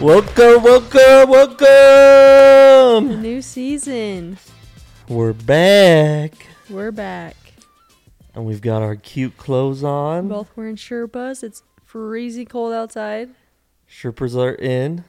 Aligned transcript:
Welcome, 0.00 0.62
welcome, 0.62 1.30
welcome. 1.30 3.22
new 3.22 3.40
season. 3.40 4.38
We're 5.08 5.32
back, 5.32 6.46
We're 6.68 6.90
back. 6.90 7.36
and 8.34 8.44
we've 8.44 8.60
got 8.60 8.82
our 8.82 8.96
cute 8.96 9.36
clothes 9.36 9.82
on. 9.84 10.28
Both 10.28 10.50
wearing 10.56 10.76
Sherpas. 10.76 11.42
It's 11.44 11.62
freezing 11.84 12.46
cold 12.46 12.72
outside. 12.74 13.30
Sherpas 13.88 14.36
are 14.36 14.54
in, 14.56 15.04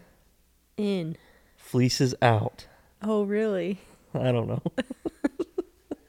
In. 0.78 1.18
fleeces 1.58 2.14
out. 2.22 2.68
Oh, 3.02 3.24
really? 3.24 3.80
I 4.14 4.32
don't 4.32 4.48
know. 4.48 4.62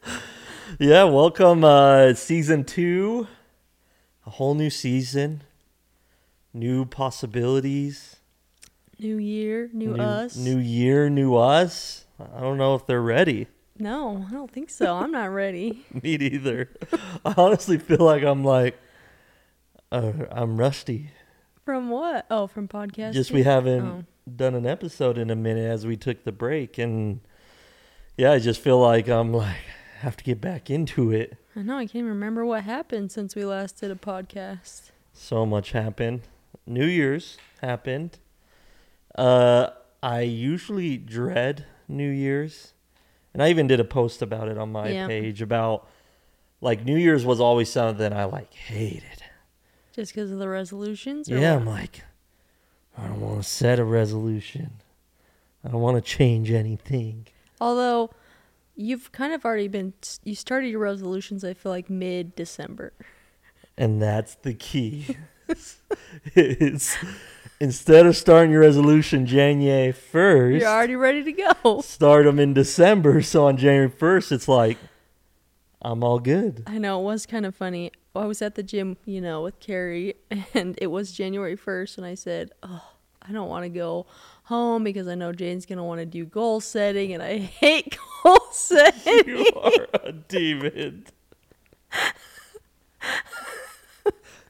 yeah, 0.78 1.04
welcome, 1.04 1.64
uh, 1.64 2.14
season 2.14 2.62
two. 2.64 3.26
A 4.26 4.30
whole 4.30 4.54
new 4.54 4.70
season, 4.70 5.42
new 6.52 6.84
possibilities. 6.84 8.16
New 8.98 9.16
year, 9.18 9.68
new, 9.72 9.94
new, 9.94 10.02
us. 10.02 10.36
New 10.36 10.58
year, 10.58 11.10
new 11.10 11.34
us. 11.36 12.06
I 12.18 12.40
don't 12.40 12.56
know 12.56 12.74
if 12.74 12.86
they're 12.86 13.02
ready. 13.02 13.46
No, 13.78 14.24
I 14.28 14.32
don't 14.32 14.50
think 14.50 14.70
so. 14.70 14.94
I'm 14.96 15.10
not 15.12 15.26
ready. 15.30 15.84
Me 16.02 16.14
either. 16.14 16.70
I 17.24 17.34
honestly 17.36 17.76
feel 17.78 17.98
like 17.98 18.22
I'm 18.22 18.42
like, 18.42 18.78
uh, 19.92 20.12
I'm 20.30 20.56
rusty. 20.56 21.10
From 21.64 21.90
what? 21.90 22.24
Oh, 22.30 22.46
from 22.46 22.68
podcasting. 22.68 23.12
Just 23.12 23.32
we 23.32 23.42
haven't 23.42 23.82
Oh. 23.86 24.04
done 24.34 24.54
an 24.54 24.66
episode 24.66 25.18
in 25.18 25.28
a 25.30 25.36
minute 25.36 25.70
as 25.70 25.86
we 25.86 25.96
took 25.96 26.24
the 26.24 26.32
break, 26.32 26.78
and 26.78 27.20
yeah, 28.16 28.32
I 28.32 28.38
just 28.38 28.60
feel 28.62 28.80
like 28.80 29.08
I'm 29.08 29.32
like 29.34 29.56
have 30.00 30.16
to 30.16 30.24
get 30.24 30.40
back 30.40 30.70
into 30.70 31.10
it. 31.10 31.36
I 31.54 31.60
know. 31.62 31.76
I 31.76 31.84
can't 31.84 31.96
even 31.96 32.08
remember 32.10 32.46
what 32.46 32.62
happened 32.64 33.12
since 33.12 33.34
we 33.34 33.44
last 33.44 33.80
did 33.80 33.90
a 33.90 33.94
podcast. 33.94 34.90
So 35.12 35.44
much 35.44 35.72
happened. 35.72 36.22
New 36.66 36.86
Year's 36.86 37.36
happened. 37.60 38.18
Uh, 39.16 39.70
I 40.02 40.20
usually 40.20 40.96
dread 40.98 41.64
New 41.88 42.10
Year's, 42.10 42.74
and 43.32 43.42
I 43.42 43.50
even 43.50 43.66
did 43.66 43.80
a 43.80 43.84
post 43.84 44.22
about 44.22 44.48
it 44.48 44.58
on 44.58 44.70
my 44.72 44.90
Yeah. 44.90 45.06
page 45.06 45.42
about 45.42 45.88
like 46.60 46.84
New 46.84 46.96
Year's 46.96 47.24
was 47.24 47.40
always 47.40 47.70
something 47.70 48.12
I 48.12 48.24
like 48.24 48.52
hated. 48.54 49.22
Just 49.92 50.12
because 50.14 50.30
of 50.30 50.38
the 50.38 50.48
resolutions? 50.48 51.28
Yeah, 51.28 51.54
what? 51.54 51.60
I'm 51.60 51.66
like, 51.66 52.04
I 52.96 53.06
don't 53.08 53.20
want 53.20 53.42
to 53.42 53.48
set 53.48 53.78
a 53.78 53.84
resolution. 53.84 54.82
I 55.64 55.68
don't 55.68 55.80
want 55.80 55.96
to 55.96 56.00
change 56.02 56.50
anything. 56.50 57.26
Although, 57.60 58.10
you've 58.74 59.10
kind 59.12 59.32
of 59.32 59.44
already 59.44 59.68
been. 59.68 59.94
You 60.24 60.34
started 60.34 60.68
your 60.68 60.80
resolutions, 60.80 61.44
I 61.44 61.54
feel 61.54 61.72
like, 61.72 61.88
mid 61.90 62.34
December. 62.36 62.92
And 63.78 64.00
that's 64.00 64.34
the 64.36 64.54
key. 64.54 65.16
it's 66.34 66.96
instead 67.60 68.06
of 68.06 68.16
starting 68.16 68.50
your 68.52 68.60
resolution 68.60 69.26
January 69.26 69.92
1st, 69.92 70.60
You're 70.60 70.68
already 70.68 70.96
ready 70.96 71.22
to 71.24 71.32
go. 71.32 71.80
start 71.84 72.24
them 72.24 72.38
in 72.38 72.54
December. 72.54 73.22
So 73.26 73.46
on 73.46 73.56
January 73.56 73.90
1st, 73.90 74.32
it's 74.32 74.48
like, 74.48 74.78
I'm 75.82 76.02
all 76.02 76.18
good. 76.18 76.62
I 76.66 76.78
know 76.78 77.00
it 77.00 77.04
was 77.04 77.26
kind 77.26 77.46
of 77.46 77.54
funny. 77.54 77.92
I 78.14 78.24
was 78.24 78.40
at 78.40 78.54
the 78.54 78.62
gym, 78.62 78.96
you 79.04 79.20
know, 79.20 79.42
with 79.42 79.60
Carrie, 79.60 80.14
and 80.54 80.76
it 80.80 80.86
was 80.88 81.12
January 81.12 81.56
1st, 81.56 81.98
and 81.98 82.06
I 82.06 82.14
said, 82.14 82.50
Oh, 82.62 82.82
I 83.22 83.32
don't 83.32 83.48
want 83.48 83.64
to 83.64 83.68
go 83.68 84.06
home 84.44 84.84
because 84.84 85.08
I 85.08 85.16
know 85.16 85.32
Jane's 85.32 85.66
going 85.66 85.78
to 85.78 85.84
want 85.84 86.00
to 86.00 86.06
do 86.06 86.24
goal 86.24 86.60
setting, 86.60 87.12
and 87.12 87.22
I 87.22 87.38
hate 87.38 87.96
goal 88.22 88.38
setting. 88.52 89.28
You 89.28 89.46
are 89.56 89.86
a 90.04 90.12
demon. 90.12 91.06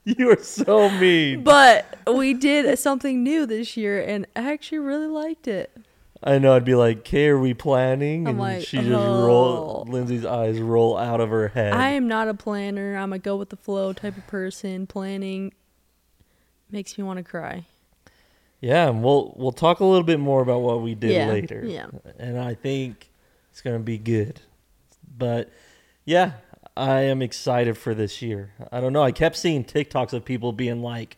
you 0.19 0.31
are 0.31 0.43
so 0.43 0.89
mean. 0.89 1.43
But 1.43 1.99
we 2.13 2.33
did 2.35 2.79
something 2.79 3.23
new 3.23 3.45
this 3.47 3.77
year, 3.77 4.01
and 4.03 4.27
I 4.37 4.53
actually 4.53 4.79
really 4.79 5.09
liked 5.09 5.49
it. 5.49 5.77
I 6.23 6.39
know. 6.39 6.55
I'd 6.55 6.65
be 6.65 6.75
like, 6.75 7.05
"Kay, 7.05 7.29
are 7.29 7.39
we 7.39 7.53
planning?" 7.55 8.23
I'm 8.27 8.31
And 8.33 8.39
like, 8.39 8.65
she 8.67 8.79
just 8.79 8.89
roll. 8.91 9.85
"Oh." 9.87 9.91
Lindsay's 9.91 10.25
eyes 10.25 10.59
roll 10.61 10.97
out 10.97 11.21
of 11.21 11.29
her 11.31 11.49
head. 11.49 11.73
I 11.75 11.91
am 11.91 12.09
not 12.09 12.29
a 12.29 12.35
planner. 12.35 12.97
I'm 12.97 13.13
a 13.13 13.19
go 13.19 13.37
with 13.37 13.51
the 13.51 13.57
flow 13.57 13.93
type 13.93 14.17
of 14.17 14.27
person. 14.27 14.87
Planning 14.87 15.53
makes 16.71 16.97
me 16.97 17.05
want 17.05 17.19
to 17.19 17.23
cry. 17.23 17.67
Yeah, 18.61 18.89
and 18.89 19.03
we'll 19.05 19.35
we'll 19.37 19.53
talk 19.53 19.81
a 19.81 19.85
little 19.85 20.03
bit 20.07 20.19
more 20.19 20.41
about 20.41 20.61
what 20.63 20.81
we 20.83 20.95
did 20.95 21.11
Yeah, 21.13 21.29
later. 21.29 21.63
yeah. 21.67 21.87
and 22.19 22.39
I 22.39 22.55
think 22.55 23.11
it's 23.51 23.61
gonna 23.61 23.79
be 23.81 23.99
good. 23.99 24.41
But 25.19 25.51
yeah, 26.05 26.33
I 26.77 27.01
am 27.03 27.23
excited 27.23 27.79
for 27.79 27.95
this 27.95 28.21
year. 28.21 28.53
I 28.71 28.81
don't 28.81 28.93
know. 28.93 29.03
I 29.03 29.13
kept 29.13 29.37
seeing 29.37 29.65
TikToks 29.65 30.13
of 30.13 30.25
people 30.25 30.53
being 30.53 30.83
like, 30.83 31.17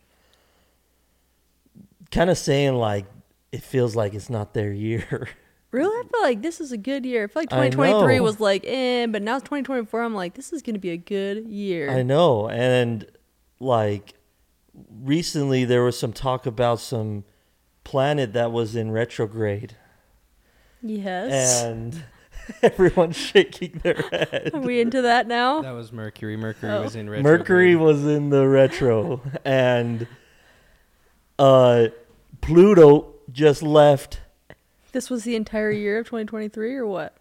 kind 2.11 2.31
of 2.31 2.39
saying 2.39 2.75
like, 2.75 3.07
it 3.53 3.63
feels 3.63 3.97
like 3.97 4.15
it's 4.15 4.31
not 4.31 4.55
their 4.55 4.73
year. 4.73 5.29
Really, 5.71 5.99
I 5.99 6.09
feel 6.09 6.23
like 6.23 6.41
this 6.41 6.63
is 6.63 6.73
a 6.73 6.79
good 6.79 7.05
year. 7.05 7.25
I 7.25 7.27
feel 7.27 7.43
like 7.43 7.51
2023 7.51 8.21
was 8.21 8.41
like, 8.41 8.65
eh, 8.67 9.05
but 9.05 9.21
now 9.21 9.37
it's 9.37 9.43
2024. 9.45 10.01
I'm 10.03 10.15
like, 10.15 10.33
this 10.33 10.51
is 10.51 10.63
going 10.63 10.73
to 10.77 10.81
be 10.81 10.89
a 10.93 10.97
good 10.97 11.47
year. 11.47 11.91
I 11.91 12.03
know, 12.03 12.49
and 12.49 13.05
like 13.61 14.15
recently 15.03 15.67
there 15.67 15.83
was 15.85 15.99
some 15.99 16.15
talk 16.15 16.47
about 16.47 16.81
some 16.81 17.25
planet 17.85 18.33
that 18.33 18.51
was 18.51 18.75
in 18.75 18.93
retrograde, 18.93 19.77
Yes. 20.83 21.63
and 21.63 22.03
everyone's 22.63 23.17
shaking 23.17 23.81
their 23.83 24.03
head. 24.11 24.51
Are 24.55 24.61
we 24.61 24.81
into 24.81 25.03
that 25.03 25.27
now? 25.27 25.63
That 25.63 25.73
was 25.73 25.93
Mercury. 25.93 26.37
Mercury 26.37 26.71
Oh. 26.73 26.83
was 26.83 26.97
in 26.97 27.09
retro. 27.11 27.23
Mercury 27.23 27.77
was 27.77 28.05
in 28.05 28.31
the 28.31 28.47
retro, 28.49 29.21
and 29.45 30.07
uh, 31.39 31.89
Pluto 32.41 33.15
just 33.33 33.63
left. 33.63 34.21
This 34.93 35.11
was 35.11 35.25
the 35.25 35.37
entire 35.37 35.71
year 35.71 35.99
of 35.99 36.07
2023 36.07 36.75
or 36.77 36.87
what? 36.87 37.15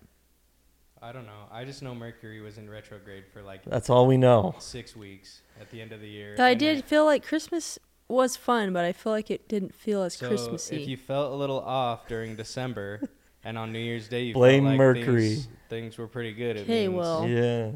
I 1.01 1.11
don't 1.11 1.25
know. 1.25 1.44
I 1.51 1.63
just 1.63 1.83
know 1.83 1.94
Mercury 1.94 2.41
was 2.41 2.57
in 2.57 2.69
retrograde 2.69 3.25
for 3.31 3.41
like 3.44 3.63
That's 3.65 3.89
all 3.89 4.07
we 4.07 4.17
know. 4.17 4.55
six 4.59 4.95
weeks 4.95 5.41
at 5.61 5.69
the 5.69 5.81
end 5.81 5.91
of 5.91 6.01
the 6.01 6.07
year. 6.07 6.35
I 6.39 6.53
did 6.53 6.77
then- 6.77 6.83
feel 6.83 7.05
like 7.05 7.25
Christmas 7.25 7.77
was 8.07 8.35
fun, 8.38 8.73
but 8.73 8.83
I 8.85 8.94
feel 8.94 9.11
like 9.11 9.29
it 9.29 9.47
didn't 9.47 9.75
feel 9.75 10.01
as 10.03 10.15
So 10.15 10.27
Christmassy. 10.29 10.81
if 10.81 10.88
you 10.88 10.97
felt 10.97 11.31
a 11.33 11.35
little 11.35 11.59
off 11.59 12.07
during 12.07 12.35
December, 12.35 13.01
and 13.47 13.58
on 13.58 13.72
New 13.72 13.80
Year's 13.80 14.09
Day 14.09 14.24
you 14.24 14.34
Blame 14.34 14.63
felt 14.63 14.72
like 14.72 14.78
Mercury. 14.78 15.30
Things, 15.30 15.47
things 15.69 15.97
were 15.97 16.08
pretty 16.08 16.34
good. 16.34 16.58
it 16.58 16.63
Okay, 16.63 16.90
well. 16.90 17.25
Yeah, 17.25 17.72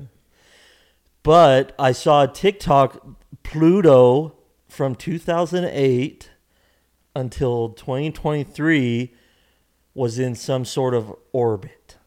but 1.23 1.73
I 1.79 1.93
saw 1.93 2.23
a 2.23 2.27
TikTok. 2.27 3.03
Pluto 3.43 4.35
from 4.67 4.95
2008 4.95 6.29
until 7.15 7.69
2023 7.69 9.13
was 9.93 10.19
in 10.19 10.35
some 10.35 10.63
sort 10.63 10.93
of 10.93 11.15
orbit, 11.31 11.97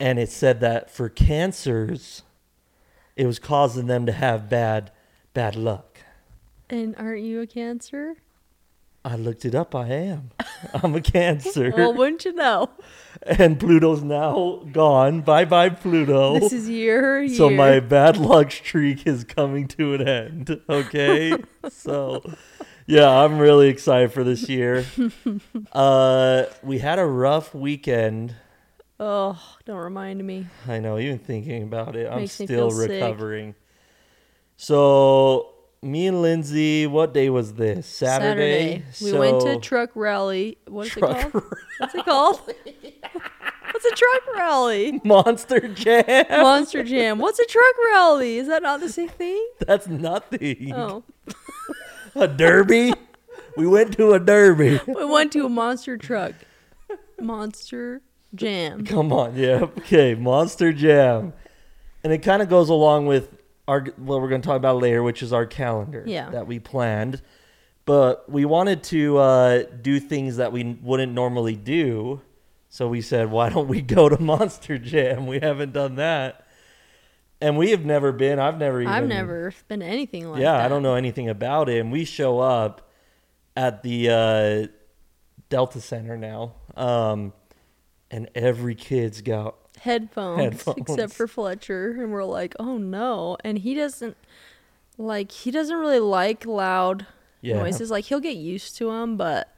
and 0.00 0.18
it 0.18 0.30
said 0.30 0.60
that 0.60 0.90
for 0.90 1.08
cancers, 1.08 2.22
it 3.16 3.26
was 3.26 3.38
causing 3.38 3.86
them 3.86 4.06
to 4.06 4.12
have 4.12 4.48
bad 4.48 4.92
bad 5.34 5.56
luck. 5.56 5.98
and 6.70 6.94
aren't 6.96 7.22
you 7.22 7.40
a 7.40 7.46
Cancer? 7.46 8.16
I 9.04 9.16
looked 9.16 9.44
it 9.44 9.54
up. 9.54 9.74
I 9.74 9.88
am. 9.88 10.30
I'm 10.82 10.94
a 10.94 11.00
Cancer. 11.00 11.72
well, 11.76 11.92
wouldn't 11.92 12.24
you 12.24 12.32
know? 12.32 12.70
and 13.22 13.60
Pluto's 13.60 14.02
now 14.02 14.62
gone. 14.72 15.20
Bye 15.20 15.44
bye, 15.44 15.68
Pluto. 15.70 16.38
This 16.40 16.52
is 16.52 16.68
your 16.70 17.22
year. 17.22 17.36
so 17.36 17.50
my 17.50 17.80
bad 17.80 18.16
luck 18.16 18.50
streak 18.50 19.06
is 19.06 19.24
coming 19.24 19.68
to 19.68 19.94
an 19.94 20.08
end. 20.08 20.60
Okay. 20.68 21.34
so 21.68 22.22
yeah, 22.86 23.08
I'm 23.08 23.38
really 23.38 23.68
excited 23.68 24.12
for 24.12 24.24
this 24.24 24.48
year. 24.48 24.86
uh 25.72 26.44
we 26.62 26.78
had 26.78 26.98
a 26.98 27.06
rough 27.06 27.54
weekend. 27.54 28.34
Oh, 28.98 29.38
don't 29.66 29.76
remind 29.76 30.24
me. 30.24 30.46
I 30.68 30.78
know, 30.78 30.98
even 30.98 31.18
thinking 31.18 31.62
about 31.64 31.94
it, 31.96 32.08
I'm 32.10 32.20
Makes 32.20 32.40
me 32.40 32.46
still 32.46 32.70
feel 32.70 32.78
sick. 32.80 32.90
recovering. 32.90 33.54
So 34.56 35.53
me 35.84 36.06
and 36.06 36.22
Lindsay, 36.22 36.86
what 36.86 37.12
day 37.14 37.30
was 37.30 37.54
this? 37.54 37.86
Saturday. 37.86 38.82
We 39.02 39.12
went 39.12 39.40
to 39.42 39.54
So- 39.54 39.60
truck 39.60 39.90
rally. 39.94 40.58
What 40.66 40.86
is 40.86 40.92
Truck 40.92 41.26
it 41.26 41.32
called? 41.32 41.44
What's 41.78 41.94
it 41.94 42.04
called? 42.04 42.40
What's 43.72 43.86
a 43.86 43.90
truck 43.90 44.36
rally? 44.36 45.00
Monster 45.04 45.68
Jam. 45.68 46.26
Monster 46.30 46.84
Jam. 46.84 47.18
What's 47.18 47.38
a 47.40 47.44
truck 47.46 47.74
rally? 47.92 48.36
Is 48.38 48.46
that 48.48 48.62
not 48.62 48.80
the 48.80 48.88
same 48.88 49.08
thing? 49.08 49.44
That's 49.66 49.86
nothing. 49.88 50.72
Oh, 50.74 51.02
A 52.14 52.28
derby? 52.28 52.92
we 53.56 53.66
went 53.66 53.96
to 53.96 54.12
a 54.12 54.20
derby. 54.20 54.80
we 54.86 55.04
went 55.04 55.32
to 55.32 55.44
a 55.44 55.48
monster 55.48 55.96
truck. 55.96 56.32
Monster 57.20 58.00
Jam. 58.34 58.84
Come 58.84 59.12
on, 59.12 59.34
yeah. 59.36 59.62
Okay, 59.78 60.14
Monster 60.14 60.72
Jam. 60.72 61.32
And 62.04 62.12
it 62.12 62.18
kind 62.18 62.42
of 62.42 62.48
goes 62.48 62.68
along 62.68 63.06
with 63.06 63.36
our 63.66 63.80
what 63.96 64.20
we're 64.20 64.28
going 64.28 64.42
to 64.42 64.46
talk 64.46 64.56
about 64.56 64.80
later, 64.80 65.02
which 65.02 65.22
is 65.22 65.32
our 65.32 65.46
calendar 65.46 66.04
Yeah. 66.06 66.30
that 66.30 66.46
we 66.46 66.58
planned. 66.58 67.22
But 67.86 68.30
we 68.30 68.44
wanted 68.44 68.82
to 68.84 69.18
uh, 69.18 69.62
do 69.82 70.00
things 70.00 70.36
that 70.38 70.52
we 70.52 70.78
wouldn't 70.82 71.12
normally 71.12 71.56
do. 71.56 72.22
So 72.70 72.88
we 72.88 73.02
said, 73.02 73.30
why 73.30 73.50
don't 73.50 73.68
we 73.68 73.82
go 73.82 74.08
to 74.08 74.20
Monster 74.22 74.78
Jam? 74.78 75.26
We 75.26 75.38
haven't 75.40 75.72
done 75.72 75.96
that. 75.96 76.46
And 77.40 77.58
we 77.58 77.70
have 77.72 77.84
never 77.84 78.10
been. 78.10 78.38
I've 78.38 78.58
never 78.58 78.80
even. 78.80 78.92
I've 78.92 79.06
never 79.06 79.52
been 79.68 79.82
anything 79.82 80.30
like 80.30 80.40
yeah, 80.40 80.52
that. 80.52 80.64
I 80.64 80.68
don't 80.68 80.82
know 80.82 80.94
anything 80.94 81.28
about 81.28 81.68
it. 81.68 81.78
And 81.78 81.92
we 81.92 82.04
show 82.06 82.40
up 82.40 82.90
at 83.54 83.82
the 83.82 84.08
uh, 84.10 84.66
Delta 85.50 85.80
Center 85.80 86.16
now, 86.16 86.54
um, 86.74 87.32
and 88.10 88.30
every 88.34 88.74
kid's 88.74 89.20
got 89.20 89.56
headphones, 89.80 90.40
Headphones. 90.40 90.78
except 90.78 91.12
for 91.12 91.26
Fletcher, 91.26 91.90
and 92.00 92.12
we're 92.12 92.24
like, 92.24 92.54
oh 92.58 92.78
no, 92.78 93.36
and 93.44 93.58
he 93.58 93.74
doesn't 93.74 94.16
like 94.96 95.32
he 95.32 95.50
doesn't 95.50 95.76
really 95.76 95.98
like 96.00 96.46
loud 96.46 97.06
yeah. 97.40 97.56
noises. 97.56 97.90
Like 97.90 98.04
he'll 98.06 98.20
get 98.20 98.36
used 98.36 98.76
to 98.78 98.90
them, 98.90 99.16
but 99.16 99.52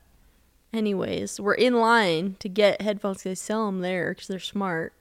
anyways, 0.72 1.40
we're 1.40 1.54
in 1.54 1.74
line 1.74 2.36
to 2.40 2.48
get 2.48 2.80
headphones. 2.82 3.22
they 3.22 3.34
sell 3.34 3.66
them 3.66 3.80
there 3.80 4.10
because 4.12 4.28
they're 4.28 4.38
smart, 4.38 4.92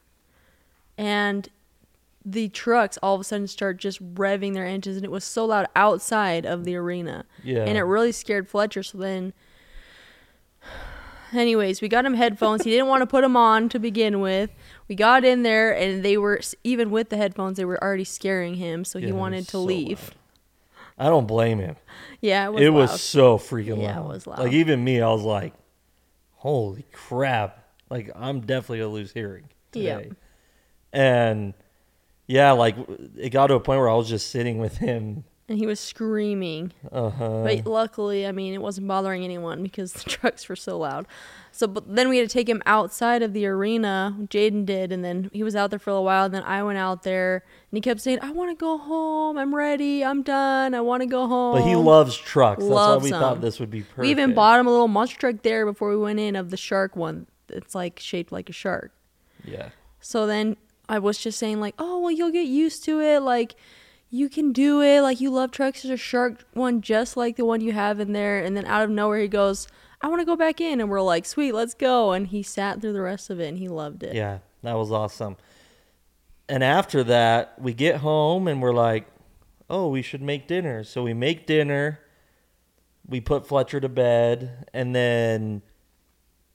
and 0.98 1.50
the 2.28 2.50
trucks 2.50 2.98
all 3.04 3.14
of 3.16 3.22
a 3.22 3.24
sudden 3.24 3.48
start 3.48 3.78
just 3.78 4.02
revving 4.16 4.54
their 4.54 4.66
engines, 4.66 4.96
and 4.98 5.06
it 5.06 5.12
was 5.12 5.24
so 5.24 5.46
loud 5.46 5.68
outside 5.76 6.46
of 6.46 6.64
the 6.66 6.76
arena, 6.76 7.26
Yeah. 7.44 7.64
and 7.66 7.78
it 7.78 7.84
really 7.84 8.12
scared 8.12 8.48
Fletcher. 8.50 8.84
So 8.84 8.98
then. 8.98 9.34
Anyways, 11.34 11.82
we 11.82 11.88
got 11.90 12.06
him 12.06 12.14
headphones. 12.14 12.64
He 12.64 12.72
didn't 12.72 12.88
want 12.88 13.02
to 13.02 13.08
put 13.08 13.22
them 13.22 13.36
on 13.36 13.68
to 13.70 13.80
begin 13.80 14.22
with. 14.22 14.52
We 14.88 14.96
got 14.96 15.26
in 15.26 15.44
there, 15.44 15.76
and 15.76 16.04
they 16.06 16.18
were 16.18 16.42
even 16.64 16.92
with 16.92 17.10
the 17.10 17.18
headphones, 17.18 17.58
they 17.58 17.66
were 17.66 17.82
already 17.84 18.04
scaring 18.04 18.56
him. 18.56 18.86
So 18.86 19.00
he 19.00 19.08
it 19.08 19.12
wanted 19.16 19.46
to 19.46 19.52
so 19.52 19.64
leave. 19.64 20.02
loud. 20.02 20.12
I 20.98 21.10
don't 21.10 21.28
blame 21.28 21.60
him. 21.60 21.76
Yeah, 22.22 22.46
it 22.48 22.54
was. 22.54 22.64
it 22.64 22.70
was 22.70 23.02
so 23.02 23.38
freaking 23.38 23.82
Yeah, 23.82 23.98
it 23.98 24.00
loud. 24.02 24.08
was 24.10 24.28
loud. 24.28 24.40
Like 24.40 24.54
even 24.54 24.84
me, 24.84 25.02
I 25.02 25.10
was 25.10 25.24
like, 25.24 25.54
"Holy 26.36 26.86
crap!" 26.94 27.64
Like 27.90 28.12
I'm 28.16 28.42
definitely 28.42 28.80
gonna 28.80 28.92
lose 28.94 29.12
hearing 29.12 29.50
Yeah. 29.74 29.98
today. 29.98 30.12
And 30.94 31.54
yeah, 32.28 32.52
like 32.52 32.76
it 33.18 33.30
got 33.32 33.48
to 33.48 33.56
a 33.56 33.60
point 33.60 33.80
where 33.80 33.90
I 33.90 33.96
was 33.96 34.08
just 34.08 34.30
sitting 34.30 34.58
with 34.60 34.78
him. 34.78 35.24
And 35.48 35.58
he 35.58 35.68
was 35.68 35.80
screaming. 35.80 36.72
Uh 36.92 37.10
huh. 37.10 37.44
But 37.44 37.68
luckily, 37.68 38.26
I 38.26 38.32
mean, 38.32 38.54
it 38.54 38.62
wasn't 38.62 38.88
bothering 38.88 39.24
anyone 39.24 39.62
because 39.64 39.94
the 39.94 40.10
trucks 40.10 40.50
were 40.50 40.56
so 40.56 40.80
loud. 40.80 41.06
So, 41.52 41.68
but 41.68 41.96
then 41.96 42.10
we 42.10 42.18
had 42.18 42.28
to 42.28 42.34
take 42.34 42.50
him 42.50 42.62
outside 42.66 43.22
of 43.22 43.32
the 43.34 43.46
arena. 43.46 44.16
Jaden 44.24 44.66
did, 44.66 44.92
and 44.92 45.06
then 45.06 45.30
he 45.32 45.44
was 45.44 45.56
out 45.56 45.70
there 45.70 45.80
for 45.80 45.92
a 45.92 46.02
while. 46.02 46.26
And 46.26 46.34
then 46.34 46.44
I 46.44 46.64
went 46.64 46.78
out 46.78 47.04
there, 47.04 47.44
and 47.72 47.78
he 47.78 47.82
kept 47.82 48.02
saying, 48.02 48.20
"I 48.22 48.32
want 48.32 48.52
to 48.52 48.56
go 48.56 48.78
home. 48.78 49.38
I'm 49.38 49.56
ready. 49.56 50.04
I'm 50.04 50.22
done. 50.22 50.74
I 50.74 50.82
want 50.82 51.02
to 51.02 51.08
go 51.08 51.28
home." 51.28 51.56
But 51.56 51.68
he 51.68 51.76
loves 51.76 52.18
trucks. 52.18 52.64
That's 52.64 52.74
why 52.74 52.98
we 52.98 53.12
them. 53.12 53.22
thought 53.22 53.42
this 53.42 53.60
would 53.60 53.70
be 53.70 53.82
perfect. 53.82 54.00
We 54.00 54.10
even 54.10 54.34
bought 54.34 54.60
him 54.60 54.68
a 54.68 54.72
little 54.72 54.88
monster 54.88 55.18
truck 55.18 55.44
there 55.44 55.66
before 55.66 55.90
we 55.90 55.98
went 55.98 56.20
in 56.20 56.36
of 56.36 56.50
the 56.50 56.58
shark 56.58 56.96
one. 56.96 57.28
It's 57.50 57.76
like 57.76 58.00
shaped 58.00 58.32
like 58.32 58.50
a 58.50 58.54
shark. 58.54 58.92
Yeah. 59.44 59.70
So 60.02 60.26
then 60.26 60.58
I 60.90 61.00
was 61.00 61.18
just 61.20 61.40
saying 61.40 61.60
like, 61.60 61.76
oh 61.80 62.00
well, 62.00 62.12
you'll 62.12 62.32
get 62.32 62.48
used 62.48 62.84
to 62.86 63.00
it. 63.00 63.22
Like 63.22 63.56
you 64.16 64.30
can 64.30 64.54
do 64.54 64.82
it. 64.82 65.02
Like 65.02 65.20
you 65.20 65.30
love 65.30 65.52
trucks. 65.52 65.84
There's 65.84 65.94
a 65.94 65.98
shark 65.98 66.46
one 66.54 66.82
just 66.82 67.18
like 67.18 67.36
the 67.36 67.46
one 67.46 67.60
you 67.60 67.74
have 67.74 68.00
in 68.00 68.14
there. 68.14 68.40
And 68.40 68.56
then 68.56 68.66
out 68.66 68.84
of 68.84 68.90
nowhere 68.90 69.20
he 69.20 69.28
goes, 69.28 69.68
I 70.02 70.08
want 70.08 70.22
to 70.22 70.26
go 70.26 70.36
back 70.36 70.62
in. 70.62 70.80
And 70.80 70.90
we're 70.90 71.02
like, 71.02 71.26
sweet, 71.26 71.52
let's 71.52 71.74
go. 71.74 72.14
And 72.14 72.28
he 72.28 72.42
sat 72.42 72.80
through 72.80 72.94
the 72.94 73.02
rest 73.02 73.30
of 73.30 73.40
it 73.40 73.48
and 73.48 73.58
he 73.58 73.68
loved 73.68 74.04
it. 74.04 74.16
Yeah, 74.16 74.40
that 74.64 74.74
was 74.74 74.92
awesome. 74.92 75.36
And 76.48 76.64
after 76.64 77.04
that, 77.04 77.60
we 77.60 77.74
get 77.74 77.98
home 77.98 78.48
and 78.48 78.62
we're 78.62 78.74
like, 78.74 79.08
"Oh, 79.70 79.90
we 79.90 80.02
should 80.02 80.22
make 80.22 80.48
dinner." 80.48 80.84
So 80.84 81.02
we 81.02 81.14
make 81.14 81.48
dinner. 81.48 82.00
We 83.08 83.20
put 83.20 83.48
Fletcher 83.48 83.80
to 83.80 83.90
bed, 83.90 84.68
and 84.74 84.96
then, 84.96 85.62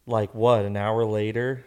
like, 0.07 0.35
what? 0.35 0.65
An 0.65 0.77
hour 0.77 1.05
later, 1.05 1.65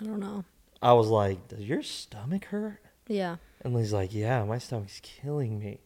I 0.00 0.04
don't 0.04 0.20
know. 0.20 0.44
I 0.80 0.94
was 0.94 1.08
like, 1.08 1.48
"Does 1.48 1.64
your 1.64 1.82
stomach 1.82 2.46
hurt?" 2.46 2.80
Yeah, 3.08 3.36
And 3.64 3.76
he's 3.76 3.92
like, 3.92 4.14
"Yeah, 4.14 4.44
my 4.44 4.58
stomach's 4.58 5.00
killing 5.02 5.58
me." 5.58 5.80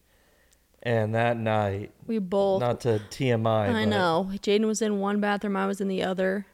And 0.83 1.13
that 1.15 1.37
night, 1.37 1.91
we 2.07 2.19
both. 2.19 2.61
not 2.61 2.81
to 2.81 3.01
TMI, 3.09 3.69
I 3.69 3.71
but 3.73 3.85
know. 3.85 4.29
Jaden 4.35 4.65
was 4.65 4.81
in 4.81 4.99
one 4.99 5.19
bathroom. 5.19 5.55
I 5.57 5.65
was 5.67 5.81
in 5.81 5.87
the 5.87 6.03
other, 6.03 6.45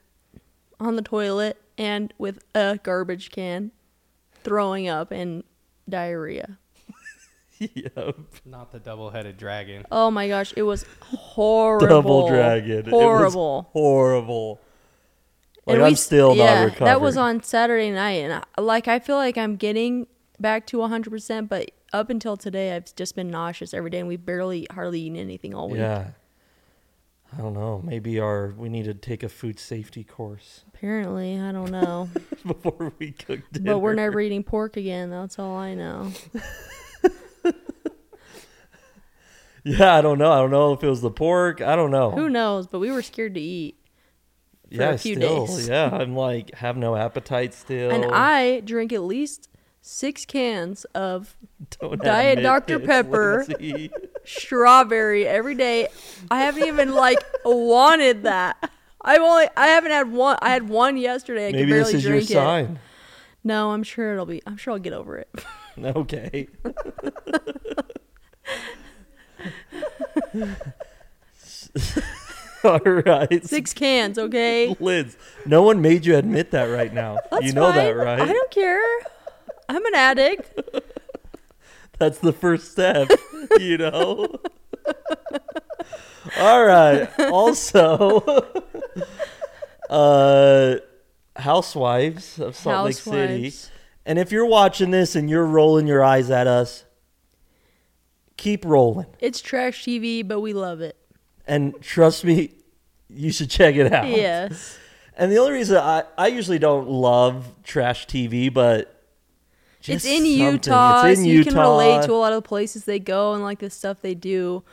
on 0.80 0.96
the 0.96 1.02
toilet, 1.02 1.62
and 1.78 2.14
with 2.18 2.40
a 2.56 2.80
garbage 2.82 3.30
can, 3.32 3.72
throwing 4.44 4.88
up 4.88 5.12
and 5.12 5.44
diarrhea. 5.90 6.58
Yep. 7.58 8.18
Not 8.44 8.74
the 8.74 8.80
double-headed 8.80 9.38
dragon. 9.38 9.86
Oh 9.90 10.12
my 10.12 10.28
gosh, 10.28 10.54
it 10.58 10.64
was 10.64 10.86
horrible. 11.02 11.88
double 11.88 12.28
dragon. 12.28 12.86
Horrible. 12.90 13.60
It 13.60 13.64
was 13.64 13.66
horrible. 13.72 14.60
Like 15.66 15.76
And 15.76 15.84
I'm 15.86 15.92
we- 15.92 15.96
still 15.96 16.36
yeah, 16.36 16.56
not 16.56 16.64
recovered. 16.66 16.86
That 16.88 17.00
was 17.02 17.16
on 17.16 17.42
Saturday 17.44 17.92
night, 17.92 18.24
and 18.26 18.34
I, 18.58 18.62
like 18.62 18.90
I 18.90 19.00
feel 19.00 19.16
like 19.16 19.38
I'm 19.38 19.56
getting 19.56 20.06
back 20.40 20.66
to 20.68 20.80
100, 20.80 21.10
percent 21.10 21.50
but 21.50 21.72
up 21.94 22.10
until 22.10 22.36
today, 22.38 22.76
I've 22.76 22.94
just 22.96 23.16
been 23.16 23.30
nauseous 23.30 23.74
every 23.74 23.90
day, 23.90 24.00
and 24.00 24.08
we've 24.08 24.26
barely 24.26 24.68
hardly 24.72 25.02
eaten 25.02 25.18
anything 25.18 25.54
all 25.54 25.70
week. 25.70 25.80
Yeah. 25.80 26.08
I 27.34 27.38
don't 27.42 27.54
know. 27.54 27.82
Maybe 27.84 28.20
our 28.20 28.54
we 28.58 28.70
need 28.70 28.86
to 28.86 28.94
take 28.94 29.22
a 29.24 29.28
food 29.30 29.60
safety 29.60 30.04
course 30.06 30.64
Apparently, 30.74 31.38
I 31.40 31.52
don't 31.52 31.72
know, 31.82 32.10
before 32.46 32.94
we 33.00 33.12
cook 33.12 33.42
dinner. 33.52 33.74
but 33.74 33.80
we're 33.80 33.94
never 33.96 34.22
eating 34.22 34.44
pork 34.44 34.78
again. 34.78 35.10
That's 35.10 35.38
all 35.40 35.58
I 35.58 35.74
know. 35.74 36.12
Yeah, 39.68 39.96
I 39.96 40.02
don't 40.02 40.20
know. 40.20 40.32
I 40.32 40.38
don't 40.38 40.52
know 40.52 40.74
if 40.74 40.84
it 40.84 40.88
was 40.88 41.02
the 41.02 41.10
pork. 41.10 41.60
I 41.60 41.76
don't 41.76 41.90
know. 41.90 42.12
Who 42.12 42.30
knows? 42.30 42.68
But 42.68 42.78
we 42.80 42.92
were 42.92 43.02
scared 43.02 43.34
to 43.34 43.40
eat, 43.40 43.76
for 44.70 44.76
yeah, 44.76 44.92
a 44.92 44.98
few 45.00 45.16
still. 45.16 45.48
days. 45.48 45.68
Yeah, 45.68 45.90
I'm 45.92 46.16
like 46.16 46.54
have 46.56 46.78
no 46.78 46.96
appetite 46.96 47.56
still. 47.56 47.90
and 47.90 48.06
I 48.14 48.60
drink 48.60 48.94
at 48.94 49.02
least 49.02 49.50
six 49.86 50.26
cans 50.26 50.86
of 50.96 51.36
Don't 51.80 52.02
Diet 52.02 52.42
Dr. 52.42 52.80
Pepper. 52.80 53.46
Strawberry 54.24 55.28
every 55.28 55.54
day. 55.56 55.88
I 56.32 56.42
haven't 56.42 56.66
even 56.66 56.94
like 56.94 57.20
wanted 57.46 58.24
that. 58.24 58.72
I've 59.02 59.22
only 59.22 59.48
I 59.56 59.68
haven't 59.68 59.92
had 59.92 60.12
one. 60.12 60.38
I 60.42 60.50
had 60.50 60.68
one 60.68 60.98
yesterday. 60.98 61.50
I 61.50 61.52
could 61.52 61.60
Maybe 61.60 61.72
barely 61.72 61.94
this 61.94 61.94
is 61.94 62.04
your 62.04 62.14
drink 62.14 62.32
it. 62.32 62.34
sign. 62.34 62.80
No, 63.44 63.72
I'm 63.72 63.84
sure 63.84 64.14
it'll 64.14 64.26
be. 64.26 64.42
I'm 64.48 64.58
sure 64.58 64.74
I'll 64.74 64.80
get 64.80 64.94
over 64.94 65.18
it. 65.18 65.30
Okay. 65.78 66.48
All 72.64 72.80
right. 72.80 73.46
Six 73.46 73.74
cans, 73.74 74.18
okay. 74.18 74.76
Liz, 74.80 75.18
no 75.46 75.62
one 75.62 75.82
made 75.82 76.06
you 76.06 76.16
admit 76.16 76.50
that 76.52 76.66
right 76.66 76.92
now. 76.92 77.20
That's 77.30 77.46
you 77.46 77.54
know 77.54 77.72
that, 77.72 77.90
right? 77.90 78.22
I 78.22 78.26
don't 78.26 78.50
care. 78.50 78.82
I'm 79.70 79.86
an 79.86 79.96
addict. 79.96 80.60
That's 82.00 82.20
the 82.20 82.34
first 82.34 82.72
step, 82.72 83.10
you 83.60 83.78
know? 83.78 84.28
All 86.40 86.66
right. 86.66 87.08
Also, 87.20 88.20
uh, 89.90 90.76
Housewives 91.36 92.40
of 92.40 92.56
Salt 92.56 92.86
Lake 92.86 92.96
City. 92.96 93.18
Housewives. 93.20 93.72
And 94.06 94.20
if 94.20 94.32
you're 94.32 94.46
watching 94.46 94.92
this 94.92 95.16
and 95.16 95.30
you're 95.30 95.46
rolling 95.46 95.88
your 95.88 96.04
eyes 96.04 96.30
at 96.30 96.48
us, 96.48 96.84
keep 98.38 98.66
rolling. 98.66 99.08
It's 99.20 99.42
trash 99.42 99.84
TV, 99.84 100.28
but 100.28 100.42
we 100.42 100.54
love 100.54 100.82
it. 100.82 100.98
And 101.48 101.80
trust 101.82 102.24
me, 102.24 102.52
you 103.10 103.32
should 103.32 103.50
check 103.50 103.76
it 103.76 103.92
out. 103.92 104.08
Yes. 104.08 104.78
And 105.18 105.32
the 105.32 105.38
only 105.38 105.54
reason 105.54 105.78
I, 105.78 106.04
I 106.18 106.28
usually 106.28 106.60
don't 106.60 106.90
love 106.90 107.48
trash 107.64 108.06
TV, 108.06 108.54
but 108.54 108.95
It's 109.94 110.06
in 110.06 110.18
something. 110.18 110.32
Utah, 110.32 111.06
It's 111.06 111.20
in 111.20 111.26
so 111.26 111.30
you 111.30 111.38
Utah. 111.40 111.50
can 111.52 111.60
relate 111.60 112.04
to 112.06 112.14
a 112.14 112.16
lot 112.16 112.34
of 112.34 112.44
the 112.44 112.48
places 112.48 112.86
they 112.86 113.00
go 113.00 113.34
and 113.34 113.44
like 113.44 113.60
the 113.60 113.70
stuff 113.70 114.02
they 114.02 114.16
do. 114.16 114.64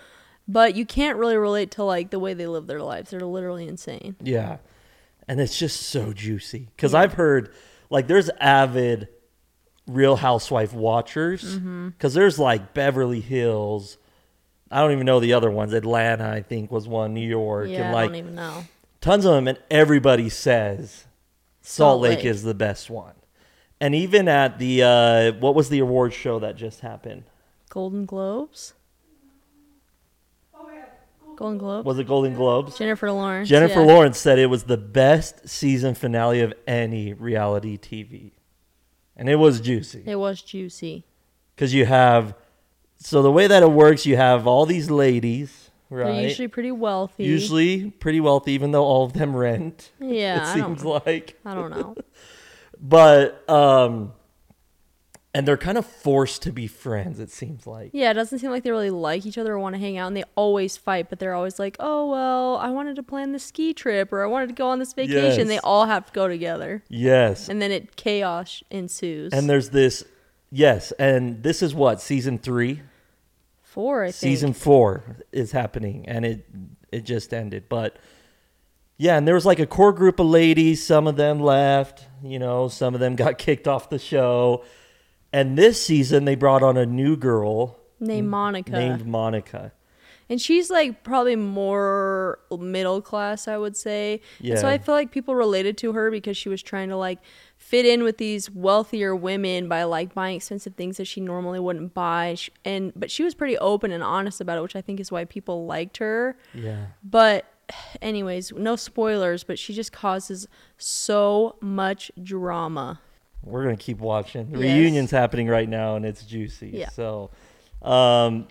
But 0.48 0.74
you 0.74 0.84
can't 0.86 1.18
really 1.18 1.36
relate 1.36 1.70
to 1.72 1.84
like 1.84 2.10
the 2.10 2.18
way 2.18 2.34
they 2.34 2.46
live 2.46 2.66
their 2.66 2.82
lives. 2.82 3.10
They're 3.10 3.20
literally 3.20 3.66
insane. 3.68 4.16
Yeah. 4.22 4.58
And 5.28 5.40
it's 5.40 5.56
just 5.58 5.82
so 5.82 6.12
juicy. 6.12 6.68
Because 6.76 6.94
I've 6.94 7.12
heard, 7.14 7.52
like, 7.90 8.08
there's 8.08 8.28
avid 8.40 9.06
Real 9.86 10.16
Housewife 10.16 10.72
watchers. 10.74 11.42
Because 11.42 11.58
Mm-hmm. 11.60 12.08
there's, 12.08 12.38
like, 12.40 12.74
Beverly 12.74 13.20
Hills. 13.20 13.98
I 14.68 14.80
don't 14.80 14.90
even 14.92 15.06
know 15.06 15.20
the 15.20 15.32
other 15.34 15.50
ones. 15.50 15.72
Atlanta, 15.74 16.28
I 16.28 16.42
think, 16.42 16.72
was 16.72 16.88
one. 16.88 17.14
New 17.14 17.26
York. 17.26 17.68
Yeah, 17.68 17.82
and, 17.82 17.88
I 17.88 17.92
like, 17.92 18.08
don't 18.08 18.16
even 18.16 18.34
know. 18.34 18.64
tons 19.00 19.24
of 19.24 19.32
them. 19.34 19.46
And 19.46 19.58
everybody 19.70 20.28
says 20.28 21.06
Salt, 21.60 22.00
Salt 22.00 22.00
Lake, 22.02 22.16
Lake. 22.18 22.24
is 22.26 22.42
the 22.42 22.54
best 22.54 22.90
one. 22.90 23.14
And 23.82 23.96
even 23.96 24.28
at 24.28 24.58
the, 24.58 24.82
uh, 24.82 25.32
what 25.40 25.56
was 25.56 25.68
the 25.68 25.80
award 25.80 26.14
show 26.14 26.38
that 26.38 26.56
just 26.56 26.80
happened? 26.80 27.24
Golden 27.68 28.06
Globes. 28.06 28.74
Golden 31.34 31.58
Globes. 31.58 31.84
Was 31.84 31.98
it 31.98 32.06
Golden 32.06 32.34
Globes? 32.34 32.78
Jennifer 32.78 33.10
Lawrence. 33.10 33.48
Jennifer 33.48 33.80
yeah. 33.80 33.86
Lawrence 33.86 34.18
said 34.18 34.38
it 34.38 34.46
was 34.46 34.64
the 34.64 34.76
best 34.76 35.48
season 35.48 35.96
finale 35.96 36.40
of 36.40 36.54
any 36.68 37.14
reality 37.14 37.76
TV. 37.76 38.30
And 39.16 39.28
it 39.28 39.36
was 39.36 39.60
juicy. 39.60 40.04
It 40.06 40.16
was 40.16 40.40
juicy. 40.42 41.04
because 41.56 41.74
you 41.74 41.86
have 41.86 42.34
so 42.98 43.20
the 43.20 43.32
way 43.32 43.48
that 43.48 43.64
it 43.64 43.72
works 43.72 44.06
you 44.06 44.16
have 44.16 44.46
all 44.46 44.64
these 44.64 44.88
ladies 44.88 45.72
right 45.90 46.12
They're 46.12 46.22
usually 46.22 46.46
pretty 46.46 46.70
wealthy. 46.70 47.24
Usually 47.24 47.90
pretty 47.90 48.20
wealthy 48.20 48.52
even 48.52 48.70
though 48.70 48.84
all 48.84 49.04
of 49.04 49.12
them 49.12 49.34
rent 49.34 49.90
Yeah, 49.98 50.36
it 50.36 50.42
I 50.42 50.54
seems 50.54 50.84
like 50.84 51.40
I 51.44 51.54
don't 51.54 51.70
know. 51.70 51.96
but 52.82 53.48
um 53.48 54.12
and 55.34 55.48
they're 55.48 55.56
kind 55.56 55.78
of 55.78 55.86
forced 55.86 56.42
to 56.42 56.52
be 56.52 56.66
friends. 56.66 57.18
It 57.18 57.30
seems 57.30 57.66
like. 57.66 57.88
Yeah, 57.94 58.10
it 58.10 58.14
doesn't 58.14 58.40
seem 58.40 58.50
like 58.50 58.64
they 58.64 58.70
really 58.70 58.90
like 58.90 59.24
each 59.24 59.38
other 59.38 59.54
or 59.54 59.58
want 59.58 59.74
to 59.74 59.78
hang 59.80 59.96
out, 59.96 60.08
and 60.08 60.14
they 60.14 60.24
always 60.34 60.76
fight. 60.76 61.08
But 61.08 61.20
they're 61.20 61.32
always 61.32 61.58
like, 61.58 61.74
"Oh 61.80 62.10
well, 62.10 62.56
I 62.58 62.68
wanted 62.68 62.96
to 62.96 63.02
plan 63.02 63.32
this 63.32 63.44
ski 63.44 63.72
trip, 63.72 64.12
or 64.12 64.22
I 64.22 64.26
wanted 64.26 64.48
to 64.48 64.52
go 64.54 64.68
on 64.68 64.78
this 64.78 64.92
vacation." 64.92 65.48
They 65.48 65.58
all 65.60 65.86
have 65.86 66.04
to 66.06 66.12
go 66.12 66.28
together, 66.28 66.84
Yes, 66.90 67.48
and 67.48 67.62
then 67.62 67.70
it 67.72 67.96
chaos 67.96 68.62
ensues. 68.70 69.32
and 69.32 69.48
there's 69.48 69.70
this. 69.70 70.04
Yes, 70.50 70.92
and 70.98 71.42
this 71.42 71.62
is 71.62 71.74
what 71.74 72.02
season 72.02 72.38
three. 72.38 72.82
four, 73.62 74.02
I 74.04 74.08
think. 74.08 74.16
season 74.16 74.52
four 74.52 75.16
is 75.32 75.52
happening 75.52 76.04
and 76.06 76.26
it 76.26 76.44
it 76.92 77.04
just 77.06 77.32
ended 77.32 77.70
but 77.70 77.96
yeah 79.02 79.16
and 79.16 79.26
there 79.26 79.34
was 79.34 79.44
like 79.44 79.58
a 79.58 79.66
core 79.66 79.92
group 79.92 80.20
of 80.20 80.26
ladies 80.26 80.84
some 80.84 81.06
of 81.06 81.16
them 81.16 81.40
left 81.40 82.06
you 82.22 82.38
know 82.38 82.68
some 82.68 82.94
of 82.94 83.00
them 83.00 83.16
got 83.16 83.38
kicked 83.46 83.66
off 83.66 83.90
the 83.90 83.98
show 83.98 84.64
and 85.32 85.58
this 85.58 85.84
season 85.84 86.24
they 86.24 86.34
brought 86.34 86.62
on 86.62 86.76
a 86.76 86.86
new 86.86 87.16
girl 87.16 87.78
named 87.98 88.28
Monica, 88.28 88.72
named 88.72 89.06
monica 89.06 89.72
and 90.32 90.40
she's 90.40 90.70
like 90.70 91.02
probably 91.02 91.36
more 91.36 92.38
middle 92.58 93.02
class, 93.02 93.46
I 93.48 93.58
would 93.58 93.76
say. 93.76 94.22
And 94.52 94.58
so 94.58 94.66
I 94.66 94.78
feel 94.78 94.94
like 94.94 95.10
people 95.10 95.34
related 95.34 95.76
to 95.78 95.92
her 95.92 96.10
because 96.10 96.38
she 96.38 96.48
was 96.48 96.62
trying 96.62 96.88
to 96.88 96.96
like 96.96 97.18
fit 97.58 97.84
in 97.84 98.02
with 98.02 98.16
these 98.16 98.50
wealthier 98.50 99.14
women 99.14 99.68
by 99.68 99.84
like 99.84 100.14
buying 100.14 100.36
expensive 100.36 100.74
things 100.74 100.96
that 100.96 101.04
she 101.04 101.20
normally 101.20 101.60
wouldn't 101.60 101.92
buy. 101.92 102.36
And 102.64 102.94
but 102.96 103.10
she 103.10 103.22
was 103.22 103.34
pretty 103.34 103.58
open 103.58 103.90
and 103.90 104.02
honest 104.02 104.40
about 104.40 104.56
it, 104.56 104.62
which 104.62 104.74
I 104.74 104.80
think 104.80 105.00
is 105.00 105.12
why 105.12 105.26
people 105.26 105.66
liked 105.66 105.98
her. 105.98 106.38
yeah 106.54 106.86
But 107.04 107.44
anyways, 108.00 108.52
no 108.52 108.76
spoilers, 108.76 109.44
but 109.44 109.58
she 109.58 109.72
just 109.74 109.92
causes 109.92 110.46
so 110.78 111.56
much 111.60 112.10
drama. 112.22 113.00
we're 113.42 113.64
gonna 113.64 113.76
keep 113.76 113.98
watching 113.98 114.50
the 114.52 114.58
Yes. 114.58 114.76
reunion's 114.76 115.10
happening 115.10 115.48
right 115.48 115.68
now 115.68 115.96
and 115.96 116.04
it's 116.06 116.22
juicy 116.24 116.68
Yeah. 116.70 116.90
so 116.90 117.30
um 117.82 118.46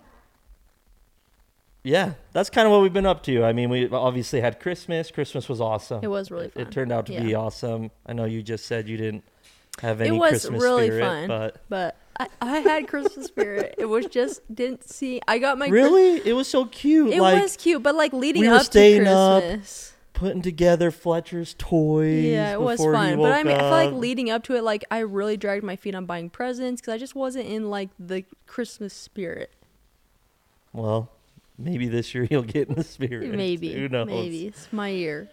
yeah 1.83 2.13
that's 2.33 2.49
kind 2.49 2.65
of 2.67 2.71
what 2.71 2.81
we've 2.81 2.91
been 2.93 3.05
up 3.05 3.23
to 3.23 3.43
i 3.43 3.53
mean 3.53 3.69
we 3.69 3.87
obviously 3.89 4.41
had 4.41 4.59
christmas 4.59 5.09
christmas 5.09 5.47
was 5.49 5.59
awesome 5.61 5.99
It 6.03 6.07
was 6.09 6.29
really 6.29 6.47
It- 6.47 6.53
fun. 6.53 6.63
It 6.63 6.71
turned 6.71 6.91
out 6.91 7.05
to 7.07 7.19
be 7.21 7.33
awesome. 7.33 7.89
I 8.05 8.13
know 8.13 8.25
you 8.25 8.43
just 8.43 8.65
said 8.65 8.87
you 8.89 8.97
didn't 8.97 9.23
have 9.81 10.01
any. 10.01 10.09
It 10.15 10.19
was 10.19 10.31
Christmas 10.31 10.61
really 10.61 10.87
spirit, 10.87 11.05
fun, 11.05 11.27
but 11.29 11.63
but 11.69 11.95
I, 12.19 12.27
I 12.41 12.59
had 12.59 12.87
Christmas 12.87 13.27
spirit. 13.27 13.75
It 13.77 13.85
was 13.85 14.05
just 14.05 14.41
didn't 14.53 14.87
see. 14.87 15.21
I 15.27 15.39
got 15.39 15.57
my 15.57 15.67
really, 15.67 16.17
it 16.27 16.33
was 16.33 16.47
so 16.47 16.65
cute. 16.65 17.13
It 17.13 17.21
like 17.21 17.41
was 17.41 17.57
cute, 17.57 17.81
but 17.81 17.95
like 17.95 18.13
leading 18.13 18.41
we 18.43 18.47
up 18.47 18.59
to 18.59 18.65
staying 18.65 19.07
up 19.07 19.41
Christmas. 19.43 19.93
putting 20.13 20.41
together 20.41 20.91
Fletcher's 20.91 21.55
toys. 21.57 22.25
Yeah, 22.25 22.51
it 22.53 22.61
was 22.61 22.79
fun. 22.79 23.17
But 23.17 23.31
I 23.31 23.43
mean, 23.43 23.55
I 23.55 23.59
feel 23.59 23.69
like 23.69 23.91
leading 23.93 24.29
up 24.29 24.43
to 24.43 24.55
it, 24.55 24.63
like 24.63 24.83
I 24.91 24.99
really 24.99 25.37
dragged 25.37 25.63
my 25.63 25.75
feet 25.75 25.95
on 25.95 26.05
buying 26.05 26.29
presents 26.29 26.81
because 26.81 26.93
I 26.93 26.97
just 26.97 27.15
wasn't 27.15 27.47
in 27.47 27.69
like 27.69 27.89
the 27.97 28.25
Christmas 28.45 28.93
spirit. 28.93 29.51
well, 30.73 31.09
maybe 31.57 31.87
this 31.87 32.13
year 32.13 32.27
you'll 32.29 32.43
get 32.43 32.69
in 32.69 32.75
the 32.75 32.83
spirit. 32.83 33.29
Maybe, 33.33 33.73
Who 33.73 33.87
knows? 33.89 34.07
maybe 34.07 34.47
it's 34.47 34.71
my 34.71 34.89
year. 34.89 35.29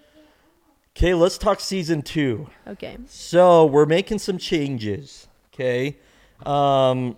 Okay, 0.97 1.15
let's 1.15 1.39
talk 1.39 1.61
season 1.61 2.03
two. 2.03 2.49
Okay. 2.67 2.99
So 3.07 3.65
we're 3.67 3.87
making 3.87 4.19
some 4.19 4.37
changes. 4.37 5.29
Okay. 5.55 5.97
Um, 6.47 7.16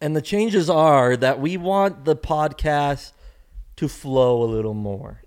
and 0.00 0.14
the 0.14 0.22
changes 0.22 0.68
are 0.68 1.16
that 1.16 1.40
we 1.40 1.56
want 1.56 2.04
the 2.04 2.16
podcast 2.16 3.12
to 3.76 3.88
flow 3.88 4.42
a 4.42 4.46
little 4.46 4.74
more. 4.74 5.22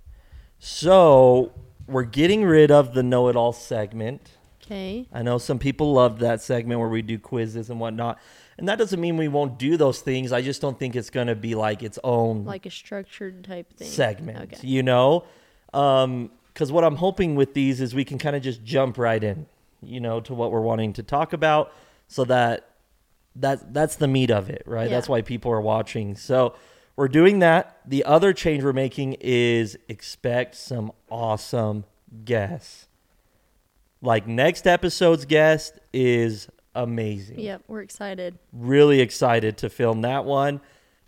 So 0.59 1.51
we're 1.88 2.03
getting 2.03 2.43
rid 2.43 2.71
of 2.71 2.93
the 2.93 3.03
know 3.03 3.27
it 3.29 3.36
all 3.36 3.53
segment. 3.53 4.31
Okay. 4.63 5.07
I 5.13 5.24
know 5.24 5.38
some 5.38 5.59
people 5.59 5.93
love 5.93 6.19
that 6.19 6.41
segment 6.41 6.79
where 6.79 6.89
we 6.89 7.01
do 7.01 7.17
quizzes 7.17 7.69
and 7.69 7.79
whatnot. 7.79 8.19
And 8.57 8.67
that 8.67 8.77
doesn't 8.77 9.00
mean 9.00 9.15
we 9.17 9.27
won't 9.27 9.57
do 9.57 9.77
those 9.77 10.01
things. 10.01 10.31
I 10.31 10.41
just 10.41 10.62
don't 10.62 10.77
think 10.77 10.95
it's 10.95 11.09
going 11.09 11.27
to 11.27 11.36
be 11.36 11.55
like 11.55 11.83
its 11.83 11.97
own 12.03 12.43
Like 12.43 12.65
a 12.65 12.71
structured 12.71 13.43
type 13.43 13.71
thing. 13.77 13.88
segment, 13.88 14.53
Okay. 14.53 14.67
you 14.67 14.83
know? 14.83 15.24
Because 15.71 16.71
what 16.71 16.83
I'm 16.83 16.95
hoping 16.97 17.36
with 17.36 17.53
these 17.53 17.79
is 17.79 17.95
we 17.95 18.03
can 18.03 18.17
kind 18.17 18.36
of 18.36 18.41
just 18.41 18.63
jump 18.63 18.97
right 18.97 19.24
in, 19.24 19.45
you 19.81 20.00
know, 20.00 20.19
to 20.21 20.33
what 20.33 20.51
we're 20.51 20.62
wanting 20.62 20.91
to 20.93 21.03
talk 21.03 21.33
about 21.33 21.71
so 22.08 22.24
that 22.26 22.70
that 23.36 23.74
that's 23.74 23.96
the 23.96 24.08
meat 24.08 24.32
of 24.32 24.50
it, 24.50 24.64
right? 24.66 24.90
Yeah. 24.90 24.96
That's 24.96 25.10
why 25.10 25.22
people 25.22 25.52
are 25.52 25.62
watching. 25.62 26.16
So 26.16 26.56
we're 26.96 27.08
doing 27.08 27.40
that. 27.40 27.80
The 27.86 28.04
other 28.06 28.34
change 28.34 28.64
we're 28.64 28.74
making 28.74 29.18
is 29.22 29.78
expect 29.88 30.56
some 30.56 30.92
awesome 31.10 31.86
guests. 32.26 32.88
Like 34.02 34.28
next 34.28 34.68
episode's 34.68 35.26
guest 35.26 35.80
is 35.92 36.48
amazing 36.76 37.40
Yep, 37.40 37.64
we're 37.68 37.82
excited. 37.82 38.38
really 38.54 39.00
excited 39.02 39.58
to 39.58 39.70
film 39.70 40.02
that 40.02 40.26
one. 40.26 40.62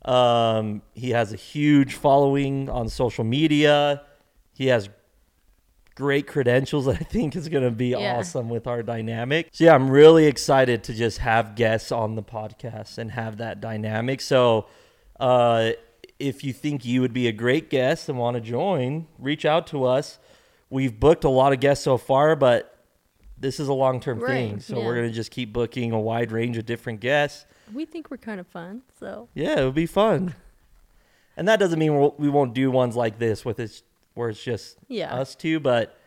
Um, 0.05 0.81
he 0.95 1.11
has 1.11 1.31
a 1.31 1.35
huge 1.35 1.93
following 1.95 2.69
on 2.69 2.89
social 2.89 3.23
media. 3.23 4.01
He 4.53 4.67
has 4.67 4.89
great 5.99 6.25
credentials 6.27 6.85
that 6.85 6.95
I 7.01 7.03
think 7.03 7.35
is 7.35 7.49
going 7.49 7.65
to 7.65 7.71
be 7.71 7.89
Yeah. 7.89 8.15
awesome 8.17 8.47
with 8.49 8.65
our 8.67 8.81
dynamic. 8.81 9.49
So 9.51 9.65
yeah, 9.65 9.75
I'm 9.75 9.89
really 9.89 10.25
excited 10.27 10.81
to 10.85 10.93
just 10.93 11.17
have 11.17 11.55
guests 11.55 11.91
on 11.91 12.15
the 12.15 12.23
podcast 12.23 12.97
and 12.97 13.11
have 13.11 13.37
that 13.37 13.59
dynamic. 13.59 14.21
So 14.21 14.67
uh, 15.19 15.71
if 16.17 16.43
you 16.45 16.53
think 16.53 16.85
you 16.85 17.01
would 17.01 17.13
be 17.13 17.27
a 17.27 17.33
great 17.33 17.69
guest 17.69 18.07
and 18.07 18.17
want 18.17 18.35
to 18.35 18.41
join, 18.41 19.07
reach 19.19 19.43
out 19.43 19.67
to 19.67 19.83
us. 19.83 20.17
We've 20.69 20.97
booked 20.97 21.25
a 21.25 21.29
lot 21.29 21.51
of 21.51 21.59
guests 21.59 21.83
so 21.83 21.97
far, 21.97 22.35
but 22.37 22.77
this 23.37 23.59
is 23.59 23.67
a 23.67 23.73
long-term 23.73 24.21
thing. 24.21 24.61
So 24.61 24.77
yeah. 24.79 24.85
we're 24.85 24.95
going 24.95 25.09
to 25.09 25.13
just 25.13 25.31
keep 25.31 25.51
booking 25.51 25.91
a 25.91 25.99
wide 25.99 26.31
range 26.31 26.57
of 26.57 26.65
different 26.65 27.01
guests. 27.01 27.45
We 27.73 27.85
think 27.85 28.09
we're 28.09 28.17
kind 28.17 28.39
of 28.39 28.47
fun, 28.47 28.83
so 28.99 29.27
Yeah, 29.33 29.59
it 29.59 29.65
would 29.65 29.75
be 29.75 29.85
fun. 29.85 30.33
And 31.37 31.47
that 31.47 31.59
doesn't 31.59 31.79
mean 31.79 31.97
we'll, 31.97 32.15
we 32.17 32.29
won't 32.29 32.53
do 32.53 32.69
ones 32.71 32.95
like 32.95 33.19
this 33.19 33.45
with 33.45 33.59
it 33.59 33.81
where 34.19 34.29
it's 34.29 34.43
just 34.43 34.77
Yeah. 34.87 35.15
us 35.15 35.33
two, 35.33 35.59
but 35.59 35.97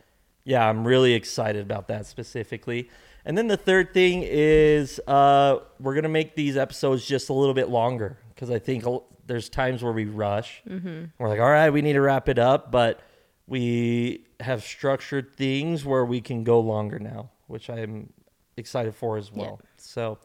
yeah, 0.44 0.68
I'm 0.68 0.86
really 0.86 1.14
excited 1.14 1.62
about 1.62 1.88
that 1.88 2.06
specifically. 2.06 2.88
And 3.24 3.38
then 3.38 3.46
the 3.48 3.56
third 3.56 3.94
thing 3.94 4.22
is 4.24 5.00
uh, 5.06 5.58
we're 5.80 5.94
gonna 5.94 6.08
make 6.08 6.34
these 6.36 6.56
episodes 6.56 7.06
just 7.06 7.28
a 7.30 7.32
little 7.32 7.54
bit 7.54 7.68
longer 7.68 8.18
because 8.34 8.50
I 8.50 8.58
think 8.58 8.84
there's 9.26 9.48
times 9.48 9.82
where 9.82 9.92
we 9.92 10.04
rush. 10.04 10.62
Mm-hmm. 10.68 11.04
We're 11.18 11.28
like, 11.28 11.40
all 11.40 11.50
right, 11.50 11.70
we 11.70 11.80
need 11.82 11.94
to 11.94 12.00
wrap 12.00 12.28
it 12.28 12.38
up, 12.38 12.70
but 12.70 13.00
we 13.46 14.26
have 14.40 14.62
structured 14.62 15.36
things 15.36 15.84
where 15.84 16.04
we 16.04 16.20
can 16.20 16.44
go 16.44 16.60
longer 16.60 16.98
now, 16.98 17.30
which 17.46 17.70
I'm 17.70 18.12
excited 18.56 18.94
for 18.94 19.16
as 19.16 19.32
well. 19.32 19.60
So. 19.76 20.18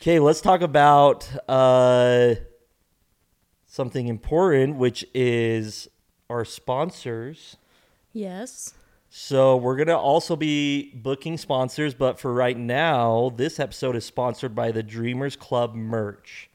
Okay, 0.00 0.20
let's 0.20 0.40
talk 0.40 0.60
about 0.60 1.28
uh, 1.48 2.36
something 3.66 4.06
important, 4.06 4.76
which 4.76 5.04
is 5.12 5.88
our 6.30 6.44
sponsors. 6.44 7.56
yes. 8.12 8.74
So 9.10 9.56
we're 9.56 9.76
gonna 9.76 9.96
also 9.96 10.36
be 10.36 10.92
booking 10.94 11.38
sponsors, 11.38 11.94
but 11.94 12.20
for 12.20 12.34
right 12.34 12.58
now, 12.58 13.32
this 13.34 13.58
episode 13.58 13.96
is 13.96 14.04
sponsored 14.04 14.54
by 14.54 14.70
the 14.70 14.82
Dreamers 14.82 15.34
Club 15.34 15.74
merch. 15.74 16.50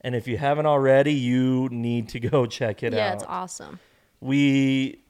And 0.00 0.14
if 0.14 0.28
you 0.28 0.38
haven't 0.38 0.66
already, 0.66 1.12
you 1.12 1.68
need 1.72 2.08
to 2.10 2.20
go 2.30 2.46
check 2.46 2.84
it 2.84 2.92
yeah, 2.92 2.98
out 3.00 3.02
Yeah, 3.02 3.14
it's 3.14 3.24
awesome. 3.24 3.80
we 4.20 5.02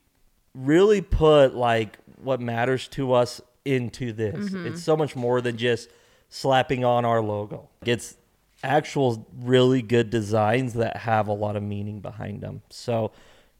really 0.55 1.03
put 1.03 1.55
like 1.55 1.99
what 2.23 2.41
matters 2.41 2.89
to 2.89 3.13
us 3.13 3.43
into 3.67 4.15
this. 4.15 4.49
Mm-hmm. 4.49 4.69
It's 4.69 4.83
so 4.83 4.97
much 4.97 5.15
more 5.15 5.43
than 5.43 5.59
just 5.59 5.91
slapping 6.31 6.87
on 6.87 7.05
our 7.05 7.21
logo. 7.21 7.69
It's 7.85 8.17
actual 8.63 9.27
really 9.39 9.83
good 9.83 10.09
designs 10.09 10.73
that 10.73 10.97
have 10.97 11.29
a 11.29 11.35
lot 11.35 11.55
of 11.55 11.63
meaning 11.63 12.01
behind 12.01 12.41
them. 12.41 12.63
So 12.71 13.13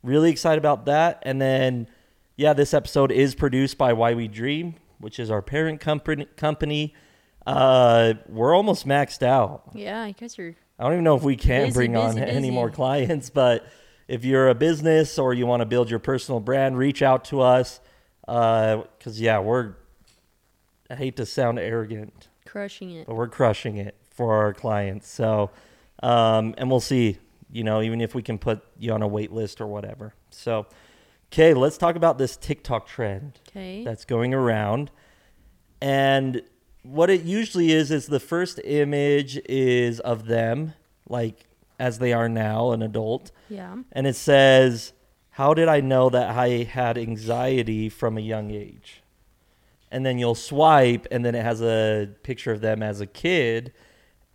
really 0.03 0.31
excited 0.31 0.59
about 0.59 0.87
that. 0.87 1.23
And 1.23 1.41
then 1.41 1.89
yeah, 2.37 2.53
this 2.53 2.73
episode 2.73 3.11
is 3.11 3.35
produced 3.35 3.79
by 3.79 3.93
Why 3.93 4.15
We 4.15 4.29
Dream, 4.29 4.77
which 4.99 5.19
is 5.19 5.31
our 5.31 5.43
parent 5.43 5.81
company 5.81 6.27
company. 6.37 6.95
Uh, 7.47 8.15
we're 8.29 8.55
almost 8.55 8.87
maxed 8.87 9.23
out. 9.23 9.71
Yeah, 9.75 10.03
I 10.03 10.13
guess 10.13 10.37
you 10.39 10.53
guys 10.53 10.55
are 10.55 10.57
I 10.79 10.85
don't 10.85 10.93
even 10.93 11.05
know 11.05 11.17
if 11.17 11.23
we 11.23 11.37
can 11.37 11.67
Busy, 11.67 11.75
bring 11.75 11.97
on 11.97 12.15
busy, 12.15 12.27
any 12.27 12.51
more 12.51 12.71
clients, 12.71 13.31
but 13.31 13.67
if 14.07 14.25
you're 14.25 14.49
a 14.49 14.55
business 14.55 15.19
or 15.19 15.35
you 15.35 15.47
want 15.47 15.61
to 15.61 15.67
build 15.67 15.91
your 15.91 15.99
personal 15.99 16.39
brand, 16.41 16.79
reach 16.79 17.03
out 17.03 17.25
to 17.27 17.41
us. 17.41 17.81
Because, 18.21 19.21
yeah, 19.21 19.41
we're, 19.41 19.75
I 20.89 20.95
hate 20.95 21.17
to 21.17 21.27
sound 21.27 21.59
arrogant, 21.59 22.29
crushing 22.47 22.93
it. 22.93 23.07
but 23.07 23.17
we're 23.17 23.29
crushing 23.29 23.77
it 23.77 23.97
for 24.11 24.35
our 24.37 24.55
clients. 24.55 25.09
So, 25.09 25.51
um, 26.03 26.55
and 26.59 26.71
we'll 26.71 26.81
see, 26.81 27.19
you 27.51 27.65
know, 27.65 27.81
even 27.83 28.01
if 28.01 28.15
we 28.15 28.23
can 28.23 28.39
put 28.39 28.63
you 28.79 28.93
on 28.93 29.03
a 29.03 29.09
wait 29.09 29.33
list 29.33 29.61
or 29.61 29.67
whatever. 29.67 30.15
So, 30.31 30.67
okay, 31.33 31.55
let's 31.55 31.79
talk 31.79 31.97
about 31.97 32.19
this 32.19 32.37
TikTok 32.37 32.87
trend 32.87 33.41
Okay. 33.49 33.85
that's 33.85 34.05
going 34.05 34.35
around. 34.35 34.91
And 35.81 36.43
what 36.83 37.11
it 37.11 37.23
usually 37.23 37.73
is 37.73 37.91
is 37.91 38.07
the 38.07 38.21
first 38.21 38.61
image 38.65 39.39
is 39.49 40.01
of 40.01 40.27
them, 40.27 40.75
like 41.09 41.45
as 41.79 41.99
they 41.99 42.13
are 42.13 42.29
now, 42.29 42.73
an 42.73 42.83
adult, 42.83 43.31
Yeah. 43.49 43.77
and 43.93 44.07
it 44.07 44.17
says, 44.17 44.93
"How 45.31 45.55
did 45.55 45.69
I 45.69 45.81
know 45.81 46.11
that 46.11 46.31
I 46.37 46.65
had 46.65 46.99
anxiety 46.99 47.89
from 47.89 48.19
a 48.19 48.21
young 48.21 48.51
age?" 48.51 49.03
and 49.91 50.05
then 50.05 50.19
you'll 50.19 50.35
swipe, 50.35 51.07
and 51.11 51.25
then 51.25 51.35
it 51.35 51.43
has 51.43 51.63
a 51.63 52.11
picture 52.23 52.53
of 52.53 52.61
them 52.61 52.83
as 52.83 53.01
a 53.01 53.07
kid, 53.07 53.73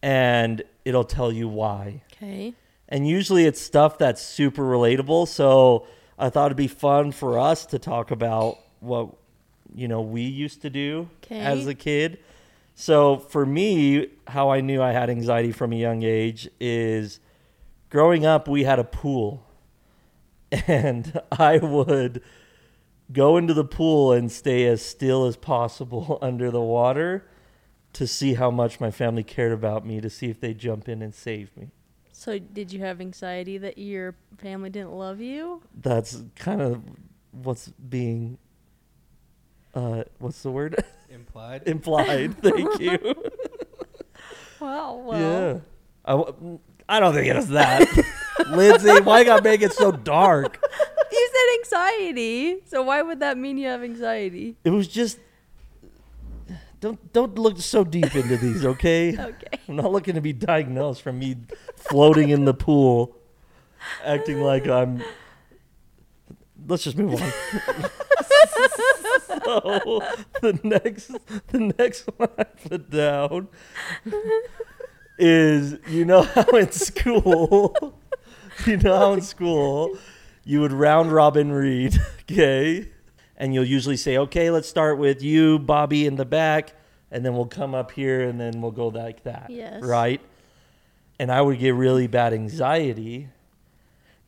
and 0.01 0.63
it'll 0.83 1.03
tell 1.03 1.31
you 1.31 1.47
why. 1.47 2.01
Okay. 2.13 2.55
And 2.93 3.07
usually 3.07 3.45
it's 3.45 3.59
stuff 3.59 3.97
that's 3.97 4.21
super 4.21 4.61
relatable. 4.61 5.27
So 5.27 5.87
I 6.19 6.29
thought 6.29 6.45
it'd 6.45 6.57
be 6.57 6.67
fun 6.67 7.11
for 7.11 7.39
us 7.39 7.65
to 7.67 7.79
talk 7.79 8.11
about 8.11 8.59
what 8.81 9.09
you 9.73 9.87
know 9.87 10.01
we 10.01 10.21
used 10.21 10.61
to 10.61 10.69
do 10.69 11.09
Okay. 11.23 11.39
as 11.39 11.65
a 11.65 11.73
kid. 11.73 12.19
So 12.75 13.17
for 13.17 13.45
me, 13.47 14.09
how 14.27 14.51
I 14.51 14.61
knew 14.61 14.79
I 14.79 14.91
had 14.91 15.09
anxiety 15.09 15.51
from 15.51 15.73
a 15.73 15.75
young 15.75 16.03
age 16.03 16.47
is 16.59 17.19
growing 17.89 18.27
up 18.27 18.47
we 18.47 18.63
had 18.63 18.77
a 18.79 18.83
pool. 18.83 19.43
And 20.67 21.19
I 21.31 21.57
would 21.57 22.21
go 23.11 23.37
into 23.37 23.55
the 23.55 23.65
pool 23.65 24.11
and 24.11 24.31
stay 24.31 24.67
as 24.67 24.83
still 24.83 25.25
as 25.25 25.35
possible 25.35 26.19
under 26.21 26.51
the 26.51 26.61
water 26.61 27.25
to 27.93 28.05
see 28.05 28.35
how 28.35 28.51
much 28.51 28.79
my 28.79 28.91
family 28.91 29.23
cared 29.23 29.51
about 29.51 29.83
me 29.83 29.99
to 29.99 30.11
see 30.11 30.29
if 30.29 30.39
they'd 30.39 30.59
jump 30.59 30.87
in 30.87 31.01
and 31.01 31.13
save 31.15 31.57
me. 31.57 31.71
So 32.23 32.39
did 32.39 32.71
you 32.71 32.79
have 32.79 33.01
anxiety 33.01 33.57
that 33.57 33.77
your 33.77 34.15
family 34.37 34.69
didn't 34.69 34.93
love 34.93 35.19
you? 35.19 35.61
That's 35.81 36.23
kind 36.37 36.61
of 36.61 36.81
what's 37.31 37.67
being 37.67 38.37
uh 39.73 40.05
what's 40.19 40.41
the 40.41 40.51
word 40.51 40.81
Implied. 41.09 41.63
implied. 41.65 42.37
Thank 42.41 42.79
you. 42.79 42.97
Wow. 44.61 45.03
Well. 45.03 45.19
yeah. 45.19 45.59
I 46.87 47.01
don't 47.01 47.13
think 47.13 47.27
it 47.27 47.35
was 47.35 47.49
that. 47.49 47.85
Lindsay, 48.51 49.01
why 49.01 49.19
you 49.19 49.25
gotta 49.25 49.43
make 49.43 49.61
it 49.61 49.73
so 49.73 49.91
dark? 49.91 50.63
You 51.11 51.29
said 51.33 51.59
anxiety. 51.59 52.61
So 52.67 52.83
why 52.83 53.01
would 53.01 53.19
that 53.19 53.37
mean 53.37 53.57
you 53.57 53.67
have 53.67 53.83
anxiety? 53.83 54.55
It 54.63 54.69
was 54.69 54.87
just 54.87 55.19
don't 56.83 57.13
don't 57.13 57.39
look 57.39 57.59
so 57.59 57.85
deep 57.85 58.13
into 58.13 58.35
these, 58.35 58.65
okay? 58.73 59.17
Okay. 59.17 59.59
I'm 59.69 59.77
not 59.77 59.91
looking 59.91 60.15
to 60.15 60.21
be 60.21 60.33
diagnosed 60.33 61.01
from 61.01 61.17
me 61.17 61.37
floating 61.77 62.29
in 62.29 62.43
the 62.43 62.53
pool, 62.53 63.15
acting 64.03 64.41
like 64.41 64.67
I'm. 64.67 65.01
Let's 66.67 66.83
just 66.83 66.97
move 66.97 67.13
on. 67.13 67.19
so 69.33 70.01
the 70.41 70.59
next, 70.63 71.11
the 71.47 71.73
next 71.77 72.01
one 72.17 72.29
I 72.37 72.43
put 72.43 72.89
down 72.89 73.47
is 75.17 75.77
you 75.87 76.03
know 76.03 76.23
how 76.23 76.45
in 76.57 76.71
school, 76.71 77.97
you 78.65 78.75
know 78.77 78.97
how 78.97 79.13
in 79.13 79.21
school, 79.21 79.97
you 80.43 80.59
would 80.59 80.73
round 80.73 81.13
robin 81.13 81.51
read, 81.51 81.97
okay, 82.23 82.89
and 83.37 83.53
you'll 83.53 83.65
usually 83.65 83.97
say, 83.97 84.17
okay, 84.17 84.49
let's 84.49 84.67
start 84.69 84.97
with 84.97 85.21
you, 85.21 85.59
Bobby, 85.59 86.05
in 86.05 86.15
the 86.15 86.25
back, 86.25 86.73
and 87.11 87.25
then 87.25 87.33
we'll 87.33 87.45
come 87.45 87.73
up 87.75 87.91
here, 87.91 88.21
and 88.21 88.39
then 88.39 88.61
we'll 88.61 88.71
go 88.71 88.87
like 88.87 89.23
that, 89.23 89.49
Yes. 89.49 89.81
right? 89.83 90.21
And 91.19 91.31
I 91.31 91.41
would 91.41 91.59
get 91.59 91.75
really 91.75 92.07
bad 92.07 92.33
anxiety, 92.33 93.29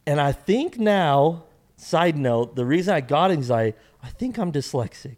and 0.05 0.19
I 0.21 0.31
think 0.31 0.77
now. 0.77 1.43
Side 1.77 2.15
note: 2.17 2.55
the 2.55 2.63
reason 2.65 2.93
I 2.95 3.01
got 3.01 3.31
anxiety, 3.31 3.77
I 4.01 4.07
think 4.07 4.37
I'm 4.39 4.49
dyslexic. 4.49 5.17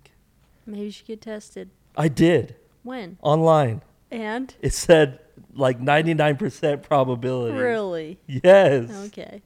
Maybe 0.65 0.85
you 0.85 0.91
should 0.91 1.05
get 1.05 1.21
tested. 1.21 1.69
I 1.95 2.07
did 2.07 2.55
When? 2.81 3.17
online. 3.21 3.83
And? 4.09 4.55
It 4.59 4.73
said 4.73 5.19
like 5.53 5.79
99% 5.79 6.81
probability. 6.81 7.55
Really? 7.55 8.17
Yes. 8.25 8.89
Okay. 9.07 9.43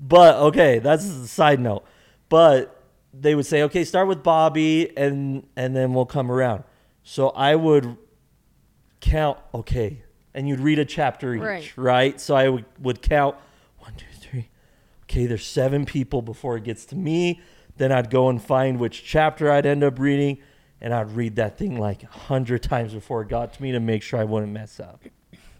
But 0.00 0.34
okay, 0.36 0.80
that's 0.80 1.04
a 1.04 1.28
side 1.28 1.60
note. 1.60 1.84
But 2.28 2.77
they 3.20 3.34
would 3.34 3.46
say, 3.46 3.62
okay, 3.64 3.84
start 3.84 4.08
with 4.08 4.22
Bobby, 4.22 4.96
and 4.96 5.46
and 5.56 5.74
then 5.74 5.94
we'll 5.94 6.06
come 6.06 6.30
around. 6.30 6.64
So 7.02 7.30
I 7.30 7.54
would 7.56 7.96
count. 9.00 9.38
Okay, 9.54 10.02
and 10.34 10.48
you'd 10.48 10.60
read 10.60 10.78
a 10.78 10.84
chapter 10.84 11.34
each, 11.34 11.42
Right. 11.42 11.72
right? 11.76 12.20
So 12.20 12.34
I 12.34 12.48
would 12.48 12.64
would 12.80 13.02
count 13.02 13.36
one, 13.78 13.94
two, 13.96 14.06
three. 14.18 14.48
Okay, 15.04 15.26
there's 15.26 15.46
seven 15.46 15.84
people 15.84 16.22
before 16.22 16.56
it 16.56 16.64
gets 16.64 16.84
to 16.86 16.96
me. 16.96 17.40
Then 17.76 17.92
I'd 17.92 18.10
go 18.10 18.28
and 18.28 18.42
find 18.42 18.78
which 18.78 19.04
chapter 19.04 19.50
I'd 19.50 19.64
end 19.66 19.84
up 19.84 19.98
reading, 19.98 20.38
and 20.80 20.92
I'd 20.92 21.12
read 21.12 21.36
that 21.36 21.56
thing 21.56 21.78
like 21.78 22.02
a 22.02 22.06
hundred 22.08 22.62
times 22.62 22.92
before 22.92 23.22
it 23.22 23.28
got 23.28 23.54
to 23.54 23.62
me 23.62 23.72
to 23.72 23.80
make 23.80 24.02
sure 24.02 24.18
I 24.20 24.24
wouldn't 24.24 24.52
mess 24.52 24.80
up. 24.80 25.02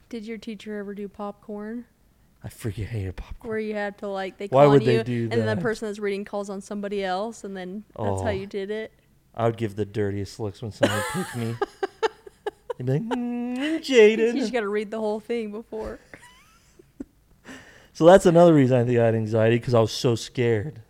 Did 0.09 0.25
your 0.25 0.39
teacher 0.39 0.79
ever 0.79 0.95
do 0.95 1.07
popcorn? 1.09 1.85
I 2.45 2.49
freaking 2.49 2.87
hated 2.87 3.17
popcorn. 3.17 3.49
Where 3.51 3.59
you 3.59 3.75
had 3.75 3.99
to 3.99 4.09
like 4.09 4.39
they 4.39 4.47
Why 4.47 4.63
call 4.65 4.71
would 4.73 4.83
on 4.83 4.87
they 4.87 4.97
you, 4.99 5.05
do 5.05 5.23
and 5.25 5.33
then 5.33 5.47
that? 5.47 5.57
the 5.57 5.61
person 5.63 5.89
that's 5.89 5.99
reading 5.99 6.25
calls 6.25 6.49
on 6.51 6.61
somebody 6.61 7.03
else, 7.05 7.43
and 7.45 7.57
then 7.57 7.85
that's 7.97 8.23
how 8.23 8.29
Oh. 8.29 8.31
you 8.31 8.47
did 8.47 8.71
it. 8.71 8.93
I 9.35 9.47
would 9.47 9.57
give 9.57 9.77
the 9.77 9.85
dirtiest 9.85 10.39
looks 10.41 10.63
when 10.63 10.73
someone 10.73 11.03
picked 11.13 11.37
me. 11.37 11.55
They'd 12.79 12.87
be 12.87 12.93
like, 12.93 13.03
mm, 13.03 13.57
You 13.59 13.79
just 13.81 13.91
Jaden. 13.91 14.53
got 14.53 14.61
to 14.61 14.69
read 14.69 14.91
the 14.91 14.99
whole 15.01 15.21
thing 15.21 15.51
before. 15.51 15.99
So 17.93 18.07
that's 18.07 18.27
another 18.27 18.55
reason 18.55 18.79
I 18.81 18.85
think 18.85 18.99
I 18.99 19.05
had 19.07 19.15
anxiety 19.17 19.57
because 19.57 19.75
I 19.75 19.81
was 19.81 19.91
so 19.91 20.15
scared. 20.15 20.83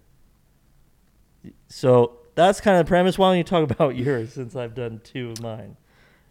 So 1.68 2.18
that's 2.34 2.60
kind 2.60 2.76
of 2.78 2.84
the 2.84 2.88
premise. 2.88 3.16
Why 3.18 3.30
don't 3.30 3.38
you 3.38 3.44
talk 3.44 3.68
about 3.70 3.96
yours 3.96 4.32
since 4.34 4.54
I've 4.54 4.74
done 4.74 5.00
two 5.02 5.30
of 5.30 5.40
mine? 5.42 5.76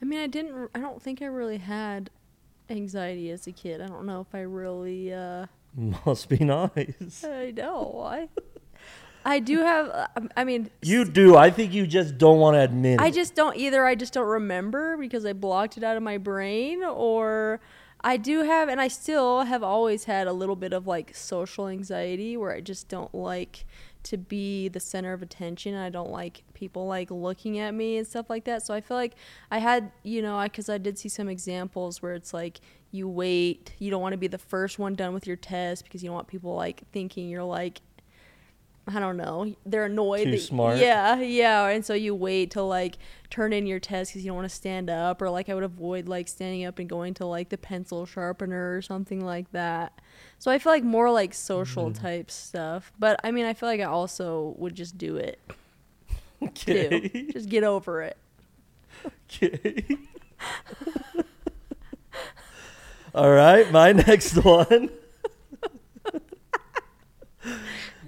I 0.02 0.06
mean, 0.06 0.20
I 0.20 0.28
didn't. 0.28 0.70
I 0.76 0.80
don't 0.80 1.02
think 1.02 1.22
I 1.24 1.26
really 1.26 1.58
had 1.58 2.12
anxiety 2.70 3.32
as 3.32 3.48
a 3.48 3.52
kid. 3.52 3.82
I 3.82 3.88
don't 3.88 4.06
know 4.06 4.22
if 4.22 4.34
I 4.34 4.42
really. 4.42 5.14
uh 5.14 5.48
Must 6.06 6.28
be 6.30 6.38
nice. 6.40 7.24
I 7.24 7.52
know. 7.56 8.02
I. 8.06 8.30
I 9.26 9.40
do 9.40 9.60
have. 9.60 9.90
uh, 9.90 10.08
I 10.38 10.46
mean, 10.46 10.70
You 10.82 11.04
do. 11.04 11.36
I 11.36 11.50
think 11.52 11.74
you 11.74 11.86
just 11.86 12.18
don't 12.18 12.40
want 12.40 12.56
to 12.56 12.62
admit 12.62 13.02
I 13.02 13.08
it. 13.08 13.14
just 13.14 13.36
don't 13.36 13.58
either. 13.58 13.86
I 13.86 13.94
just 13.96 14.14
don't 14.14 14.28
remember 14.28 14.96
because 14.98 15.26
I 15.26 15.34
blocked 15.34 15.76
it 15.78 15.84
out 15.84 15.98
of 15.98 16.04
my 16.04 16.18
brain, 16.18 16.82
or 16.84 17.60
I 18.02 18.16
do 18.16 18.44
have, 18.44 18.70
and 18.70 18.80
I 18.80 18.88
still 18.88 19.42
have 19.42 19.64
always 19.64 20.06
had 20.06 20.28
a 20.28 20.34
little 20.34 20.56
bit 20.56 20.72
of 20.72 20.88
like 20.88 21.14
social 21.14 21.68
anxiety 21.68 22.38
where 22.38 22.54
I 22.54 22.62
just 22.62 22.88
don't 22.88 23.14
like 23.14 23.66
to 24.04 24.18
be 24.18 24.70
the 24.70 24.80
center 24.80 25.12
of 25.12 25.22
attention. 25.22 25.76
I 25.76 25.90
don't 25.90 26.12
like 26.12 26.44
people 26.58 26.88
like 26.88 27.10
looking 27.12 27.60
at 27.60 27.74
me 27.74 27.98
and 27.98 28.06
stuff 28.08 28.30
like 28.30 28.44
that. 28.46 28.64
So 28.66 28.74
I 28.74 28.82
feel 28.82 28.98
like 28.98 29.14
I 29.52 29.60
had, 29.60 29.92
you 30.04 30.22
know, 30.22 30.42
because 30.44 30.68
I 30.70 30.78
did 30.78 30.98
see 30.98 31.10
some 31.10 31.30
examples 31.30 32.02
where 32.02 32.14
it's 32.16 32.34
like 32.34 32.60
you 32.92 33.08
wait, 33.08 33.74
you 33.80 33.92
don't 33.92 34.02
want 34.02 34.14
to 34.14 34.18
be 34.18 34.28
the 34.28 34.38
first 34.38 34.80
one 34.80 34.96
done 34.96 35.14
with 35.14 35.28
your 35.28 35.36
test 35.38 35.84
because 35.84 36.02
you 36.04 36.08
don't 36.08 36.16
want 36.16 36.28
people 36.28 36.56
like 36.56 36.82
thinking 36.92 37.30
you're 37.30 37.44
like 37.44 37.82
I 38.90 39.02
don't 39.02 39.18
know. 39.18 39.54
They're 39.66 39.84
annoyed. 39.84 40.24
Too 40.24 40.32
that- 40.32 40.40
smart. 40.40 40.78
Yeah, 40.78 41.20
yeah. 41.20 41.68
And 41.68 41.84
so 41.86 41.94
you 41.94 42.16
wait 42.16 42.52
to 42.52 42.62
like 42.62 42.98
turn 43.30 43.52
in 43.52 43.66
your 43.68 43.82
test 43.82 44.12
because 44.12 44.24
you 44.24 44.30
don't 44.30 44.38
want 44.38 44.50
to 44.50 44.56
stand 44.56 44.90
up, 44.90 45.22
or 45.22 45.30
like 45.30 45.50
I 45.50 45.54
would 45.56 45.66
avoid 45.66 46.08
like 46.08 46.30
standing 46.30 46.64
up 46.64 46.80
and 46.80 46.88
going 46.88 47.14
to 47.16 47.26
like 47.26 47.50
the 47.50 47.58
pencil 47.58 48.06
sharpener 48.06 48.78
or 48.78 48.82
something 48.82 49.20
like 49.26 49.52
that. 49.52 50.00
So 50.40 50.52
I 50.52 50.58
feel 50.58 50.72
like 50.72 50.86
more 50.86 51.12
like 51.12 51.34
social 51.34 51.88
Mm-hmm. 51.92 52.02
type 52.02 52.32
stuff. 52.32 52.94
But 52.98 53.20
I 53.26 53.32
mean, 53.32 53.46
I 53.46 53.54
feel 53.54 53.68
like 53.68 53.82
I 53.82 53.86
also 53.86 54.56
would 54.58 54.74
just 54.74 54.98
do 54.98 55.18
it 55.18 55.38
Okay. 56.44 57.30
just 57.32 57.50
get 57.50 57.64
over 57.64 58.02
it. 58.02 58.18
Okay. 59.30 59.98
All 63.16 63.32
right, 63.32 63.72
my 63.72 63.92
next 63.94 64.36
one. 64.44 64.90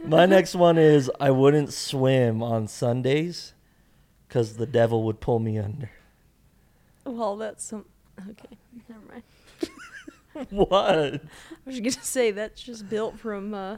my 0.05 0.25
next 0.25 0.55
one 0.55 0.77
is 0.77 1.09
I 1.19 1.31
wouldn't 1.31 1.73
swim 1.73 2.43
on 2.43 2.67
Sundays 2.67 3.53
because 4.27 4.57
the 4.57 4.67
devil 4.67 5.03
would 5.03 5.19
pull 5.19 5.39
me 5.39 5.57
under. 5.57 5.89
Well, 7.05 7.37
that's 7.37 7.63
some. 7.63 7.85
Okay, 8.19 8.57
never 8.87 9.01
mind. 9.09 9.23
What? 10.51 10.95
I 10.95 11.19
was 11.65 11.79
gonna 11.79 11.91
say 11.91 12.31
that's 12.31 12.61
just 12.61 12.87
built 12.87 13.19
from 13.19 13.53
uh, 13.53 13.77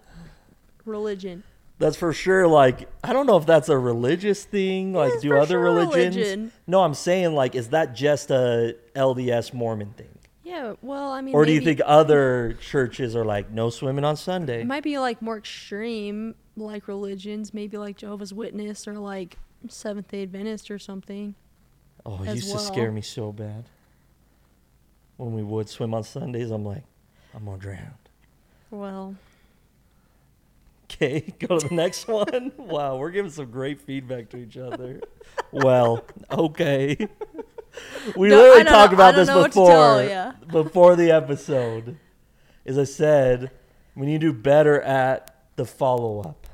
religion. 0.86 1.44
That's 1.82 1.98
for 1.98 2.14
sure. 2.14 2.48
Like 2.48 2.88
I 3.04 3.12
don't 3.12 3.26
know 3.26 3.36
if 3.38 3.46
that's 3.46 3.68
a 3.70 3.78
religious 3.78 4.44
thing. 4.46 4.94
Like, 4.94 5.20
do 5.20 5.36
other 5.36 5.56
sure 5.56 5.60
religions? 5.62 6.16
religion. 6.16 6.52
No, 6.68 6.84
I'm 6.84 6.94
saying 6.94 7.34
like, 7.36 7.56
is 7.56 7.70
that 7.70 7.94
just 7.96 8.32
a 8.32 8.76
LDS 8.96 9.54
Mormon 9.54 9.94
thing, 9.98 10.18
Yeah. 10.44 10.76
Well, 10.82 11.12
I 11.12 11.22
mean, 11.22 11.34
or 11.36 11.44
do 11.46 11.52
you 11.52 11.60
maybe- 11.60 11.76
think 11.76 11.82
other 11.86 12.56
churches 12.62 13.16
are 13.16 13.26
like 13.26 13.50
no 13.52 13.70
swimming 13.70 14.06
on 14.06 14.16
Sunday? 14.16 14.62
It 14.62 14.68
might 14.68 14.84
be 14.84 14.98
like 15.00 15.22
more 15.22 15.38
extreme, 15.38 16.36
like 16.56 16.88
religions, 16.88 17.54
maybe 17.54 17.78
like 17.78 17.98
Jehovah's 17.98 18.34
Witness 18.34 18.88
or 18.88 18.94
like 18.94 19.38
Seventh 19.68 20.08
Day 20.10 20.24
Adventist 20.24 20.70
or 20.72 20.78
something. 20.80 21.36
Oh, 22.06 22.22
it 22.24 22.30
as 22.30 22.36
used 22.36 22.48
to 22.50 22.56
well. 22.56 22.64
scare 22.64 22.92
me 22.92 23.02
so 23.02 23.32
bad. 23.32 23.66
When 25.18 25.34
we 25.34 25.44
would 25.44 25.70
swim 25.70 25.94
on 25.94 26.04
Sundays, 26.04 26.50
I'm 26.52 26.66
like, 26.66 26.84
I'm 27.36 27.46
gonna 27.46 27.58
drown. 27.58 27.94
Well, 28.72 29.16
Okay, 31.02 31.34
go 31.40 31.58
to 31.58 31.68
the 31.68 31.74
next 31.74 32.08
one. 32.08 32.52
Wow, 32.58 32.98
we're 32.98 33.10
giving 33.12 33.32
some 33.32 33.50
great 33.50 33.82
feedback 33.82 34.30
to 34.30 34.38
each 34.38 34.58
other. 34.58 35.02
well, 35.52 36.06
okay. 36.32 36.96
We 38.16 38.30
No, 38.30 38.36
literally 38.38 38.64
talked 38.66 38.92
know- 38.92 38.98
about 38.98 39.16
this 39.16 39.28
to 39.28 39.34
tell 39.34 39.44
before. 39.46 40.36
Before 40.64 40.96
the 40.96 41.10
episode, 41.12 41.98
as 42.66 42.78
I 42.78 42.84
said, 42.84 43.50
we 43.96 44.06
need 44.06 44.22
to 44.22 44.32
do 44.32 44.34
better 44.34 44.80
at 44.82 45.34
the 45.56 45.66
follow 45.66 46.20
up. 46.22 46.48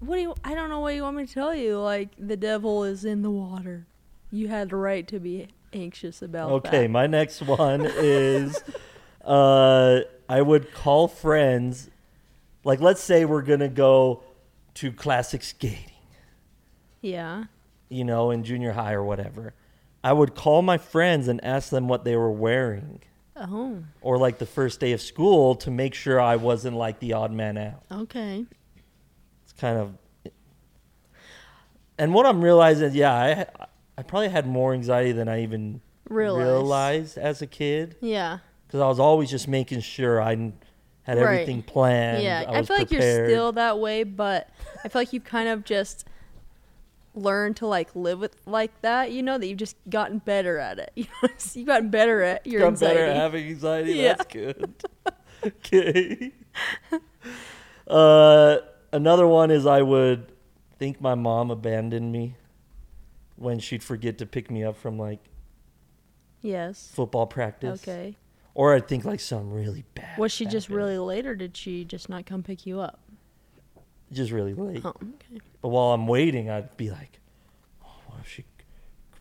what 0.00 0.16
do 0.16 0.22
you? 0.22 0.34
I 0.42 0.54
don't 0.54 0.68
know 0.70 0.80
what 0.80 0.94
you 0.94 1.02
want 1.02 1.16
me 1.16 1.26
to 1.26 1.32
tell 1.32 1.54
you. 1.54 1.78
Like 1.78 2.08
the 2.18 2.36
devil 2.36 2.84
is 2.84 3.04
in 3.04 3.22
the 3.22 3.30
water. 3.30 3.86
You 4.30 4.48
had 4.48 4.70
the 4.70 4.76
right 4.76 5.06
to 5.08 5.20
be 5.20 5.48
anxious 5.72 6.22
about 6.22 6.50
Okay, 6.50 6.82
that. 6.82 6.90
my 6.90 7.06
next 7.06 7.42
one 7.42 7.86
is 7.86 8.62
uh, 9.24 10.00
I 10.28 10.42
would 10.42 10.72
call 10.72 11.06
friends. 11.06 11.90
Like, 12.64 12.80
let's 12.80 13.02
say 13.02 13.24
we're 13.24 13.42
going 13.42 13.60
to 13.60 13.68
go 13.68 14.22
to 14.74 14.92
classic 14.92 15.42
skating, 15.42 15.92
Yeah. 17.00 17.44
you 17.88 18.04
know, 18.04 18.30
in 18.30 18.44
junior 18.44 18.72
high 18.72 18.92
or 18.92 19.02
whatever. 19.04 19.54
I 20.04 20.12
would 20.12 20.34
call 20.34 20.62
my 20.62 20.78
friends 20.78 21.28
and 21.28 21.42
ask 21.44 21.70
them 21.70 21.88
what 21.88 22.04
they 22.04 22.16
were 22.16 22.30
wearing. 22.30 23.00
Oh. 23.36 23.82
Or 24.00 24.18
like 24.18 24.38
the 24.38 24.46
first 24.46 24.80
day 24.80 24.92
of 24.92 25.00
school 25.00 25.54
to 25.56 25.70
make 25.70 25.94
sure 25.94 26.20
I 26.20 26.36
wasn't 26.36 26.76
like 26.76 26.98
the 27.00 27.12
odd 27.12 27.32
man 27.32 27.56
out. 27.56 27.82
Okay. 27.90 28.44
It's 29.44 29.52
kind 29.52 29.78
of. 29.78 29.94
And 31.98 32.14
what 32.14 32.26
I'm 32.26 32.42
realizing, 32.42 32.92
yeah, 32.94 33.12
I 33.12 33.46
I 33.96 34.02
probably 34.02 34.28
had 34.28 34.46
more 34.46 34.72
anxiety 34.74 35.12
than 35.12 35.28
I 35.28 35.42
even 35.42 35.80
Realize. 36.08 36.44
realized 36.46 37.18
as 37.18 37.42
a 37.42 37.46
kid 37.46 37.96
Yeah. 38.00 38.38
because 38.66 38.80
I 38.80 38.86
was 38.86 39.00
always 39.00 39.30
just 39.30 39.48
making 39.48 39.80
sure 39.80 40.22
I 40.22 40.52
had 41.08 41.18
Right. 41.18 41.40
everything 41.40 41.62
planned. 41.62 42.22
yeah. 42.22 42.44
I, 42.46 42.58
I, 42.58 42.62
feel 42.62 42.76
like 42.76 42.90
you're 42.90 43.00
still 43.00 43.52
that 43.52 43.78
way, 43.78 44.04
but 44.04 44.50
I 44.84 44.88
feel 44.88 45.00
like 45.00 45.12
you've 45.12 45.24
kind 45.24 45.48
of 45.48 45.64
just 45.64 46.04
learned 47.14 47.56
to 47.56 47.66
like 47.66 47.88
live 47.94 48.18
with 48.18 48.36
like 48.46 48.78
that. 48.82 49.10
You 49.10 49.22
know 49.22 49.38
that 49.38 49.46
you've 49.46 49.58
just 49.58 49.76
gotten 49.88 50.18
better 50.18 50.58
at 50.58 50.78
it. 50.78 50.92
You 50.96 51.06
know, 51.22 51.28
you've 51.54 51.66
gotten 51.66 51.88
better 51.90 52.22
at 52.22 52.46
your 52.46 52.60
Got 52.60 52.66
anxiety. 52.68 52.94
better 52.94 53.10
at 53.10 53.16
having 53.16 53.46
anxiety. 53.46 53.92
Yeah. 53.94 54.14
That's 54.14 54.32
good. 54.32 54.74
okay. 55.46 56.32
Uh, 57.86 58.58
another 58.92 59.26
one 59.26 59.50
is 59.50 59.64
I 59.64 59.80
would 59.80 60.30
think 60.78 61.00
my 61.00 61.14
mom 61.14 61.50
abandoned 61.50 62.12
me 62.12 62.34
when 63.36 63.58
she'd 63.58 63.82
forget 63.82 64.18
to 64.18 64.26
pick 64.26 64.50
me 64.50 64.62
up 64.62 64.76
from 64.76 64.98
like 64.98 65.20
yes. 66.42 66.90
football 66.92 67.26
practice. 67.26 67.82
Okay. 67.82 68.16
Or 68.58 68.74
I'd 68.74 68.88
think 68.88 69.04
like 69.04 69.20
some 69.20 69.52
really 69.52 69.84
bad. 69.94 70.18
Was 70.18 70.32
she 70.32 70.44
just 70.44 70.68
really 70.68 70.98
late, 70.98 71.26
or 71.26 71.36
did 71.36 71.56
she 71.56 71.84
just 71.84 72.08
not 72.08 72.26
come 72.26 72.42
pick 72.42 72.66
you 72.66 72.80
up? 72.80 72.98
just 74.10 74.32
really 74.32 74.52
late? 74.52 74.84
Oh, 74.84 74.88
okay. 74.88 75.40
But 75.62 75.68
while 75.68 75.92
I'm 75.92 76.08
waiting, 76.08 76.50
I'd 76.50 76.76
be 76.76 76.90
like, 76.90 77.20
oh, 77.84 78.00
"What 78.06 78.18
if 78.22 78.28
she, 78.28 78.44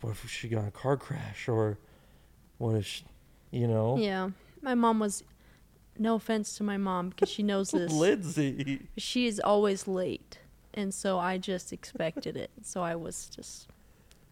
what 0.01 0.09
if 0.09 0.27
she 0.27 0.47
got 0.47 0.61
in 0.61 0.67
a 0.69 0.71
car 0.71 0.97
crash, 0.97 1.47
or 1.47 1.77
what 2.57 2.77
if, 2.77 2.87
she, 2.87 3.03
you 3.51 3.67
know, 3.67 3.97
Yeah. 3.97 4.31
My 4.63 4.73
mom 4.73 4.97
was. 4.97 5.23
No 5.99 6.15
offense 6.15 6.57
to 6.57 6.63
my 6.63 6.77
mom 6.77 7.09
because 7.09 7.29
she 7.29 7.43
knows 7.43 7.69
this. 7.69 7.91
Lindsay." 7.93 8.87
she 8.97 9.27
is 9.27 9.39
always 9.39 9.87
late, 9.87 10.39
and 10.73 10.91
so 10.91 11.19
I 11.19 11.37
just 11.37 11.71
expected 11.71 12.35
it. 12.35 12.49
So 12.63 12.81
I 12.81 12.95
was 12.95 13.29
just 13.29 13.67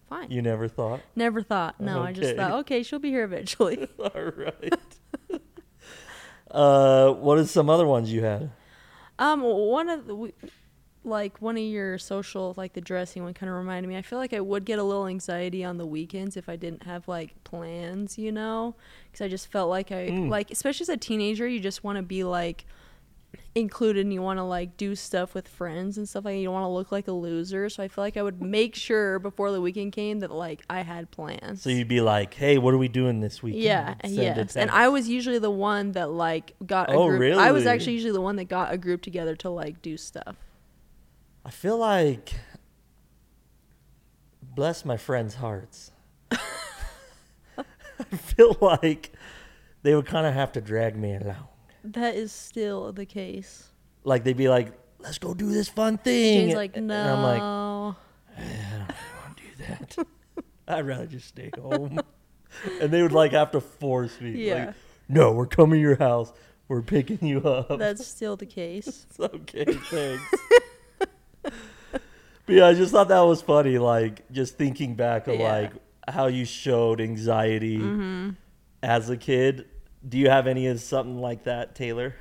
fine. 0.08 0.30
You 0.30 0.42
never 0.42 0.68
thought. 0.68 1.00
Never 1.14 1.42
thought. 1.42 1.80
No, 1.80 2.02
I 2.02 2.12
just 2.12 2.36
thought, 2.36 2.52
okay, 2.60 2.82
she'll 2.82 2.98
be 2.98 3.10
here 3.10 3.24
eventually. 3.24 3.88
All 3.98 4.32
right. 4.36 4.74
Uh, 6.56 7.12
what 7.12 7.38
are 7.38 7.44
some 7.46 7.68
other 7.68 7.86
ones 7.86 8.12
you 8.12 8.22
had? 8.22 8.50
Um, 9.18 9.42
one 9.42 9.88
of 9.88 10.06
the, 10.06 10.32
like 11.04 11.40
one 11.40 11.56
of 11.56 11.62
your 11.62 11.98
social, 11.98 12.54
like 12.56 12.72
the 12.72 12.80
dressing 12.80 13.22
one, 13.22 13.34
kind 13.34 13.48
of 13.50 13.56
reminded 13.56 13.88
me. 13.88 13.96
I 13.96 14.02
feel 14.02 14.18
like 14.18 14.32
I 14.34 14.40
would 14.40 14.64
get 14.64 14.78
a 14.78 14.82
little 14.82 15.06
anxiety 15.06 15.62
on 15.64 15.76
the 15.76 15.86
weekends 15.86 16.36
if 16.36 16.48
I 16.48 16.56
didn't 16.56 16.82
have 16.84 17.06
like 17.08 17.44
plans, 17.44 18.18
you 18.18 18.32
know, 18.32 18.74
because 19.06 19.24
I 19.24 19.28
just 19.28 19.46
felt 19.48 19.70
like 19.70 19.92
I 19.92 20.08
Mm. 20.08 20.30
like, 20.30 20.50
especially 20.50 20.84
as 20.84 20.88
a 20.88 20.96
teenager, 20.96 21.46
you 21.46 21.60
just 21.60 21.84
want 21.84 21.96
to 21.96 22.02
be 22.02 22.24
like 22.24 22.64
included 23.56 24.04
and 24.04 24.12
you 24.12 24.20
want 24.20 24.38
to 24.38 24.42
like 24.44 24.76
do 24.76 24.94
stuff 24.94 25.34
with 25.34 25.48
friends 25.48 25.96
and 25.96 26.06
stuff 26.08 26.26
like 26.26 26.34
that. 26.34 26.38
you 26.38 26.44
don't 26.44 26.52
want 26.52 26.64
to 26.64 26.68
look 26.68 26.92
like 26.92 27.08
a 27.08 27.12
loser 27.12 27.70
so 27.70 27.82
i 27.82 27.88
feel 27.88 28.04
like 28.04 28.16
i 28.18 28.22
would 28.22 28.42
make 28.42 28.74
sure 28.74 29.18
before 29.18 29.50
the 29.50 29.60
weekend 29.60 29.92
came 29.92 30.20
that 30.20 30.30
like 30.30 30.60
i 30.68 30.82
had 30.82 31.10
plans 31.10 31.62
So 31.62 31.70
you'd 31.70 31.88
be 31.88 32.02
like, 32.02 32.34
"Hey, 32.34 32.58
what 32.58 32.74
are 32.74 32.78
we 32.78 32.88
doing 32.88 33.20
this 33.20 33.42
weekend?" 33.42 33.64
yeah, 33.64 33.94
Send 34.04 34.18
a 34.18 34.22
yes. 34.22 34.56
And. 34.56 34.70
I 34.70 34.88
was 34.88 35.08
usually 35.08 35.38
the 35.38 35.50
one 35.50 35.92
that 35.92 36.10
like 36.10 36.54
got 36.66 36.90
a 36.90 36.94
Oh, 36.94 37.08
group. 37.08 37.38
I 37.38 37.50
was 37.52 37.64
actually 37.64 37.94
usually 37.94 38.12
the 38.12 38.20
one 38.20 38.36
that 38.36 38.44
got 38.44 38.72
a 38.74 38.76
group 38.76 39.00
together 39.00 39.34
to 39.36 39.48
like 39.48 39.80
do 39.80 39.96
stuff. 39.96 40.36
I 41.44 41.50
feel 41.50 41.78
like, 41.78 42.34
bless 44.42 44.84
my 44.84 44.96
friends' 44.98 45.36
hearts. 45.36 45.92
I 46.30 48.16
feel 48.16 48.56
like 48.60 49.12
they 49.82 49.94
would 49.94 50.06
kind 50.06 50.26
of 50.26 50.34
have 50.34 50.52
to 50.52 50.60
drag 50.60 50.94
me 50.96 51.14
along. 51.16 51.48
That 51.92 52.14
is 52.16 52.32
still 52.32 52.92
the 52.92 53.06
case. 53.06 53.70
Like 54.04 54.24
they'd 54.24 54.36
be 54.36 54.48
like, 54.48 54.72
"Let's 54.98 55.18
go 55.18 55.34
do 55.34 55.50
this 55.50 55.68
fun 55.68 55.98
thing." 55.98 56.40
Jane's 56.48 56.54
like, 56.54 56.76
And 56.76 56.86
no. 56.88 57.14
I'm 57.14 57.22
like, 57.22 57.42
I 57.42 58.42
don't 58.88 59.24
want 59.24 59.36
to 59.36 59.42
do 59.42 59.64
that. 59.68 60.06
I'd 60.68 60.86
rather 60.86 61.06
just 61.06 61.28
stay 61.28 61.50
home. 61.60 62.00
and 62.80 62.90
they 62.90 63.02
would 63.02 63.12
like 63.12 63.32
have 63.32 63.50
to 63.52 63.60
force 63.60 64.20
me. 64.20 64.46
Yeah. 64.46 64.66
Like, 64.66 64.74
no, 65.08 65.32
we're 65.32 65.46
coming 65.46 65.74
to 65.78 65.80
your 65.80 65.96
house. 65.96 66.32
We're 66.68 66.82
picking 66.82 67.18
you 67.26 67.38
up. 67.40 67.68
That's 67.78 68.04
still 68.06 68.36
the 68.36 68.46
case. 68.46 69.06
Okay, 69.20 69.64
thanks. 69.64 70.24
but 71.42 71.52
yeah, 72.48 72.66
I 72.66 72.74
just 72.74 72.92
thought 72.92 73.08
that 73.08 73.20
was 73.20 73.40
funny. 73.42 73.78
Like 73.78 74.30
just 74.32 74.56
thinking 74.56 74.94
back 74.94 75.28
of 75.28 75.38
Yeah. 75.38 75.52
like 75.52 75.72
how 76.08 76.26
you 76.26 76.44
showed 76.44 77.00
anxiety 77.00 77.78
Mm-hmm. 77.78 78.30
as 78.82 79.10
a 79.10 79.16
kid. 79.16 79.66
Do 80.08 80.18
you 80.18 80.30
have 80.30 80.46
any 80.46 80.66
of 80.68 80.80
something 80.80 81.20
like 81.20 81.44
that, 81.44 81.74
Taylor? 81.74 82.14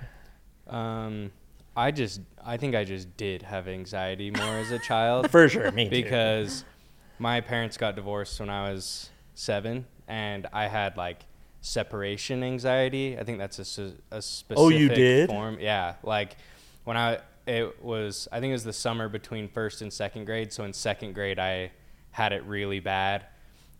Um, 0.67 1.31
I 1.75 1.91
just, 1.91 2.21
I 2.43 2.57
think 2.57 2.75
I 2.75 2.83
just 2.83 3.15
did 3.17 3.43
have 3.43 3.67
anxiety 3.67 4.31
more 4.31 4.55
as 4.57 4.71
a 4.71 4.79
child 4.79 5.29
For 5.31 5.47
sure, 5.47 5.71
me 5.71 5.85
too. 5.85 5.89
because 5.91 6.63
my 7.19 7.41
parents 7.41 7.77
got 7.77 7.95
divorced 7.95 8.39
when 8.39 8.49
I 8.49 8.71
was 8.71 9.09
seven, 9.35 9.85
and 10.07 10.47
I 10.51 10.67
had 10.67 10.97
like 10.97 11.25
separation 11.61 12.43
anxiety. 12.43 13.17
I 13.19 13.23
think 13.23 13.37
that's 13.37 13.59
a 13.59 13.65
specific 13.65 14.57
Oh, 14.57 14.69
you 14.69 14.89
did? 14.89 15.29
form. 15.29 15.57
Yeah, 15.59 15.95
like 16.03 16.37
when 16.85 16.97
I 16.97 17.19
it 17.45 17.83
was, 17.83 18.27
I 18.31 18.39
think 18.39 18.49
it 18.49 18.53
was 18.53 18.63
the 18.63 18.73
summer 18.73 19.07
between 19.07 19.47
first 19.47 19.83
and 19.83 19.93
second 19.93 20.25
grade. 20.25 20.51
So 20.51 20.63
in 20.63 20.73
second 20.73 21.13
grade, 21.13 21.37
I 21.37 21.71
had 22.11 22.33
it 22.33 22.43
really 22.45 22.79
bad. 22.79 23.25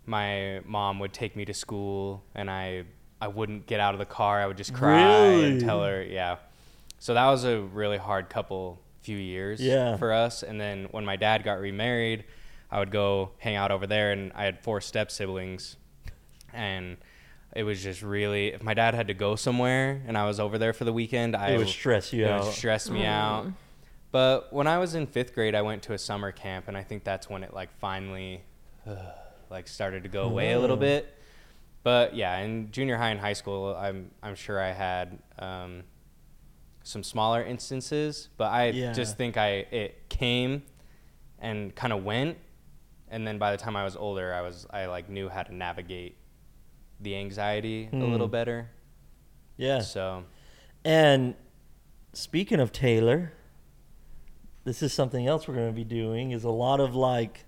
My 0.05 0.59
mom 0.65 0.99
would 0.99 1.13
take 1.13 1.35
me 1.35 1.45
to 1.45 1.53
school, 1.53 2.23
and 2.35 2.51
I 2.51 2.83
I 3.25 3.27
wouldn't 3.27 3.65
get 3.65 3.79
out 3.79 3.95
of 3.95 3.99
the 3.99 4.05
car. 4.05 4.39
I 4.39 4.45
would 4.45 4.55
just 4.57 4.71
cry 4.73 5.03
Really? 5.31 5.43
and 5.51 5.59
tell 5.59 5.83
her, 5.83 6.03
yeah. 6.03 6.35
So 6.99 7.15
that 7.15 7.25
was 7.25 7.43
a 7.43 7.59
really 7.59 7.97
hard 7.97 8.29
couple 8.29 8.79
few 9.01 9.17
years 9.17 9.59
Yeah. 9.59 9.97
for 9.97 10.13
us. 10.13 10.43
And 10.43 10.61
then 10.61 10.85
when 10.91 11.05
my 11.05 11.15
dad 11.15 11.43
got 11.43 11.59
remarried, 11.59 12.25
I 12.71 12.77
would 12.79 12.91
go 12.91 13.31
hang 13.39 13.55
out 13.55 13.71
over 13.71 13.87
there, 13.87 14.11
and 14.11 14.31
I 14.35 14.43
had 14.45 14.59
four 14.59 14.79
step 14.79 15.09
siblings, 15.09 15.75
and 16.53 16.97
it 17.55 17.63
was 17.63 17.81
just 17.81 18.01
really 18.03 18.47
if 18.53 18.61
my 18.61 18.73
dad 18.75 18.93
had 18.93 19.07
to 19.07 19.13
go 19.13 19.35
somewhere 19.35 20.01
and 20.07 20.17
I 20.17 20.25
was 20.27 20.39
over 20.39 20.57
there 20.57 20.73
for 20.73 20.83
the 20.83 20.93
weekend, 20.93 21.35
I 21.35 21.49
it 21.51 21.57
would 21.57 21.67
stress 21.69 22.13
you 22.13 22.25
it 22.25 22.29
out. 22.31 22.41
It 22.41 22.45
would 22.45 22.53
stress 22.53 22.89
me 22.91 22.99
mm-hmm. 22.99 23.07
out. 23.09 23.45
But 24.11 24.53
when 24.53 24.67
I 24.67 24.77
was 24.77 24.93
in 24.93 25.07
fifth 25.07 25.33
grade, 25.33 25.55
I 25.55 25.61
went 25.63 25.81
to 25.83 25.93
a 25.93 25.97
summer 25.97 26.31
camp, 26.31 26.67
and 26.67 26.77
I 26.77 26.83
think 26.83 27.03
that's 27.03 27.27
when 27.29 27.43
it 27.43 27.53
like 27.53 27.69
finally, 27.79 28.43
like 29.49 29.67
started 29.67 30.03
to 30.03 30.09
go 30.09 30.23
away 30.23 30.53
a 30.53 30.59
little 30.59 30.77
Oh. 30.77 30.79
bit. 30.79 31.11
But 31.85 32.15
yeah, 32.15 32.39
in 32.39 32.71
junior 32.71 32.97
high 32.97 33.11
and 33.11 33.19
high 33.19 33.33
school, 33.33 33.75
I'm 33.75 34.09
I'm 34.23 34.33
sure 34.33 34.59
I 34.59 34.71
had 34.71 35.19
um, 35.37 35.83
some 36.83 37.03
smaller 37.03 37.43
instances, 37.43 38.29
but 38.37 38.45
I 38.51 38.69
Yeah. 38.71 38.91
just 38.91 39.17
think 39.17 39.37
I 39.37 39.49
it 39.69 40.09
came 40.09 40.63
and 41.37 41.75
kind 41.75 41.93
of 41.93 42.03
went, 42.03 42.39
and 43.07 43.27
then 43.27 43.37
by 43.37 43.51
the 43.51 43.57
time 43.57 43.75
I 43.75 43.83
was 43.83 43.95
older, 43.95 44.33
I 44.33 44.41
was 44.41 44.65
I 44.71 44.87
like 44.87 45.09
knew 45.09 45.29
how 45.29 45.43
to 45.43 45.53
navigate 45.53 46.17
the 46.99 47.15
anxiety 47.17 47.85
a 47.93 47.95
Hmm. 47.97 48.11
little 48.11 48.27
better. 48.29 48.71
yeah. 49.57 49.81
So 49.81 50.23
And 50.83 51.35
speaking 52.13 52.59
of 52.59 52.71
Taylor, 52.71 53.31
this 54.63 54.81
is 54.81 54.91
something 54.91 55.27
else 55.27 55.47
we're 55.47 55.53
going 55.53 55.67
to 55.67 55.75
be 55.75 55.83
doing 55.83 56.31
is 56.31 56.43
a 56.45 56.49
lot 56.49 56.79
of 56.79 56.95
like 56.95 57.45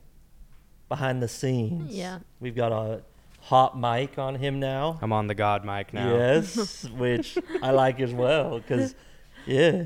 behind 0.90 1.24
the 1.24 1.28
scenes. 1.28 1.92
Yeah. 1.92 2.20
We've 2.40 2.56
got 2.56 2.72
a 2.72 3.02
hot 3.48 3.80
mic 3.80 4.18
on 4.18 4.36
him 4.36 4.60
now. 4.60 5.00
I'm 5.02 5.14
on 5.14 5.28
the 5.28 5.36
God 5.36 5.64
mic 5.64 5.94
now. 5.94 6.16
Yes, 6.16 6.84
which 6.98 7.38
I 7.62 7.72
like 7.72 8.00
as 8.00 8.14
well 8.14 8.60
cuz 8.62 8.96
yeah. 9.46 9.84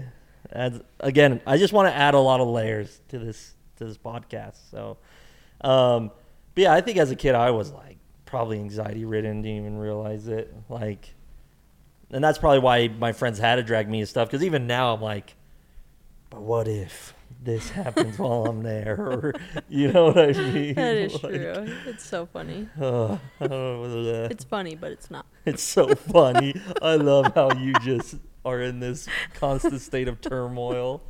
Adds, 0.52 0.80
again, 1.00 1.40
I 1.46 1.58
just 1.58 1.72
want 1.72 1.88
to 1.88 1.96
add 1.96 2.14
a 2.14 2.20
lot 2.20 2.42
of 2.42 2.48
layers 2.48 3.00
to 3.10 3.20
this 3.20 3.54
to 3.78 3.86
this 3.86 3.98
podcast. 3.98 4.58
So 4.70 4.98
um 5.62 6.12
but 6.56 6.64
yeah, 6.64 6.74
I 6.74 6.82
think 6.82 6.98
as 6.98 7.12
a 7.12 7.16
kid 7.16 7.36
I 7.36 7.52
was 7.52 7.72
like 7.72 7.98
probably 8.26 8.60
anxiety 8.60 9.06
ridden, 9.06 9.42
didn't 9.42 9.58
even 9.58 9.78
realize 9.78 10.28
it. 10.28 10.54
Like 10.68 11.14
and 12.12 12.24
that's 12.24 12.38
probably 12.38 12.60
why 12.60 12.88
my 12.88 13.14
friends 13.14 13.40
had 13.40 13.56
to 13.56 13.64
drag 13.64 13.90
me 13.90 14.00
and 14.00 14.10
stuff. 14.10 14.28
Because 14.28 14.44
even 14.44 14.68
now, 14.68 14.94
I'm 14.94 15.02
like, 15.02 15.36
but 16.30 16.42
what 16.42 16.68
if 16.68 17.14
this 17.42 17.70
happens 17.72 18.20
while 18.20 18.46
I'm 18.46 18.62
there? 18.64 18.96
Or 19.00 19.34
you 19.68 19.92
know 19.92 20.06
what 20.12 20.18
I 20.20 20.32
mean? 20.54 20.76
That 20.76 20.96
is 20.98 21.14
Like, 21.24 21.34
true. 21.34 21.76
It's 21.88 22.06
so 22.06 22.26
funny. 22.28 22.68
uh, 22.80 23.14
I 23.40 23.48
don't 23.48 23.50
know 23.52 23.82
whether 23.82 24.04
that- 24.04 24.32
It's 24.32 24.44
funny, 24.44 24.76
but 24.76 24.92
it's 24.92 25.10
not. 25.12 25.26
it's 25.46 25.64
so 25.64 25.94
funny. 25.96 26.54
I 26.82 26.96
love 26.96 27.34
how 27.36 27.52
you 27.54 27.74
just 27.82 28.16
are 28.46 28.62
in 28.62 28.80
this 28.80 29.08
constant 29.34 29.82
state 29.82 30.08
of 30.08 30.20
turmoil. 30.22 31.02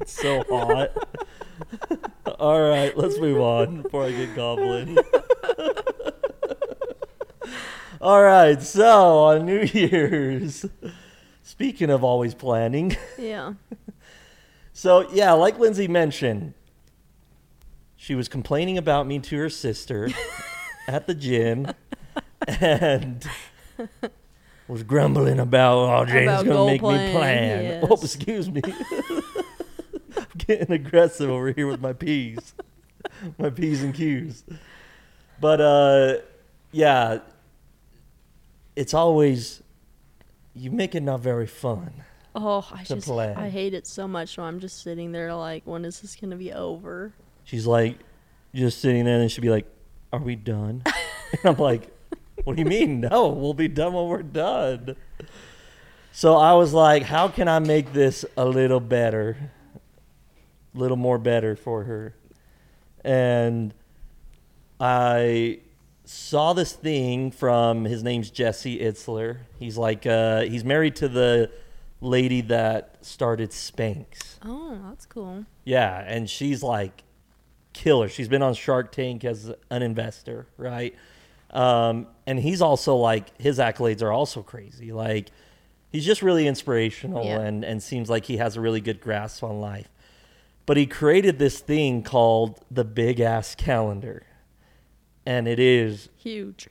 It's 0.00 0.12
so 0.12 0.42
hot. 0.50 0.90
All 2.40 2.60
right, 2.60 2.96
let's 2.96 3.18
move 3.18 3.40
on 3.40 3.82
before 3.82 4.04
I 4.04 4.10
get 4.10 4.34
goblin. 4.34 4.98
All 8.00 8.22
right, 8.22 8.60
so 8.60 9.18
on 9.24 9.46
New 9.46 9.60
Year's, 9.62 10.66
speaking 11.42 11.88
of 11.90 12.04
always 12.04 12.34
planning, 12.34 12.96
Yeah. 13.18 13.54
So 14.74 15.10
yeah, 15.12 15.32
like 15.32 15.58
Lindsay 15.58 15.88
mentioned, 15.88 16.52
she 17.96 18.14
was 18.14 18.28
complaining 18.28 18.76
about 18.76 19.06
me 19.06 19.18
to 19.20 19.38
her 19.38 19.48
sister 19.48 20.10
at 20.88 21.06
the 21.06 21.14
gym 21.14 21.68
and 22.46 23.26
was 24.68 24.82
grumbling 24.82 25.38
about, 25.38 25.78
oh, 25.78 26.04
Jane's 26.04 26.24
About 26.24 26.44
going 26.44 26.46
to 26.46 26.52
goal 26.54 26.66
make 26.66 26.82
me 26.82 27.12
plan, 27.12 27.80
plan. 27.80 27.86
Oh, 27.90 27.94
excuse 28.02 28.50
me. 28.50 28.60
I'm 30.16 30.26
getting 30.36 30.72
aggressive 30.72 31.30
over 31.30 31.52
here 31.52 31.66
with 31.66 31.80
my 31.80 31.92
P's, 31.92 32.54
my 33.38 33.50
P's 33.50 33.82
and 33.82 33.94
Q's. 33.94 34.44
But 35.40 35.60
uh, 35.60 36.14
yeah, 36.72 37.18
it's 38.76 38.92
always, 38.92 39.62
you 40.54 40.70
make 40.70 40.94
it 40.94 41.02
not 41.02 41.20
very 41.20 41.46
fun. 41.46 42.04
Oh, 42.34 42.66
I 42.72 42.82
To 42.84 42.94
just 42.96 43.06
plan. 43.06 43.36
I 43.36 43.48
hate 43.48 43.74
it 43.74 43.86
so 43.86 44.08
much. 44.08 44.34
So 44.34 44.42
I'm 44.42 44.60
just 44.60 44.82
sitting 44.82 45.12
there 45.12 45.34
like, 45.34 45.62
when 45.66 45.84
is 45.84 46.00
this 46.00 46.16
gonna 46.16 46.36
be 46.36 46.52
over? 46.52 47.12
She's 47.44 47.66
like, 47.66 47.98
just 48.54 48.80
sitting 48.80 49.04
there, 49.04 49.20
and 49.20 49.30
she'd 49.30 49.40
be 49.40 49.50
like, 49.50 49.66
"Are 50.12 50.20
we 50.20 50.36
done?" 50.36 50.82
and 51.32 51.40
I'm 51.44 51.56
like, 51.56 51.88
"What 52.44 52.56
do 52.56 52.62
you 52.62 52.68
mean? 52.68 53.00
No, 53.00 53.28
we'll 53.28 53.54
be 53.54 53.68
done 53.68 53.92
when 53.92 54.06
we're 54.06 54.22
done." 54.22 54.96
So 56.12 56.36
I 56.36 56.54
was 56.54 56.72
like, 56.72 57.02
"How 57.02 57.28
can 57.28 57.48
I 57.48 57.58
make 57.58 57.92
this 57.92 58.24
a 58.36 58.44
little 58.44 58.80
better, 58.80 59.50
a 60.74 60.78
little 60.78 60.96
more 60.96 61.18
better 61.18 61.56
for 61.56 61.84
her?" 61.84 62.14
And 63.04 63.74
I 64.80 65.58
saw 66.04 66.52
this 66.52 66.72
thing 66.72 67.30
from 67.30 67.84
his 67.84 68.02
name's 68.02 68.30
Jesse 68.30 68.78
Itzler. 68.78 69.38
He's 69.58 69.76
like, 69.76 70.06
uh, 70.06 70.42
he's 70.42 70.64
married 70.64 70.96
to 70.96 71.08
the 71.08 71.50
lady 72.04 72.40
that 72.42 72.98
started 73.04 73.50
Spanx. 73.50 74.38
Oh, 74.44 74.78
that's 74.88 75.06
cool. 75.06 75.44
Yeah, 75.64 75.98
and 76.06 76.28
she's 76.28 76.62
like 76.62 77.02
killer. 77.72 78.08
She's 78.08 78.28
been 78.28 78.42
on 78.42 78.54
Shark 78.54 78.92
Tank 78.92 79.24
as 79.24 79.52
an 79.70 79.82
investor, 79.82 80.46
right? 80.56 80.94
Um, 81.50 82.06
and 82.26 82.38
he's 82.38 82.60
also 82.60 82.96
like 82.96 83.36
his 83.40 83.58
accolades 83.58 84.02
are 84.02 84.12
also 84.12 84.42
crazy. 84.42 84.92
Like 84.92 85.30
he's 85.90 86.04
just 86.04 86.22
really 86.22 86.46
inspirational 86.46 87.24
Yeah. 87.24 87.40
and 87.40 87.64
and 87.64 87.82
seems 87.82 88.10
like 88.10 88.26
he 88.26 88.36
has 88.38 88.56
a 88.56 88.60
really 88.60 88.80
good 88.80 89.00
grasp 89.00 89.42
on 89.42 89.60
life. 89.60 89.88
But 90.66 90.76
he 90.76 90.86
created 90.86 91.38
this 91.38 91.60
thing 91.60 92.02
called 92.02 92.60
the 92.70 92.84
Big 92.84 93.20
Ass 93.20 93.54
Calendar, 93.54 94.24
and 95.26 95.46
it 95.46 95.58
is 95.58 96.08
Huge. 96.16 96.68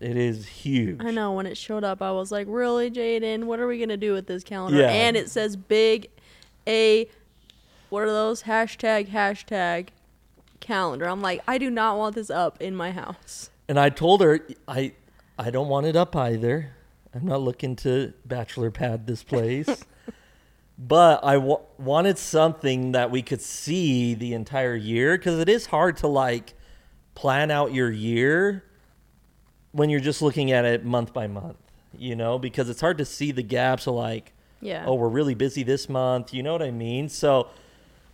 It 0.00 0.16
is 0.16 0.46
huge. 0.46 1.00
I 1.00 1.10
know. 1.10 1.32
When 1.32 1.46
it 1.46 1.56
showed 1.56 1.84
up, 1.84 2.02
I 2.02 2.12
was 2.12 2.30
like, 2.30 2.46
really, 2.50 2.90
Jaden? 2.90 3.44
What 3.44 3.60
are 3.60 3.66
we 3.66 3.78
gonna 3.78 3.96
do 3.96 4.12
with 4.12 4.26
this 4.26 4.44
calendar? 4.44 4.78
Yeah. 4.78 4.90
And 4.90 5.16
it 5.16 5.30
says 5.30 5.56
big 5.56 6.08
A. 6.66 7.08
What 7.88 8.02
are 8.02 8.06
those? 8.06 8.42
Hashtag 8.42 9.08
hashtag 9.08 9.88
calendar. 10.60 11.08
I'm 11.08 11.22
like, 11.22 11.42
I 11.48 11.56
do 11.58 11.70
not 11.70 11.96
want 11.96 12.14
this 12.14 12.30
up 12.30 12.60
in 12.60 12.76
my 12.76 12.90
house. 12.90 13.50
And 13.68 13.78
I 13.80 13.88
told 13.88 14.20
her 14.20 14.40
I 14.68 14.92
I 15.38 15.50
don't 15.50 15.68
want 15.68 15.86
it 15.86 15.96
up 15.96 16.14
either. 16.14 16.72
I'm 17.14 17.26
not 17.26 17.40
looking 17.40 17.76
to 17.76 18.12
bachelor 18.26 18.70
pad 18.70 19.06
this 19.06 19.22
place. 19.22 19.84
but 20.78 21.24
I 21.24 21.34
w- 21.34 21.60
wanted 21.78 22.18
something 22.18 22.92
that 22.92 23.10
we 23.10 23.22
could 23.22 23.40
see 23.40 24.12
the 24.12 24.34
entire 24.34 24.74
year 24.76 25.16
cuz 25.16 25.38
it 25.38 25.48
is 25.48 25.66
hard 25.66 25.96
to 25.98 26.06
like 26.06 26.52
plan 27.14 27.50
out 27.50 27.72
your 27.72 27.90
year 27.90 28.62
when 29.76 29.90
you're 29.90 30.00
just 30.00 30.22
looking 30.22 30.50
at 30.52 30.64
it 30.64 30.84
month 30.84 31.12
by 31.12 31.26
month, 31.26 31.56
you 31.96 32.16
know, 32.16 32.38
because 32.38 32.68
it's 32.68 32.80
hard 32.80 32.98
to 32.98 33.04
see 33.04 33.30
the 33.32 33.42
gaps 33.42 33.86
of 33.86 33.94
like 33.94 34.32
Yeah. 34.60 34.84
oh, 34.86 34.94
we're 34.94 35.08
really 35.08 35.34
busy 35.34 35.62
this 35.62 35.88
month. 35.88 36.32
You 36.34 36.42
know 36.42 36.52
what 36.52 36.62
I 36.62 36.70
mean? 36.70 37.08
So 37.08 37.48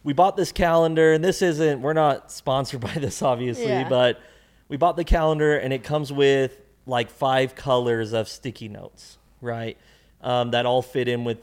we 0.04 0.12
bought 0.12 0.36
this 0.36 0.50
calendar, 0.52 1.12
and 1.12 1.22
this 1.22 1.42
isn't, 1.42 1.80
we're 1.80 1.92
not 1.92 2.32
sponsored 2.32 2.80
by 2.88 2.92
this, 2.94 3.22
obviously, 3.22 3.66
Yeah. 3.66 3.88
but 3.88 4.20
we 4.68 4.76
bought 4.76 4.96
the 4.96 5.04
calendar, 5.04 5.56
and 5.56 5.72
it 5.72 5.84
comes 5.84 6.12
with 6.12 6.58
like 6.86 7.08
five 7.10 7.54
colors 7.54 8.12
of 8.12 8.28
sticky 8.28 8.68
notes, 8.68 9.18
right? 9.40 9.76
Um, 10.20 10.50
that 10.50 10.66
all 10.66 10.82
fit 10.82 11.06
in 11.08 11.22
with 11.24 11.38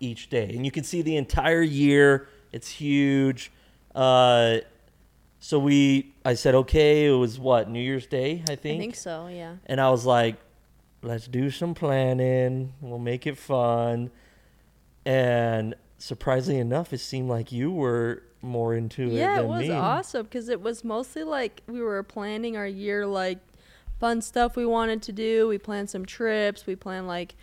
each 0.00 0.28
day. 0.28 0.50
And 0.54 0.64
you 0.66 0.70
can 0.70 0.84
see 0.84 1.00
the 1.00 1.16
entire 1.16 1.62
year. 1.62 2.28
It's 2.52 2.68
huge. 2.68 3.50
Uh, 3.94 4.58
so 5.40 5.58
we, 5.58 6.11
I 6.24 6.34
said, 6.34 6.54
okay, 6.54 7.06
it 7.06 7.12
was 7.12 7.38
what, 7.38 7.68
New 7.68 7.80
Year's 7.80 8.06
Day, 8.06 8.42
I 8.48 8.54
think? 8.56 8.78
I 8.78 8.82
think? 8.82 8.96
so. 8.96 9.26
Yeah. 9.26 9.56
And 9.66 9.80
I 9.80 9.90
was 9.90 10.06
like, 10.06 10.36
let's 11.02 11.26
do 11.26 11.50
some 11.50 11.74
planning. 11.74 12.72
We'll 12.80 12.98
make 13.00 13.26
it 13.26 13.36
fun. 13.36 14.10
And 15.04 15.74
surprisingly 15.98 16.60
enough, 16.60 16.92
it 16.92 16.98
seemed 16.98 17.28
like 17.28 17.50
you 17.52 17.70
were 17.72 18.22
more 18.40 18.74
into 18.74 19.02
it 19.02 19.12
Yeah, 19.12 19.40
it 19.40 19.46
was 19.46 19.60
me. 19.62 19.70
awesome 19.70 20.24
because 20.24 20.48
it 20.48 20.60
was 20.60 20.84
mostly 20.84 21.22
like 21.24 21.62
we 21.66 21.80
were 21.80 22.02
planning 22.02 22.56
our 22.56 22.66
year, 22.66 23.06
like 23.06 23.38
fun 23.98 24.20
stuff 24.20 24.56
we 24.56 24.66
wanted 24.66 25.02
to 25.02 25.12
do. 25.12 25.48
We 25.48 25.58
planned 25.58 25.90
some 25.90 26.04
trips. 26.06 26.66
We 26.66 26.76
planned 26.76 27.06
like 27.08 27.34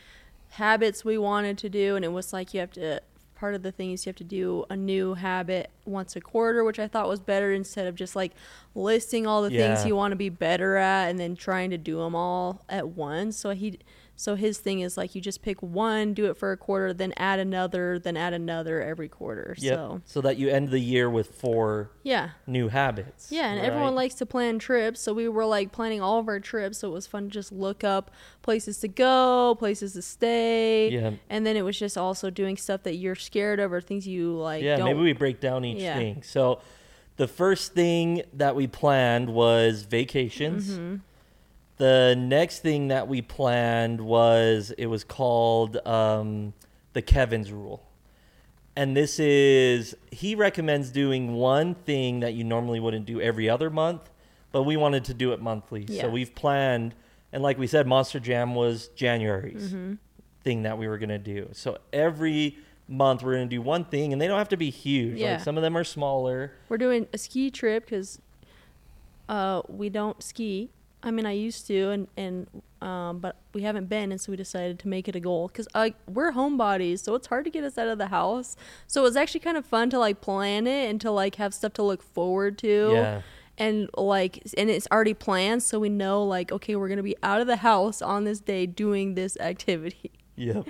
habits 0.52 1.06
we 1.06 1.18
wanted 1.18 1.58
to 1.60 1.70
do, 1.70 1.96
and 1.96 2.04
it 2.04 2.10
was 2.12 2.34
like 2.34 2.54
you 2.54 2.60
have 2.62 2.72
to. 2.72 3.02
Part 3.40 3.56
of 3.56 3.64
the 3.64 3.72
thing 3.72 3.94
is 3.94 4.06
you 4.06 4.10
have 4.10 4.18
to 4.18 4.24
do 4.26 4.66
a 4.70 4.76
new 4.76 5.14
habit 5.14 5.70
once 5.86 6.14
a 6.18 6.20
quarter, 6.20 6.62
which 6.66 6.78
I 6.78 6.90
thought 6.90 7.08
was 7.08 7.22
better 7.22 7.54
instead 7.54 7.88
of 7.88 7.96
just 7.96 8.14
like 8.14 8.34
listing 8.76 9.26
all 9.26 9.42
the 9.42 9.52
Yeah. 9.52 9.76
things 9.76 9.88
you 9.88 9.96
want 9.96 10.12
to 10.12 10.18
be 10.18 10.28
better 10.28 10.76
at 10.76 11.08
and 11.10 11.18
then 11.18 11.38
trying 11.38 11.70
to 11.70 11.78
do 11.78 12.00
them 12.00 12.16
all 12.16 12.66
at 12.68 12.90
once. 12.90 13.38
So 13.38 13.52
he, 13.52 13.80
so 14.22 14.36
his 14.36 14.58
thing 14.58 14.82
is 14.82 14.98
like 14.98 15.16
you 15.16 15.22
just 15.22 15.42
pick 15.42 15.62
one, 15.64 16.14
do 16.14 16.26
it 16.26 16.36
for 16.36 16.52
a 16.52 16.58
quarter, 16.58 16.94
then 16.94 17.14
add 17.16 17.40
another, 17.40 17.98
then 17.98 18.18
add 18.18 18.34
another 18.34 18.82
every 18.82 19.08
quarter. 19.08 19.56
Yep. 19.58 19.74
So 19.76 20.02
So 20.04 20.20
that 20.22 20.36
you 20.36 20.50
end 20.50 20.70
the 20.72 20.80
year 20.80 21.10
with 21.10 21.28
four 21.36 21.92
yeah, 22.04 22.32
new 22.46 22.68
habits. 22.68 23.32
yeah, 23.32 23.48
and 23.50 23.62
everyone 23.62 23.96
likes 23.96 24.16
to 24.16 24.26
plan 24.26 24.60
trips, 24.60 25.00
so 25.00 25.14
we 25.14 25.30
were 25.30 25.46
like 25.46 25.72
planning 25.72 26.02
all 26.02 26.20
of 26.20 26.28
our 26.28 26.42
trips. 26.42 26.80
So 26.80 26.90
it 26.90 26.92
was 26.92 27.08
fun 27.08 27.24
to 27.24 27.30
just 27.30 27.54
look 27.54 27.86
up 27.86 28.12
places 28.42 28.80
to 28.80 28.90
go, 28.90 29.56
places 29.58 29.94
to 29.94 30.02
stay, 30.02 30.90
Yeah. 30.90 31.12
and 31.30 31.46
then 31.48 31.56
it 31.56 31.62
was 31.64 31.80
just 31.80 31.98
also 31.98 32.30
doing 32.30 32.58
stuff 32.58 32.84
that 32.84 32.96
you're 32.96 33.16
scared 33.16 33.60
of 33.62 33.72
or 33.72 33.80
things 33.80 34.06
you 34.06 34.34
like. 34.36 34.62
yeah, 34.64 34.84
maybe 34.84 35.00
we 35.00 35.14
break 35.14 35.40
down 35.40 35.64
each 35.64 35.82
Yeah. 35.82 35.96
thing. 35.96 36.24
So 36.24 36.60
the 37.16 37.28
first 37.28 37.74
thing 37.74 38.24
that 38.34 38.56
we 38.56 38.68
planned 38.68 39.30
was 39.30 39.84
vacations. 39.84 40.72
Mm-hmm. 40.72 40.96
The 41.80 42.16
next 42.18 42.60
thing 42.60 42.90
that 42.90 43.08
we 43.08 43.22
planned 43.22 44.00
was 44.02 44.72
it 44.78 44.86
was 44.88 45.04
called 45.04 45.78
um, 45.88 46.54
the 46.94 47.02
Kevin's 47.02 47.52
rule. 47.52 47.84
And 48.76 48.96
this 48.96 49.20
is 49.20 49.96
he 50.12 50.36
recommends 50.36 50.90
doing 50.92 51.34
one 51.34 51.74
thing 51.76 52.20
that 52.22 52.34
you 52.34 52.44
normally 52.44 52.80
wouldn't 52.80 53.06
do 53.06 53.20
every 53.20 53.50
other 53.50 53.70
month, 53.70 54.10
but 54.52 54.64
we 54.64 54.78
wanted 54.78 55.04
to 55.06 55.14
do 55.14 55.34
it 55.34 55.42
monthly. 55.42 55.86
Yeah. 55.88 56.04
So 56.04 56.10
we've 56.10 56.34
planned 56.36 56.96
and 57.34 57.42
like 57.44 57.58
we 57.58 57.66
said 57.68 57.88
Monster 57.88 58.20
Jam 58.20 58.56
was 58.56 58.90
January's 58.90 59.70
Mm-hmm. 59.74 59.94
thing 60.44 60.64
that 60.64 60.78
we 60.78 60.88
were 60.88 60.98
going 60.98 61.10
to 61.10 61.18
do. 61.18 61.50
So 61.54 61.78
every 61.92 62.58
month 62.88 63.22
we're 63.24 63.36
going 63.36 63.50
to 63.50 63.56
do 63.56 63.62
one 63.62 63.86
thing 63.86 64.14
and 64.14 64.22
they 64.22 64.28
don't 64.28 64.38
have 64.38 64.50
to 64.50 64.58
be 64.58 64.70
huge. 64.70 65.18
Yeah. 65.18 65.34
Like 65.34 65.42
some 65.42 65.58
of 65.58 65.64
them 65.64 65.78
are 65.78 65.84
smaller. 65.84 66.54
We're 66.70 66.78
doing 66.78 67.08
a 67.14 67.18
ski 67.18 67.52
trip 67.52 67.86
because 67.86 68.20
uh, 69.28 69.62
we 69.68 69.90
don't 69.90 70.22
ski. 70.24 70.72
I 71.02 71.12
mean, 71.12 71.26
I 71.26 71.32
used 71.32 71.66
to, 71.68 71.90
and 71.92 72.08
and 72.18 72.48
um, 72.82 73.20
but 73.20 73.38
we 73.54 73.62
haven't 73.64 73.88
been, 73.88 74.12
and 74.12 74.20
so 74.20 74.32
we 74.32 74.38
decided 74.38 74.80
to 74.80 74.88
make 74.88 75.08
it 75.08 75.16
a 75.16 75.20
goal 75.20 75.48
because 75.48 75.68
uh, 75.74 75.90
we're 76.08 76.32
homebodies, 76.34 77.00
so 77.00 77.16
it's 77.16 77.28
hard 77.28 77.46
to 77.46 77.52
get 77.52 77.64
us 77.64 77.78
out 77.78 77.88
of 77.88 77.98
the 77.98 78.08
house. 78.08 78.56
So 78.88 79.02
it 79.02 79.04
was 79.04 79.16
actually 79.16 79.42
kind 79.42 79.58
of 79.58 79.66
fun 79.66 79.90
to 79.92 80.00
like 80.00 80.22
plan 80.22 80.68
it 80.68 80.90
and 80.90 81.00
to 81.02 81.12
like 81.12 81.36
have 81.36 81.54
stuff 81.54 81.74
to 81.74 81.84
look 81.84 82.04
forward 82.04 82.58
to. 82.60 82.92
Yeah. 82.94 83.22
And 83.58 83.90
like, 83.98 84.42
and 84.58 84.70
it's 84.70 84.88
already 84.92 85.14
planned, 85.14 85.64
so 85.64 85.80
we 85.80 85.90
know 85.90 86.24
like, 86.24 86.52
okay, 86.52 86.76
we're 86.76 86.90
gonna 86.90 87.04
be 87.04 87.16
out 87.24 87.42
of 87.42 87.48
the 87.48 87.58
house 87.58 88.02
on 88.02 88.24
this 88.24 88.40
day 88.40 88.66
doing 88.66 89.16
this 89.16 89.38
activity. 89.38 90.12
Yep. 90.36 90.66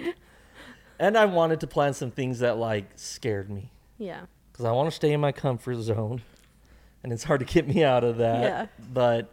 and 0.99 1.15
I 1.15 1.25
wanted 1.25 1.59
to 1.59 1.67
plan 1.67 1.93
some 1.93 2.09
things 2.09 2.39
that 2.39 2.57
like 2.57 2.85
scared 2.95 3.49
me. 3.51 3.71
Yeah. 3.99 4.21
because 4.51 4.65
I 4.65 4.71
want 4.71 4.89
to 4.89 4.95
stay 4.95 5.11
in 5.11 5.21
my 5.21 5.31
comfort 5.31 5.75
zone, 5.81 6.21
and 7.03 7.13
it's 7.13 7.23
hard 7.23 7.39
to 7.41 7.45
get 7.45 7.67
me 7.67 7.83
out 7.83 8.03
of 8.03 8.17
that. 8.17 8.41
Yeah. 8.41 8.65
But 8.91 9.31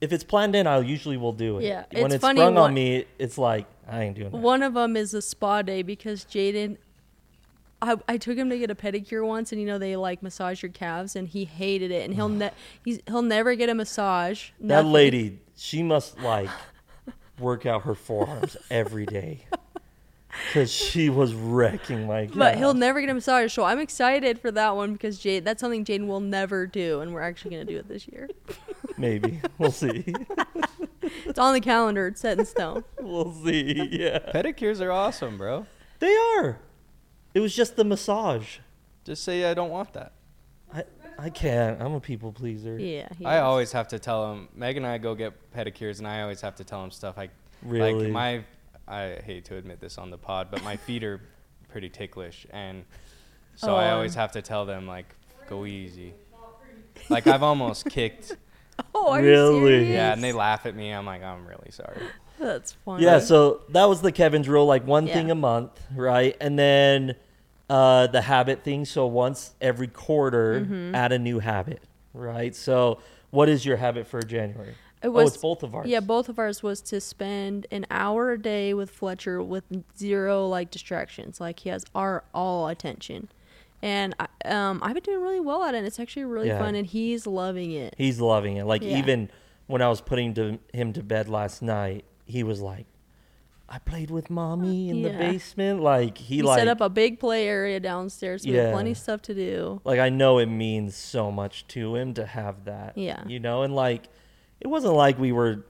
if 0.00 0.12
it's 0.12 0.24
planned 0.24 0.54
in, 0.56 0.66
I 0.66 0.78
usually 0.80 1.16
will 1.16 1.32
do 1.32 1.58
it. 1.58 1.64
Yeah, 1.64 1.84
When 1.92 2.06
it's 2.06 2.14
it's, 2.16 2.22
funny 2.22 2.40
sprung 2.40 2.54
what- 2.54 2.62
on 2.62 2.74
me, 2.74 3.04
it's 3.18 3.36
like 3.38 3.66
I 3.88 4.02
ain't 4.04 4.16
doing 4.16 4.30
that. 4.30 4.36
One 4.38 4.62
of 4.62 4.74
them 4.74 4.96
is 4.96 5.14
a 5.14 5.22
spa 5.22 5.62
day 5.62 5.82
because 5.82 6.24
Jaden. 6.24 6.76
I, 7.82 7.96
I 8.06 8.18
took 8.18 8.36
him 8.36 8.50
to 8.50 8.58
get 8.58 8.70
a 8.70 8.74
pedicure 8.74 9.26
once, 9.26 9.52
and 9.52 9.60
you 9.60 9.66
know 9.66 9.78
they 9.78 9.96
like 9.96 10.22
massage 10.22 10.62
your 10.62 10.70
calves, 10.70 11.16
and 11.16 11.26
he 11.26 11.46
hated 11.46 11.90
it, 11.90 12.04
and 12.04 12.14
he'll 12.14 12.28
ne- 12.28 12.50
he's 12.84 13.00
he'll 13.06 13.22
never 13.22 13.54
get 13.54 13.68
a 13.70 13.74
massage. 13.74 14.50
that 14.60 14.84
lady, 14.84 15.40
she 15.56 15.82
must 15.82 16.20
like 16.20 16.50
work 17.38 17.64
out 17.64 17.82
her 17.82 17.94
forearms 17.94 18.56
every 18.70 19.06
day. 19.06 19.46
because 20.46 20.72
she 20.72 21.10
was 21.10 21.34
wrecking 21.34 22.06
my. 22.06 22.26
But 22.34 22.56
he'll 22.56 22.74
never 22.74 23.00
get 23.00 23.10
a 23.10 23.14
massage. 23.14 23.52
So 23.52 23.64
I'm 23.64 23.78
excited 23.80 24.38
for 24.40 24.50
that 24.52 24.76
one 24.76 24.92
because 24.92 25.18
Jade, 25.18 25.44
that's 25.44 25.60
something 25.60 25.84
Jaden 25.84 26.06
will 26.06 26.20
never 26.20 26.66
do, 26.66 27.00
and 27.00 27.12
we're 27.12 27.22
actually 27.22 27.52
gonna 27.52 27.64
do 27.64 27.76
it 27.78 27.88
this 27.88 28.06
year. 28.08 28.28
Maybe 28.96 29.40
we'll 29.58 29.72
see. 29.72 30.14
It's 31.26 31.38
on 31.38 31.54
the 31.54 31.60
calendar. 31.60 32.08
It's 32.08 32.20
set 32.20 32.38
in 32.38 32.44
stone. 32.44 32.84
we'll 33.00 33.32
see. 33.32 33.88
Yeah, 33.90 34.18
Pedicures 34.32 34.80
are 34.80 34.92
awesome, 34.92 35.38
bro. 35.38 35.66
they 35.98 36.14
are. 36.38 36.58
It 37.34 37.40
was 37.40 37.54
just 37.56 37.74
the 37.76 37.84
massage. 37.84 38.58
Just 39.04 39.24
say 39.24 39.44
I 39.50 39.54
don't 39.54 39.70
want 39.70 39.92
that. 39.94 40.12
I 40.72 40.84
I 41.18 41.30
can't. 41.30 41.80
I'm 41.82 41.94
a 41.94 42.00
people 42.00 42.32
pleaser. 42.32 42.78
Yeah. 42.78 43.08
he 43.18 43.24
I 43.24 43.38
is. 43.38 43.42
always 43.42 43.72
have 43.72 43.88
to 43.88 43.98
tell 43.98 44.32
him. 44.32 44.48
Meg 44.54 44.76
and 44.76 44.86
I 44.86 44.98
go 44.98 45.14
get 45.14 45.32
pedicures, 45.52 45.98
and 45.98 46.06
I 46.06 46.22
always 46.22 46.40
have 46.42 46.54
to 46.56 46.64
tell 46.64 46.84
him 46.84 46.90
stuff. 46.90 47.18
I 47.18 47.30
Really. 47.62 48.04
like 48.04 48.12
my. 48.12 48.44
I 48.88 49.18
hate 49.24 49.44
to 49.46 49.56
admit 49.56 49.80
this 49.80 49.98
on 49.98 50.10
the 50.10 50.18
pod, 50.18 50.48
but 50.50 50.62
my 50.64 50.76
feet 50.76 51.04
are 51.04 51.20
pretty 51.68 51.88
ticklish, 51.88 52.46
and 52.50 52.84
so 53.56 53.76
I 53.76 53.90
Oh. 53.90 53.94
always 53.94 54.14
have 54.14 54.32
to 54.32 54.42
tell 54.42 54.66
them 54.66 54.86
like, 54.86 55.06
go 55.48 55.64
easy. 55.66 56.14
Like 57.08 57.26
I've 57.26 57.42
almost 57.42 57.86
kicked. 57.86 58.36
Oh, 58.94 59.10
are 59.12 59.20
Really? 59.22 59.88
you? 59.88 59.92
Yeah, 59.92 60.14
and 60.14 60.24
they 60.24 60.32
laugh 60.32 60.64
at 60.64 60.74
me. 60.74 60.90
I'm 60.90 61.04
like, 61.04 61.22
I'm 61.22 61.46
really 61.46 61.70
sorry. 61.70 61.98
That's 62.38 62.72
funny. 62.72 63.04
Yeah, 63.04 63.18
so 63.18 63.60
that 63.68 63.84
was 63.84 64.00
the 64.00 64.10
Kevin's 64.10 64.48
rule, 64.48 64.64
like 64.64 64.86
one 64.86 65.06
Yeah. 65.06 65.12
thing 65.14 65.30
a 65.30 65.34
month, 65.34 65.78
right? 65.94 66.34
And 66.40 66.58
then 66.58 67.14
uh, 67.68 68.06
the 68.06 68.22
habit 68.22 68.64
thing. 68.64 68.86
So 68.86 69.06
once 69.06 69.52
every 69.60 69.86
quarter, 69.86 70.62
Mm-hmm. 70.62 70.94
add 70.94 71.12
a 71.12 71.18
new 71.18 71.40
habit, 71.40 71.82
right? 72.14 72.56
So 72.56 73.00
what 73.28 73.50
is 73.50 73.66
your 73.66 73.76
habit 73.76 74.06
for 74.06 74.22
January? 74.22 74.74
It 75.02 75.08
oh, 75.08 75.12
was 75.12 75.32
it's 75.34 75.42
both 75.42 75.62
of 75.62 75.74
ours. 75.74 75.86
Yeah, 75.88 76.00
both 76.00 76.28
of 76.28 76.38
ours 76.38 76.62
was 76.62 76.80
to 76.82 77.00
spend 77.00 77.66
an 77.70 77.86
hour 77.90 78.32
a 78.32 78.40
day 78.40 78.74
with 78.74 78.90
Fletcher 78.90 79.42
with 79.42 79.64
zero 79.96 80.46
like 80.46 80.70
distractions. 80.70 81.40
Like 81.40 81.60
he 81.60 81.70
has 81.70 81.84
our 81.94 82.24
all 82.34 82.68
attention, 82.68 83.28
and 83.80 84.14
I, 84.20 84.26
um, 84.44 84.80
I've 84.82 84.92
been 84.94 85.02
doing 85.02 85.22
really 85.22 85.40
well 85.40 85.62
at 85.64 85.74
it. 85.74 85.78
And 85.78 85.86
it's 85.86 85.98
actually 85.98 86.24
really 86.24 86.48
Yeah. 86.48 86.58
fun, 86.58 86.74
and 86.74 86.86
he's 86.86 87.26
loving 87.26 87.72
it. 87.72 87.94
He's 87.96 88.20
loving 88.20 88.58
it. 88.58 88.64
Like 88.66 88.82
Yeah. 88.82 88.98
even 88.98 89.30
when 89.66 89.80
I 89.80 89.88
was 89.88 90.00
putting 90.02 90.34
to, 90.34 90.58
him 90.74 90.92
to 90.92 91.02
bed 91.02 91.28
last 91.28 91.62
night, 91.62 92.04
he 92.26 92.42
was 92.42 92.60
like, 92.60 92.84
"I 93.70 93.78
played 93.78 94.10
with 94.10 94.28
mommy 94.28 94.90
in 94.90 95.00
the 95.00 95.10
basement." 95.10 95.80
Like 95.80 96.18
he 96.18 96.42
like 96.42 96.58
set 96.58 96.68
up 96.68 96.82
a 96.82 96.90
big 96.90 97.18
play 97.18 97.48
area 97.48 97.80
downstairs. 97.80 98.44
We 98.44 98.52
have 98.52 98.66
Yeah. 98.66 98.72
plenty 98.72 98.90
of 98.90 98.98
stuff 98.98 99.22
to 99.22 99.34
do. 99.34 99.80
like 99.84 99.98
I 99.98 100.10
know 100.10 100.36
it 100.38 100.46
means 100.46 100.94
so 100.94 101.30
much 101.32 101.66
to 101.68 101.94
him 101.96 102.12
to 102.14 102.26
have 102.26 102.66
that. 102.66 102.98
Yeah. 102.98 103.22
You 103.26 103.40
know, 103.40 103.62
and 103.62 103.74
like 103.74 104.08
it 104.60 104.66
wasn't 104.66 104.94
like 104.94 105.18
we 105.18 105.32
were 105.32 105.64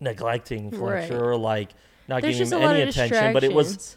neglecting 0.00 0.70
Fletcher 0.70 0.84
Right. 0.84 1.10
or 1.12 1.36
like 1.36 1.70
not 2.08 2.22
There's 2.22 2.36
giving 2.38 2.50
just 2.50 2.62
him 2.62 2.68
any 2.68 2.82
attention, 2.82 3.32
but 3.32 3.44
it 3.44 3.52
was 3.52 3.96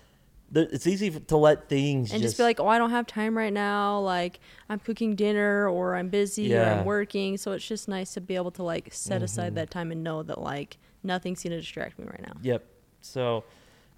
it's 0.55 0.85
easy 0.85 1.09
to 1.09 1.35
let 1.37 1.67
things 1.67 2.13
and 2.13 2.21
just, 2.21 2.37
be 2.37 2.43
like, 2.43 2.59
oh, 2.59 2.67
I 2.67 2.77
don't 2.77 2.91
have 2.91 3.07
time 3.07 3.35
right 3.35 3.51
now. 3.53 3.99
Like 3.99 4.39
I'm 4.69 4.77
cooking 4.79 5.15
dinner, 5.15 5.67
or 5.67 5.95
I'm 5.95 6.09
busy, 6.09 6.53
or 6.53 6.57
Yeah. 6.57 6.69
Mm-hmm. 6.69 6.79
I'm 6.81 6.85
working. 6.85 7.37
So 7.37 7.53
it's 7.53 7.67
just 7.67 7.87
nice 7.87 8.13
to 8.13 8.21
be 8.21 8.35
able 8.35 8.51
to 8.51 8.63
like 8.63 8.89
set 8.93 9.23
aside 9.23 9.55
that 9.55 9.71
time 9.71 9.91
and 9.91 10.03
know 10.03 10.21
that 10.23 10.39
like 10.39 10.77
nothing's 11.01 11.41
gonna 11.41 11.57
distract 11.57 11.97
me 11.97 12.05
right 12.05 12.21
now. 12.21 12.33
Yep. 12.43 12.63
So, 13.01 13.45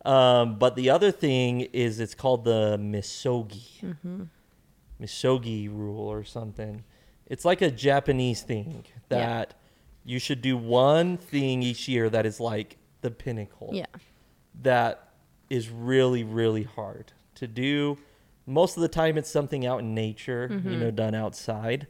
um, 0.06 0.58
but 0.58 0.76
the 0.78 0.90
other 0.92 1.12
thing 1.12 1.62
is 1.74 2.00
it's 2.00 2.16
called 2.16 2.46
the 2.46 2.78
misogi, 2.80 3.82
Mm-hmm. 3.84 4.24
misogi 5.02 5.68
rule 5.68 6.08
or 6.08 6.24
something. 6.24 6.84
It's 7.28 7.44
like 7.44 7.62
a 7.62 7.72
Japanese 7.72 8.44
thing 8.44 8.86
Yeah. 9.12 9.46
You 10.06 10.20
should 10.20 10.42
do 10.42 10.56
one 10.56 11.18
thing 11.18 11.64
each 11.64 11.88
year 11.88 12.10
that 12.10 12.26
is 12.26 12.40
like 12.40 12.78
the 13.02 13.12
pinnacle. 13.12 13.72
Yeah. 13.74 13.86
That 14.62 15.10
is 15.50 15.70
really 15.70 16.24
really 16.24 16.64
hard 16.64 17.12
to 17.36 17.48
do. 17.48 17.98
Most 18.48 18.78
of 18.78 18.82
the 18.82 18.88
time, 18.88 19.18
it's 19.18 19.30
something 19.30 19.66
out 19.66 19.80
in 19.80 19.96
nature, 19.96 20.48
Mm-hmm. 20.52 20.70
you 20.72 20.78
know, 20.78 20.92
done 20.92 21.16
outside. 21.16 21.88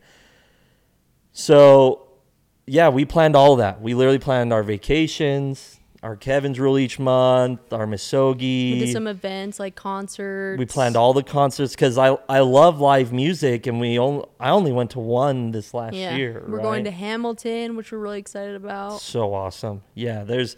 So, 1.34 2.08
yeah, 2.66 2.90
we 2.90 3.06
planned 3.06 3.36
all 3.36 3.58
that. 3.58 3.82
We 3.82 3.94
literally 3.94 4.20
planned 4.20 4.54
our 4.54 4.64
vacations, 4.64 5.80
our 6.06 6.16
Kevin's 6.16 6.60
rule 6.60 6.78
each 6.78 7.00
month, 7.00 7.74
our 7.74 7.88
Misogi. 7.88 8.74
We 8.74 8.80
did 8.80 8.94
some 8.94 9.08
events 9.08 9.60
like 9.60 9.74
concerts. 9.76 10.60
We 10.60 10.68
planned 10.68 10.96
all 10.96 11.14
the 11.14 11.24
concerts 11.24 11.74
because 11.74 11.98
I 11.98 12.16
I 12.30 12.42
love 12.42 12.80
live 12.80 13.12
music, 13.12 13.66
and 13.66 13.80
we 13.80 13.98
only 13.98 14.24
I 14.40 14.52
only 14.52 14.72
went 14.72 14.92
to 14.92 15.00
one 15.00 15.50
this 15.50 15.74
last 15.74 15.96
Yeah. 15.96 16.16
year. 16.16 16.46
We're 16.48 16.62
going 16.62 16.84
to? 16.84 16.92
Hamilton, 16.92 17.76
which 17.76 17.92
we're 17.92 17.98
really 17.98 18.20
excited 18.20 18.56
about. 18.56 19.02
so 19.02 19.34
awesome. 19.34 19.82
Yeah, 19.96 20.24
there's, 20.24 20.56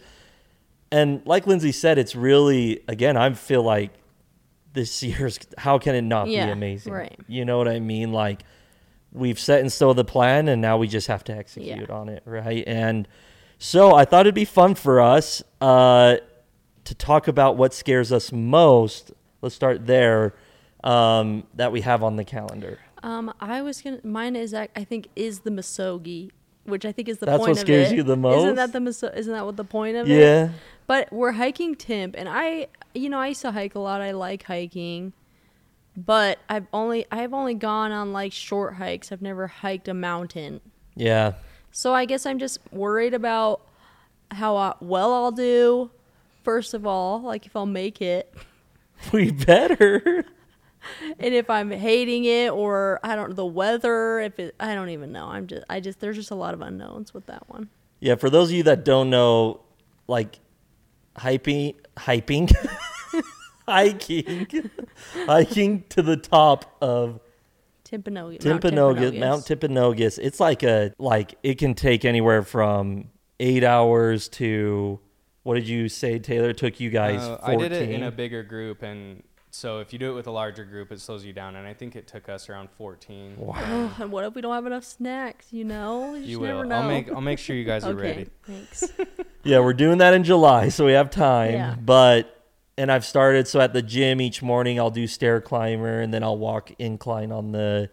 and 0.92 1.22
like 1.24 1.46
Lindsay 1.46 1.72
said, 1.72 1.96
it's 1.96 2.14
really 2.14 2.80
again 2.86 3.16
I 3.16 3.32
feel 3.32 3.62
like 3.62 3.90
this 4.74 5.02
year's 5.02 5.38
how 5.56 5.78
can 5.78 5.94
it 5.94 6.02
not 6.02 6.28
Yeah, 6.28 6.44
be 6.46 6.52
amazing? 6.52 6.92
right. 6.92 7.18
You 7.26 7.46
know 7.46 7.56
what 7.56 7.68
I 7.68 7.80
mean? 7.80 8.12
Like 8.12 8.42
we've 9.12 9.40
set 9.40 9.60
in 9.60 9.70
stone 9.70 9.96
the 9.96 10.04
plan, 10.04 10.46
and 10.48 10.60
now 10.60 10.76
we 10.76 10.88
just 10.88 11.06
have 11.06 11.24
to 11.24 11.34
execute 11.34 11.88
on 11.88 12.10
it, 12.10 12.22
right? 12.26 12.64
And 12.66 13.08
so 13.58 13.94
I 13.94 14.04
thought 14.04 14.20
it'd 14.20 14.34
be 14.34 14.44
fun 14.44 14.74
for 14.74 15.00
us 15.00 15.42
uh, 15.60 16.16
to 16.84 16.94
talk 16.94 17.28
about 17.28 17.56
what 17.56 17.74
scares 17.74 18.12
us 18.12 18.32
most. 18.32 19.12
Let's 19.42 19.54
start 19.54 19.86
there. 19.86 20.34
Um, 20.84 21.44
that 21.54 21.72
we 21.72 21.80
have 21.80 22.04
on 22.04 22.14
the 22.16 22.24
calendar. 22.24 22.78
Um, 23.02 23.32
I 23.40 23.62
was 23.62 23.82
gonna. 23.82 23.98
Mine 24.04 24.36
is 24.36 24.54
I 24.54 24.66
think 24.68 25.08
is 25.16 25.40
the 25.40 25.50
misogi, 25.50 26.30
which 26.64 26.84
I 26.84 26.92
think 26.92 27.08
is 27.08 27.18
the 27.18 27.26
That's 27.26 27.38
point 27.38 27.48
what 27.50 27.56
of 27.58 27.58
scares 27.58 27.90
it. 27.90 27.96
you 27.96 28.02
the 28.04 28.16
most. 28.16 28.38
Isn't 28.44 28.54
that 28.56 28.72
the 28.72 28.78
miso- 28.78 29.14
Isn't 29.16 29.32
that 29.32 29.44
what 29.44 29.56
the 29.56 29.64
point 29.64 29.96
of 29.96 30.08
it? 30.08 30.16
Yeah. 30.18 30.50
But 30.86 31.12
we're 31.12 31.32
hiking 31.32 31.74
Timp, 31.74 32.14
and 32.16 32.28
I, 32.28 32.68
you 32.94 33.10
know, 33.10 33.18
I 33.18 33.28
used 33.28 33.42
to 33.42 33.50
hike 33.50 33.74
a 33.74 33.80
lot. 33.80 34.00
I 34.00 34.12
like 34.12 34.44
hiking, 34.44 35.12
but 35.96 36.38
I've 36.48 36.66
only 36.72 37.04
I've 37.10 37.34
only 37.34 37.54
gone 37.54 37.90
on 37.90 38.12
like 38.12 38.32
short 38.32 38.74
hikes. 38.74 39.10
I've 39.10 39.20
never 39.22 39.48
hiked 39.48 39.88
a 39.88 39.94
mountain, 39.94 40.60
Yeah. 40.94 41.32
So 41.72 41.94
I 41.94 42.04
guess 42.04 42.26
I'm 42.26 42.38
just 42.38 42.58
worried 42.72 43.14
about 43.14 43.62
how 44.30 44.56
uh, 44.56 44.74
well 44.80 45.12
I'll 45.12 45.32
do. 45.32 45.90
First 46.42 46.74
of 46.74 46.86
all, 46.86 47.20
like 47.20 47.46
if 47.46 47.54
I'll 47.54 47.66
make 47.66 48.00
it, 48.00 48.34
We 49.12 49.30
better. 49.30 50.24
and 51.18 51.34
if 51.34 51.48
I'm 51.50 51.70
hating 51.70 52.24
it 52.24 52.50
or 52.50 53.00
I 53.02 53.16
don't 53.16 53.30
know, 53.30 53.34
the 53.34 53.46
weather. 53.46 54.20
If 54.20 54.38
it, 54.38 54.54
I 54.60 54.74
don't 54.74 54.90
even 54.90 55.12
know. 55.12 55.26
I'm 55.26 55.46
just 55.46 55.64
I 55.68 55.80
just 55.80 56.00
there's 56.00 56.16
just 56.16 56.30
a 56.30 56.34
lot 56.34 56.54
of 56.54 56.60
unknowns 56.60 57.14
with 57.14 57.26
that 57.26 57.48
one. 57.48 57.68
Yeah, 58.00 58.14
for 58.14 58.30
those 58.30 58.50
of 58.50 58.56
you 58.56 58.62
that 58.64 58.84
don't 58.84 59.10
know, 59.10 59.60
like 60.06 60.38
hyping, 61.16 61.74
hyping, 61.96 62.54
hiking, 63.68 64.70
hiking 65.26 65.84
to 65.88 66.02
the 66.02 66.16
top 66.16 66.76
of 66.80 67.20
Timpanogos. 67.90 68.38
Timpanogos, 68.40 69.18
Mount 69.18 69.44
Timpanogos. 69.44 70.18
It's 70.22 70.40
like 70.40 70.62
a 70.62 70.92
like 70.98 71.34
it 71.42 71.58
can 71.58 71.74
take 71.74 72.04
anywhere 72.04 72.42
from 72.42 73.06
eight 73.40 73.64
hours 73.64 74.28
to 74.30 75.00
what 75.42 75.54
did 75.54 75.68
you 75.68 75.88
say, 75.88 76.18
Taylor? 76.18 76.50
It 76.50 76.58
took 76.58 76.80
you 76.80 76.90
guys 76.90 77.20
Uh, 77.20 77.38
I 77.42 77.56
did 77.56 77.72
it 77.72 77.90
in 77.90 78.02
a 78.02 78.10
bigger 78.10 78.42
group, 78.42 78.82
and 78.82 79.22
so 79.50 79.78
if 79.78 79.92
you 79.94 79.98
do 79.98 80.10
it 80.12 80.14
with 80.14 80.26
a 80.26 80.30
larger 80.30 80.64
group, 80.64 80.92
it 80.92 81.00
slows 81.00 81.24
you 81.24 81.32
down. 81.32 81.56
And 81.56 81.66
I 81.66 81.72
think 81.72 81.96
it 81.96 82.06
took 82.06 82.28
us 82.28 82.50
around 82.50 82.68
14. 82.76 83.36
wow. 83.38 83.54
Oh, 83.58 83.96
and 84.02 84.12
what 84.12 84.24
if 84.24 84.34
we 84.34 84.42
don't 84.42 84.54
have 84.54 84.66
enough 84.66 84.84
snacks? 84.84 85.46
You 85.52 85.64
know, 85.64 86.14
you, 86.14 86.20
You 86.20 86.26
just 86.26 86.40
will. 86.40 86.46
never 86.48 86.64
know. 86.66 86.76
I'll 86.76 86.88
make 86.88 87.10
I'll 87.10 87.20
make 87.22 87.38
sure 87.38 87.56
you 87.56 87.64
guys 87.64 87.84
are 87.84 87.92
okay, 87.92 88.00
ready. 88.02 88.26
thanks. 88.46 88.84
Yeah, 89.44 89.60
we're 89.60 89.72
doing 89.72 89.98
that 89.98 90.12
in 90.12 90.24
July, 90.24 90.68
so 90.68 90.84
we 90.84 90.92
have 90.92 91.08
time. 91.10 91.52
Yeah. 91.52 91.74
But 91.82 92.37
and 92.78 92.90
I've 92.90 93.04
started 93.04 93.46
so 93.48 93.60
at 93.60 93.72
the 93.74 93.82
gym 93.82 94.20
each 94.20 94.40
morning 94.42 94.78
I'll 94.78 94.90
do 94.90 95.06
stair 95.06 95.40
climber 95.42 96.00
and 96.00 96.14
then 96.14 96.22
I'll 96.22 96.38
walk 96.38 96.70
incline 96.78 97.30
on 97.32 97.52
the 97.52 97.90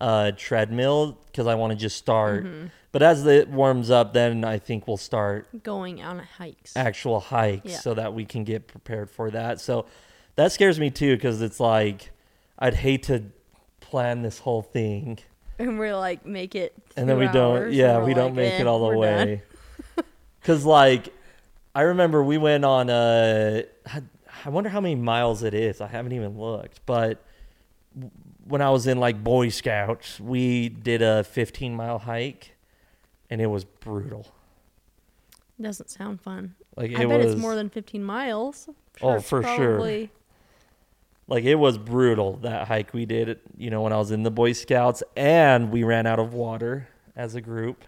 uh, 0.00 0.32
treadmill 0.36 1.18
because 1.26 1.46
I 1.46 1.54
want 1.56 1.72
to 1.72 1.78
just 1.78 1.96
start. 1.96 2.44
Mm-hmm. 2.44 2.66
But 2.92 3.02
as 3.02 3.26
it 3.26 3.48
warms 3.48 3.90
up, 3.90 4.12
then 4.12 4.44
I 4.44 4.58
think 4.58 4.86
we'll 4.86 4.96
start 4.98 5.62
Going 5.62 6.02
on 6.02 6.18
hikes. 6.18 6.76
actual 6.76 7.20
hikes 7.20 7.70
Yeah. 7.72 7.78
so 7.78 7.94
that 7.94 8.12
we 8.14 8.24
can 8.24 8.44
get 8.44 8.68
prepared 8.68 9.10
for 9.10 9.30
that. 9.30 9.60
So 9.60 9.86
that 10.36 10.52
scares 10.52 10.78
me 10.80 10.90
too 10.90 11.16
because 11.16 11.40
it's 11.42 11.60
like 11.60 12.10
I'd 12.58 12.74
hate 12.74 13.02
to 13.04 13.24
plan 13.80 14.22
this 14.22 14.38
whole 14.38 14.62
thing 14.62 15.18
and 15.58 15.78
we're 15.78 15.96
like, 15.96 16.24
make 16.24 16.54
it. 16.54 16.72
and 16.96 17.08
then 17.08 17.18
we 17.18 17.26
don't 17.28 17.72
yeah 17.72 17.98
we're 17.98 18.14
don't 18.14 18.26
like, 18.26 18.34
make 18.34 18.52
eh, 18.54 18.60
it 18.60 18.66
all 18.66 18.88
the 18.90 18.96
way 18.96 19.42
because 20.40 20.64
like 20.80 21.08
i 21.74 21.82
remember 21.82 22.22
we 22.22 22.38
went 22.38 22.64
on 22.64 22.88
a 22.88 23.64
i 24.44 24.48
wonder 24.48 24.70
how 24.70 24.80
many 24.80 24.94
miles 24.94 25.42
it 25.42 25.54
is 25.54 25.80
i 25.80 25.86
haven't 25.86 26.12
even 26.12 26.38
looked 26.38 26.80
but 26.86 27.24
when 28.46 28.60
i 28.62 28.70
was 28.70 28.86
in 28.86 28.98
like 28.98 29.22
boy 29.22 29.48
scouts 29.48 30.18
we 30.20 30.68
did 30.68 31.02
a 31.02 31.24
15 31.24 31.74
mile 31.74 31.98
hike 31.98 32.52
and 33.30 33.40
it 33.40 33.46
was 33.46 33.64
brutal 33.64 34.26
Doesn't 35.60 35.90
sound 35.90 36.20
fun. 36.20 36.54
like 36.76 36.90
it 36.90 36.98
I 36.98 37.06
bet 37.06 37.18
was 37.24 37.32
it's 37.34 37.40
more 37.40 37.54
than 37.54 37.68
15 37.70 38.02
miles. 38.02 38.68
Oh, 39.00 39.14
it's 39.14 39.28
for 39.28 39.42
sure. 39.42 40.08
like 41.28 41.44
it 41.44 41.54
was 41.54 41.78
brutal 41.78 42.36
that 42.38 42.68
hike 42.68 42.92
we 42.92 43.06
did 43.06 43.38
you 43.56 43.70
know 43.70 43.82
when 43.82 43.92
i 43.92 43.96
was 43.96 44.10
in 44.10 44.22
the 44.22 44.30
boy 44.30 44.52
scouts 44.52 45.02
and 45.16 45.70
we 45.70 45.82
ran 45.84 46.06
out 46.06 46.18
of 46.18 46.34
water 46.34 46.88
as 47.16 47.34
a 47.34 47.40
group 47.40 47.84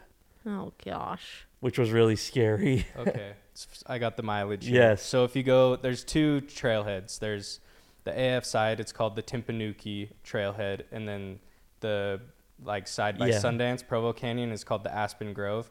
Oh 0.47 0.73
gosh. 0.85 1.47
which 1.61 1.79
was 1.79 1.91
really 1.91 2.17
scary 2.17 2.87
Okay. 2.99 3.33
s- 3.55 3.83
I 3.87 3.99
got 3.99 4.17
the 4.17 4.23
mileage. 4.23 4.67
Here. 4.67 4.83
Yes. 4.83 5.03
So 5.05 5.25
if 5.25 5.35
you 5.37 5.43
go, 5.43 5.77
there's 5.77 6.05
two 6.05 6.43
trailheads. 6.47 7.19
There's 7.19 7.61
the 8.05 8.13
AF 8.37 8.45
side. 8.45 8.81
It's 8.81 8.93
called 8.93 9.17
the 9.17 9.23
Timpooneke 9.23 10.11
Trailhead, 10.25 10.83
and 10.93 11.09
then 11.09 11.39
the 11.81 12.21
like 12.63 12.87
side 12.87 13.19
by 13.19 13.29
Yeah. 13.29 13.39
Sundance 13.39 13.87
Provo 13.87 14.13
Canyon 14.13 14.53
is 14.53 14.63
called 14.65 14.85
the 14.85 14.95
Aspen 14.95 15.33
Grove. 15.33 15.71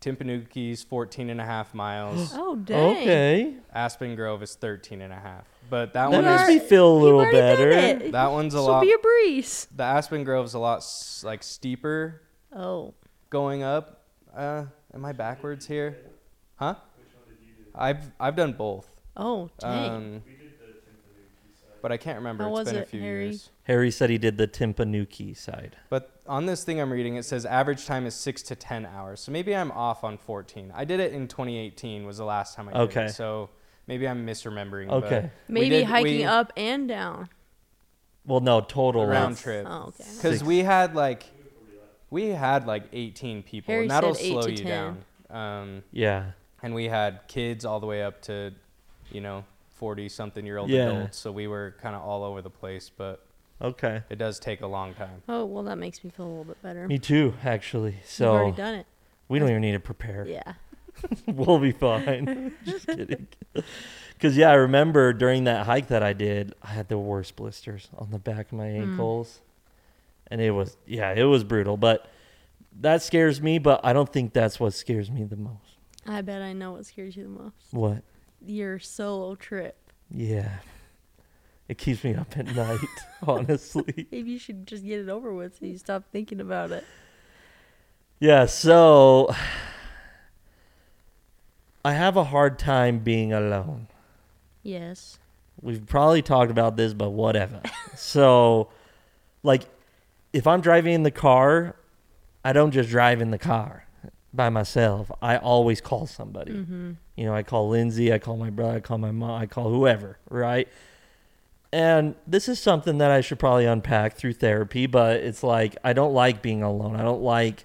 Timpooneke's 0.00 0.82
14 0.82 1.28
and 1.30 1.40
a 1.40 1.44
half 1.44 1.74
miles. 1.74 2.32
Oh 2.36 2.56
dang. 2.56 2.96
Okay. 2.96 3.54
Aspen 3.72 4.14
Grove 4.16 4.42
is 4.42 4.54
13 4.54 5.02
and 5.02 5.12
a 5.12 5.16
half. 5.16 5.44
But 5.68 5.92
that 5.92 6.10
That 6.10 6.22
one 6.22 6.24
makes 6.24 6.48
me 6.48 6.58
feel 6.58 6.90
a 6.90 6.98
little 6.98 7.20
already 7.20 7.36
better. 7.36 8.10
that 8.12 8.30
one's 8.32 8.54
a 8.54 8.56
This 8.58 8.66
lot. 8.66 8.74
will 8.80 8.86
be 8.88 8.92
a 8.94 8.98
breeze. 8.98 9.68
the 9.74 9.82
Aspen 9.84 10.24
Grove's 10.24 10.54
a 10.54 10.58
lot 10.58 10.84
like 11.22 11.42
steeper 11.42 12.22
Oh. 12.54 12.94
going 13.28 13.62
up. 13.62 14.02
Uh, 14.34 14.64
am 14.94 15.04
I 15.04 15.12
backwards 15.12 15.66
here? 15.66 15.98
Huh? 16.56 16.76
I've 17.80 18.10
I've 18.20 18.36
done 18.36 18.52
both. 18.52 18.88
Oh 19.16 19.50
dang. 19.58 19.90
Um, 19.90 20.22
but 21.82 21.90
I 21.90 21.96
can't 21.96 22.18
remember. 22.18 22.44
How 22.44 22.50
It's 22.50 22.58
was 22.58 22.68
been 22.68 22.76
a 22.76 22.82
it, 22.82 22.88
few 22.88 23.00
Harry? 23.00 23.24
years. 23.24 23.50
Harry 23.64 23.90
said 23.90 24.10
he 24.10 24.18
did 24.18 24.36
the 24.36 24.46
Timpooneke 24.46 25.34
side. 25.36 25.76
But 25.88 26.10
on 26.26 26.44
this 26.44 26.62
thing 26.62 26.78
I'm 26.78 26.92
reading, 26.92 27.16
it 27.16 27.24
says 27.24 27.46
average 27.46 27.86
time 27.86 28.04
is 28.04 28.14
six 28.14 28.42
to 28.42 28.54
ten 28.54 28.84
hours. 28.84 29.20
So 29.20 29.32
maybe 29.32 29.56
I'm 29.56 29.70
off 29.72 30.04
on 30.04 30.18
14. 30.18 30.72
I 30.74 30.84
did 30.84 31.00
it 31.00 31.12
in 31.14 31.26
2018. 31.26 32.04
Was 32.04 32.18
the 32.18 32.24
last 32.26 32.54
time 32.54 32.68
I 32.68 32.72
did 32.72 32.80
Okay. 32.82 33.04
it. 33.06 33.12
So 33.12 33.48
maybe 33.86 34.06
I'm 34.06 34.26
misremembering. 34.26 34.90
Okay. 34.90 35.30
we 35.48 35.54
Maybe 35.54 35.68
did- 35.70 35.84
hiking 35.86 36.18
we- 36.18 36.24
up 36.24 36.52
and 36.56 36.86
down. 36.86 37.30
Well, 38.26 38.40
no, 38.40 38.60
total. 38.60 39.06
Round 39.06 39.32
is- 39.34 39.40
trip. 39.40 39.66
Oh, 39.66 39.84
okay. 39.98 40.04
Because 40.16 40.44
we 40.44 40.58
had 40.58 40.94
like, 40.94 41.24
we 42.10 42.26
had 42.26 42.66
like 42.66 42.84
18 42.92 43.42
people, 43.42 43.72
Harry 43.72 43.84
and 43.84 43.90
that'll 43.90 44.14
said 44.14 44.24
eight 44.26 44.32
slow 44.32 44.42
to 44.42 44.50
you 44.50 44.56
10. 44.58 44.66
down. 44.66 45.04
Um, 45.30 45.82
Yeah. 45.92 46.32
And 46.62 46.74
we 46.74 46.86
had 46.86 47.20
kids 47.28 47.64
all 47.64 47.80
the 47.80 47.86
way 47.86 48.02
up 48.02 48.20
to, 48.22 48.52
you 49.10 49.20
know, 49.20 49.44
40 49.76 50.08
something 50.08 50.44
year 50.44 50.58
old 50.58 50.70
Yeah. 50.70 50.86
adults. 50.90 51.18
So 51.18 51.32
we 51.32 51.46
were 51.46 51.74
kind 51.80 51.94
of 51.96 52.02
all 52.02 52.22
over 52.24 52.42
the 52.42 52.50
place, 52.50 52.90
but 52.94 53.24
Okay. 53.62 54.02
it 54.10 54.16
does 54.16 54.38
take 54.38 54.60
a 54.60 54.66
long 54.66 54.94
time. 54.94 55.22
Oh 55.28 55.44
well, 55.44 55.62
that 55.64 55.76
makes 55.78 56.02
me 56.04 56.10
feel 56.10 56.26
a 56.26 56.28
little 56.28 56.44
bit 56.44 56.62
better. 56.62 56.86
Me 56.86 56.98
too, 56.98 57.34
actually. 57.44 57.92
You've 57.92 58.06
So 58.06 58.32
already 58.34 58.56
done 58.56 58.74
it. 58.74 58.86
we 59.28 59.38
don't 59.38 59.48
even 59.48 59.62
need 59.62 59.72
to 59.72 59.80
prepare. 59.80 60.26
Yeah. 60.26 60.54
we'll 61.26 61.58
be 61.58 61.72
fine. 61.72 62.52
Just 62.64 62.86
kidding. 62.86 63.26
Because 64.12 64.36
yeah, 64.36 64.50
I 64.50 64.54
remember 64.54 65.12
during 65.14 65.44
that 65.44 65.64
hike 65.66 65.88
that 65.88 66.02
I 66.02 66.12
did, 66.12 66.54
I 66.62 66.68
had 66.68 66.88
the 66.88 66.98
worst 66.98 67.36
blisters 67.36 67.88
on 67.96 68.10
the 68.10 68.18
back 68.18 68.46
of 68.52 68.58
my 68.58 68.66
Mm. 68.66 68.82
ankles, 68.90 69.40
and 70.26 70.40
it 70.42 70.50
was 70.50 70.76
yeah, 70.86 71.12
it 71.12 71.24
was 71.24 71.42
brutal. 71.44 71.76
But 71.78 72.06
that 72.80 73.02
scares 73.02 73.40
me. 73.40 73.58
But 73.58 73.80
I 73.82 73.92
don't 73.94 74.12
think 74.12 74.32
that's 74.34 74.60
what 74.60 74.74
scares 74.74 75.10
me 75.10 75.24
the 75.24 75.36
most. 75.36 75.69
I 76.10 76.22
bet 76.22 76.42
I 76.42 76.52
know 76.52 76.72
what 76.72 76.86
scares 76.86 77.16
you 77.16 77.22
the 77.22 77.28
most. 77.28 77.54
What? 77.70 78.02
Your 78.44 78.80
solo 78.80 79.36
trip. 79.36 79.76
Yeah, 80.10 80.50
it 81.68 81.78
keeps 81.78 82.02
me 82.02 82.16
up 82.16 82.36
at 82.36 82.46
night. 82.46 82.80
honestly. 83.22 84.08
Maybe 84.10 84.32
you 84.32 84.38
should 84.38 84.66
just 84.66 84.84
get 84.84 84.98
it 84.98 85.08
over 85.08 85.32
with 85.32 85.60
so 85.60 85.66
you 85.66 85.78
stop 85.78 86.04
thinking 86.10 86.40
about 86.40 86.72
it. 86.72 86.84
Yeah, 88.18 88.46
so 88.46 89.32
I 91.84 91.92
have 91.92 92.16
a 92.16 92.24
hard 92.24 92.58
time 92.58 92.98
being 92.98 93.32
alone. 93.32 93.86
Yes. 94.64 95.20
We've 95.62 95.86
probably 95.86 96.22
talked 96.22 96.50
about 96.50 96.76
this, 96.76 96.92
but 96.92 97.10
whatever. 97.10 97.62
so, 97.94 98.68
like, 99.44 99.62
if 100.32 100.48
I'm 100.48 100.60
driving 100.60 100.92
in 100.92 101.04
the 101.04 101.12
car, 101.12 101.76
I 102.44 102.52
don't 102.52 102.72
just 102.72 102.90
drive 102.90 103.20
in 103.20 103.30
the 103.30 103.38
car 103.38 103.86
by 104.32 104.48
myself. 104.48 105.10
I 105.20 105.36
always 105.36 105.80
call 105.80 106.06
somebody. 106.06 106.52
Mm-hmm. 106.52 106.92
You 107.16 107.24
know, 107.26 107.34
I 107.34 107.42
call 107.42 107.68
Lindsay, 107.68 108.12
I 108.12 108.18
call 108.18 108.36
my 108.36 108.50
brother, 108.50 108.76
I 108.76 108.80
call 108.80 108.98
my 108.98 109.10
mom, 109.10 109.40
I 109.40 109.46
call 109.46 109.70
whoever, 109.70 110.18
right? 110.28 110.68
And 111.72 112.14
this 112.26 112.48
is 112.48 112.58
something 112.60 112.98
that 112.98 113.10
I 113.10 113.20
should 113.20 113.38
probably 113.38 113.64
unpack 113.66 114.14
through 114.16 114.32
therapy, 114.34 114.86
but 114.86 115.16
it's 115.18 115.42
like 115.42 115.76
I 115.84 115.92
don't 115.92 116.12
like 116.14 116.42
being 116.42 116.62
alone. 116.62 116.96
I 116.96 117.02
don't 117.02 117.22
like 117.22 117.64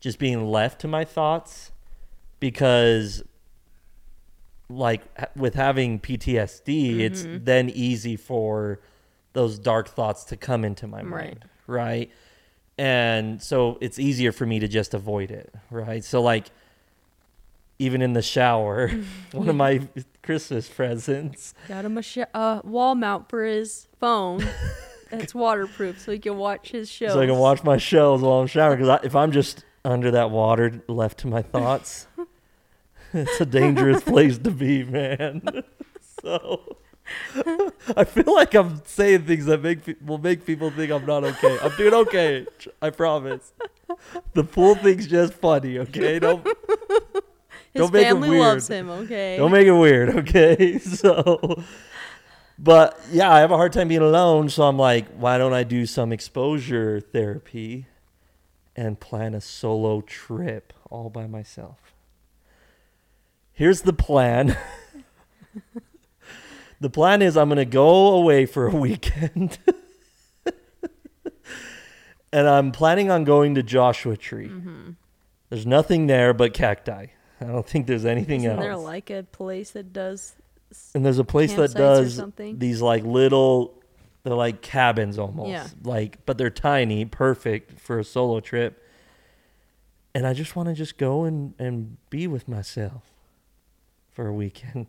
just 0.00 0.18
being 0.18 0.46
left 0.46 0.80
to 0.82 0.88
my 0.88 1.04
thoughts 1.04 1.72
because 2.38 3.22
like 4.68 5.02
with 5.36 5.54
having 5.54 5.98
PTSD, 6.00 7.00
it's 7.00 7.22
Mhm. 7.22 7.44
then 7.44 7.70
easy 7.70 8.16
for 8.16 8.80
those 9.32 9.58
dark 9.58 9.88
thoughts 9.88 10.24
to 10.24 10.36
come 10.36 10.64
into 10.64 10.86
my 10.86 11.02
Right. 11.02 11.08
mind, 11.08 11.44
right? 11.66 12.10
And 12.78 13.42
so 13.42 13.78
it's 13.80 13.98
easier 13.98 14.32
for 14.32 14.44
me 14.46 14.58
to 14.60 14.68
just 14.68 14.92
avoid 14.94 15.30
it, 15.30 15.52
right? 15.70 16.04
So 16.04 16.20
like 16.20 16.50
even 17.78 18.02
in 18.02 18.12
the 18.12 18.22
shower, 18.22 18.88
one 19.32 19.48
of 19.48 19.56
my 19.56 19.86
Christmas 20.22 20.68
presents, 20.68 21.54
Got 21.68 21.84
him 21.84 21.98
a 21.98 22.02
sh- 22.02 22.18
uh, 22.34 22.60
wall 22.64 22.94
mount 22.94 23.28
for 23.28 23.44
his 23.44 23.88
phone. 24.00 24.46
That's 25.10 25.34
waterproof, 25.34 26.00
so 26.00 26.10
he 26.12 26.18
can 26.18 26.36
watch 26.36 26.70
his 26.72 26.90
shows. 26.90 27.12
so 27.12 27.20
I 27.20 27.26
can 27.26 27.36
watch 27.38 27.62
my 27.62 27.76
shows 27.76 28.22
while 28.22 28.40
I'm 28.40 28.48
showering. 28.48 28.80
Because 28.80 29.00
if 29.04 29.14
I'm 29.14 29.30
just 29.30 29.64
under 29.84 30.10
that 30.10 30.30
water, 30.30 30.82
left 30.88 31.18
to 31.20 31.28
my 31.28 31.42
thoughts, 31.42 32.08
it's 33.12 33.40
a 33.40 33.46
dangerous 33.46 34.02
place 34.02 34.36
to 34.38 34.50
be, 34.50 34.82
man. 34.82 35.62
so 36.24 36.76
I 37.96 38.04
feel 38.04 38.34
like 38.34 38.54
I'm 38.54 38.82
saying 38.84 39.24
things 39.26 39.46
that 39.46 39.62
make 39.62 39.84
pe- 39.84 39.94
will 40.04 40.18
make 40.18 40.44
people 40.44 40.70
think 40.70 40.90
I'm 40.90 41.06
not 41.06 41.24
okay. 41.24 41.58
I'm 41.62 41.74
doing 41.76 41.94
okay. 41.94 42.46
I 42.82 42.90
promise. 42.90 43.52
The 44.34 44.44
pool 44.44 44.74
thing's 44.74 45.06
just 45.06 45.34
funny, 45.34 45.78
okay? 45.78 46.18
Don't 46.18 46.44
His 46.44 46.54
don't 47.74 47.92
make 47.92 48.06
it 48.06 48.10
family 48.10 48.38
loves 48.38 48.68
weird. 48.68 48.80
him. 48.80 48.90
Okay. 48.90 49.36
Don't 49.36 49.52
make 49.52 49.66
it 49.66 49.72
weird, 49.72 50.08
okay? 50.16 50.78
So, 50.78 51.62
but 52.58 52.98
yeah, 53.10 53.30
I 53.32 53.40
have 53.40 53.50
a 53.52 53.56
hard 53.56 53.72
time 53.72 53.88
being 53.88 54.00
alone. 54.02 54.48
So 54.48 54.64
I'm 54.64 54.78
like, 54.78 55.06
why 55.10 55.38
don't 55.38 55.52
I 55.52 55.62
do 55.62 55.86
some 55.86 56.12
exposure 56.12 57.00
therapy 57.00 57.86
and 58.74 58.98
plan 58.98 59.34
a 59.34 59.40
solo 59.40 60.00
trip 60.00 60.72
all 60.90 61.10
by 61.10 61.26
myself? 61.26 61.78
Here's 63.52 63.82
the 63.82 63.92
plan. 63.92 64.56
the 66.80 66.90
plan 66.90 67.22
is 67.22 67.36
I'm 67.36 67.48
going 67.48 67.56
to 67.58 67.64
go 67.64 68.14
away 68.14 68.46
for 68.46 68.66
a 68.66 68.70
weekend. 68.76 69.58
and 72.32 72.48
I'm 72.48 72.72
planning 72.72 73.10
on 73.10 73.24
going 73.24 73.54
to 73.54 73.62
Joshua 73.62 74.16
Tree. 74.16 74.48
Mm-hmm. 74.48 74.90
There's 75.48 75.66
nothing 75.66 76.06
there 76.06 76.34
but 76.34 76.52
cacti. 76.54 77.06
I 77.40 77.44
don't 77.44 77.66
think 77.66 77.86
there's 77.86 78.04
anything 78.04 78.40
Isn't 78.40 78.52
else. 78.52 78.60
there 78.60 78.76
like 78.76 79.10
a 79.10 79.22
place 79.22 79.70
that 79.72 79.92
does? 79.92 80.34
And 80.94 81.04
there's 81.04 81.18
a 81.18 81.24
place 81.24 81.54
that 81.54 81.74
does 81.74 82.14
something? 82.16 82.58
these 82.58 82.82
like 82.82 83.04
little, 83.04 83.74
they're 84.24 84.34
like 84.34 84.62
cabins 84.62 85.18
almost. 85.18 85.50
Yeah. 85.50 85.66
Like, 85.84 86.24
but 86.26 86.38
they're 86.38 86.50
tiny, 86.50 87.04
perfect 87.04 87.78
for 87.80 87.98
a 87.98 88.04
solo 88.04 88.40
trip. 88.40 88.82
And 90.14 90.26
I 90.26 90.32
just 90.32 90.56
want 90.56 90.68
to 90.70 90.74
just 90.74 90.96
go 90.96 91.24
and, 91.24 91.54
and 91.58 91.98
be 92.10 92.26
with 92.26 92.48
myself 92.48 93.02
for 94.12 94.26
a 94.26 94.32
weekend. 94.32 94.88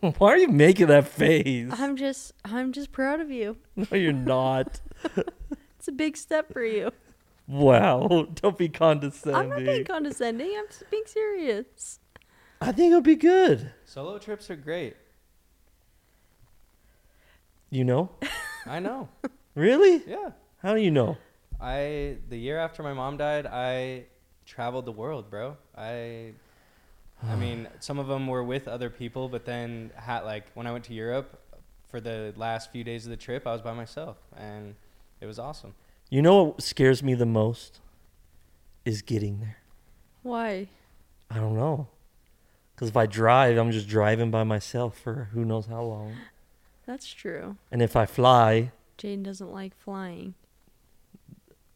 Why 0.18 0.32
are 0.32 0.36
you 0.38 0.48
making 0.48 0.86
that 0.88 1.08
face? 1.08 1.70
I'm 1.72 1.96
just, 1.96 2.32
I'm 2.44 2.72
just 2.72 2.92
proud 2.92 3.20
of 3.20 3.30
you. 3.30 3.56
No, 3.76 3.96
you're 3.96 4.12
not. 4.12 4.80
It's 5.78 5.86
a 5.86 5.92
big 5.92 6.16
step 6.16 6.52
for 6.52 6.64
you. 6.64 6.90
wow. 7.46 8.26
Don't 8.34 8.58
be 8.58 8.68
condescending. 8.68 9.40
I'm 9.40 9.48
not 9.48 9.58
being 9.64 9.84
condescending. 9.84 10.52
I'm 10.58 10.66
just 10.66 10.90
being 10.90 11.04
serious. 11.06 12.00
I 12.60 12.72
think 12.72 12.90
it'll 12.90 13.00
be 13.00 13.14
good. 13.14 13.70
Solo 13.84 14.18
trips 14.18 14.50
are 14.50 14.56
great. 14.56 14.96
You 17.70 17.84
know? 17.84 18.10
I 18.66 18.80
know. 18.80 19.08
Really? 19.54 20.02
yeah. 20.06 20.30
How 20.62 20.74
do 20.74 20.80
you 20.80 20.90
know? 20.90 21.16
I 21.60 22.16
the 22.28 22.36
year 22.36 22.58
after 22.58 22.82
my 22.82 22.92
mom 22.92 23.16
died, 23.16 23.46
I 23.46 24.06
traveled 24.46 24.84
the 24.84 24.92
world, 24.92 25.30
bro. 25.30 25.56
I 25.76 26.32
I 27.26 27.34
mean, 27.34 27.68
some 27.80 27.98
of 27.98 28.06
them 28.06 28.26
were 28.26 28.44
with 28.44 28.68
other 28.68 28.90
people, 28.90 29.28
but 29.28 29.44
then 29.44 29.90
had 29.96 30.20
like 30.20 30.44
when 30.54 30.66
I 30.66 30.72
went 30.72 30.84
to 30.84 30.94
Europe 30.94 31.40
for 31.90 32.00
the 32.00 32.32
last 32.36 32.70
few 32.70 32.84
days 32.84 33.04
of 33.06 33.10
the 33.10 33.16
trip, 33.16 33.46
I 33.46 33.52
was 33.52 33.60
by 33.60 33.72
myself 33.72 34.18
and 34.36 34.76
it 35.20 35.26
was 35.26 35.38
awesome. 35.38 35.74
You 36.10 36.22
know 36.22 36.44
what 36.44 36.62
scares 36.62 37.02
me 37.02 37.14
the 37.14 37.26
most? 37.26 37.80
Is 38.84 39.02
getting 39.02 39.40
there. 39.40 39.58
Why? 40.22 40.68
I 41.30 41.36
don't 41.36 41.56
know. 41.56 41.88
Because 42.74 42.88
if 42.88 42.96
I 42.96 43.06
drive, 43.06 43.58
I'm 43.58 43.72
just 43.72 43.88
driving 43.88 44.30
by 44.30 44.44
myself 44.44 44.96
for 44.98 45.28
who 45.32 45.44
knows 45.44 45.66
how 45.66 45.82
long. 45.82 46.14
That's 46.86 47.12
true. 47.12 47.56
And 47.70 47.82
if 47.82 47.96
I 47.96 48.06
fly, 48.06 48.70
Jaden 48.96 49.24
doesn't 49.24 49.52
like 49.52 49.76
flying, 49.76 50.34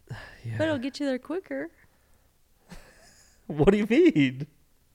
yeah. 0.10 0.54
but 0.56 0.68
it'll 0.68 0.78
get 0.78 1.00
you 1.00 1.06
there 1.06 1.18
quicker 1.18 1.70
what 3.46 3.70
do 3.70 3.76
you 3.78 3.86
mean? 3.86 4.46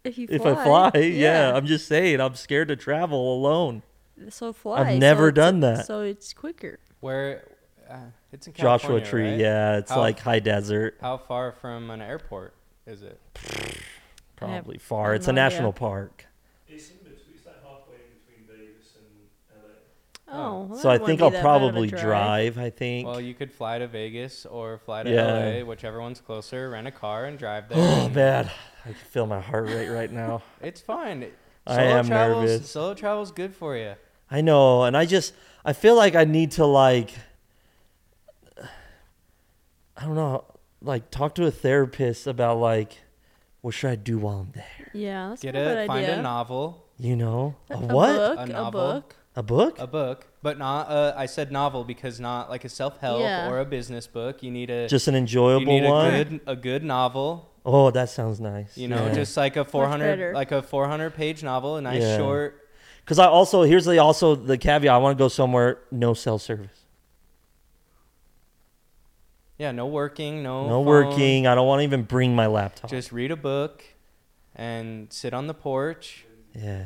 If 0.08 0.18
you 0.18 0.28
If. 0.30 0.46
I 0.46 0.64
fly, 0.64 0.92
yeah. 1.00 1.54
I'm 1.56 1.66
just 1.66 1.88
saying, 1.88 2.20
I'm 2.22 2.36
scared 2.36 2.68
to 2.70 2.76
travel 2.76 3.36
alone. 3.36 3.84
so 4.30 4.52
fly. 4.54 4.82
I've 4.94 5.00
never 5.00 5.30
it's- 5.30 5.36
done 5.46 5.60
that. 5.62 5.86
So 5.86 6.02
it's 6.02 6.34
quicker. 6.34 6.80
Where 7.00 7.44
uh, 7.90 7.98
it's 8.32 8.48
in 8.48 8.54
Joshua 8.54 9.00
Tree, 9.02 9.30
right? 9.32 9.40
yeah, 9.40 9.78
it's 9.78 9.92
How- 9.92 10.00
like 10.00 10.20
high 10.20 10.40
desert. 10.40 10.98
How 11.02 11.18
far 11.18 11.52
from 11.52 11.90
an 11.92 12.02
airport 12.02 12.54
is 12.86 13.04
it? 13.04 13.20
I 13.36 13.40
have- 13.66 13.82
probably 14.36 14.78
far. 14.78 15.14
have 15.14 15.16
It's 15.18 15.28
a 15.28 15.32
no 15.34 15.42
idea. 15.42 15.50
national 15.58 15.74
park. 15.74 16.26
It's 16.68 16.90
in 16.90 16.98
between. 16.98 17.14
It's 17.36 17.46
like 17.46 17.56
halfway 17.64 17.96
in 17.96 18.46
between 18.46 18.48
Vegas 18.68 18.94
and 18.98 19.64
LA. 19.64 20.48
Oh, 20.48 20.64
well, 20.64 20.80
So 20.80 20.90
I 20.90 20.98
think 20.98 21.22
I'll 21.22 21.30
be 21.30 21.36
that 21.38 21.44
bad 21.44 21.56
of 21.56 21.62
a 21.64 21.70
probably 21.72 21.88
drive. 21.90 22.58
I 22.58 22.70
think. 22.70 23.08
Well, 23.08 23.22
you 23.22 23.34
could 23.34 23.52
fly 23.52 23.78
to 23.80 23.88
Vegas 23.88 24.46
or 24.46 24.78
fly 24.80 25.04
to 25.04 25.10
Yeah. 25.12 25.60
LA, 25.60 25.64
whichever 25.66 26.02
one's 26.02 26.20
closer. 26.22 26.70
Rent 26.72 26.88
a 26.88 26.92
car 26.92 27.26
and 27.26 27.38
drive 27.40 27.70
there. 27.70 27.78
oh 27.82 28.06
and 28.08 28.16
man, 28.16 28.50
I 28.88 28.94
can 28.94 29.08
feel 29.12 29.26
my 29.26 29.40
heart 29.42 29.66
rate 29.68 29.90
right 29.90 30.12
now. 30.12 30.42
It's 30.62 30.82
fine. 30.82 31.26
I 31.66 31.84
am 31.84 32.08
travels, 32.08 32.44
nervous. 32.52 32.70
Solo 32.72 32.94
travel's 32.94 33.32
good 33.32 33.54
for 33.56 33.76
you. 33.76 33.94
I 34.32 34.42
know, 34.42 34.84
and 34.84 34.96
I 34.96 35.06
just 35.06 35.34
I 35.66 35.74
feel 35.74 35.96
like 35.96 36.16
I 36.16 36.24
need 36.24 36.52
to 36.52 36.66
like 36.66 37.12
I 39.98 40.06
don't 40.06 40.16
know, 40.16 40.46
like 40.82 41.10
talk 41.12 41.36
to 41.36 41.46
a 41.46 41.52
therapist 41.52 42.28
about 42.28 42.60
like 42.60 43.00
what 43.62 43.74
should 43.74 43.90
I 43.90 43.96
do 43.96 44.18
while 44.20 44.40
I'm 44.40 44.52
there. 44.54 44.92
Yeah, 44.94 45.30
that's 45.30 45.42
Get 45.42 45.56
a 45.56 45.60
a 45.60 45.64
good 45.64 45.88
find 45.88 46.06
idea. 46.06 46.20
a 46.20 46.22
novel, 46.22 46.86
You 47.00 47.16
know, 47.16 47.56
a, 47.70 47.74
A 47.74 47.78
what? 47.80 48.16
book, 48.16 48.50
A 48.50 48.68
a, 48.68 48.72
book. 48.72 49.16
A 49.36 49.44
book? 49.44 49.80
a 49.80 49.88
book, 49.88 50.28
but 50.42 50.58
not. 50.58 50.90
Uh, 50.90 51.14
I 51.16 51.26
said 51.26 51.52
novel 51.52 51.84
because 51.84 52.20
not 52.20 52.50
like 52.50 52.64
a 52.66 52.70
self 52.70 52.98
help 53.00 53.20
Yeah. 53.22 53.50
or 53.50 53.60
a 53.60 53.66
business 53.66 54.08
book. 54.08 54.42
You 54.42 54.52
need 54.52 54.70
a 54.70 54.88
Just 54.88 55.08
an 55.08 55.16
enjoyable 55.16 55.62
you 55.64 55.78
enjoyable 55.80 55.80
need 55.80 55.88
a 55.88 55.92
one. 55.92 56.12
good 56.12 56.42
a 56.48 56.56
good 56.56 56.84
novel. 56.84 57.50
Oh, 57.70 57.92
that 57.92 58.10
sounds 58.10 58.40
nice. 58.40 58.78
You 58.78 58.88
know, 58.88 59.08
yeah. 59.08 59.14
just 59.14 59.36
like 59.36 59.58
a 59.58 59.66
400 59.66 60.34
like 60.34 60.54
a 60.54 60.62
400 60.62 61.14
page 61.14 61.44
novel, 61.44 61.76
a 61.76 61.82
nice 61.82 62.02
Yeah. 62.02 62.18
short. 62.18 62.62
Because 63.04 63.20
I 63.20 63.26
also 63.26 63.64
here's 63.64 63.84
the 63.86 63.98
also 64.00 64.36
the 64.36 64.58
caveat. 64.58 64.94
I 64.94 64.98
want 64.98 65.18
to 65.18 65.22
go 65.22 65.28
somewhere 65.28 65.80
no 65.92 66.14
cell 66.14 66.40
service, 66.40 66.86
Yeah, 69.58 69.72
no 69.72 69.88
working, 69.88 70.44
no 70.44 70.64
no 70.64 70.70
phone. 70.78 70.86
working. 70.86 71.48
I 71.48 71.56
don't 71.56 71.68
want 71.68 71.80
to 71.80 71.84
even 71.84 72.04
bring 72.04 72.36
my 72.36 72.48
laptop. 72.48 72.90
Just 72.90 73.12
read 73.12 73.32
a 73.32 73.36
book 73.36 73.84
and 74.56 75.12
sit 75.12 75.34
on 75.34 75.48
the 75.48 75.54
porch. 75.54 76.26
yeah, 76.54 76.86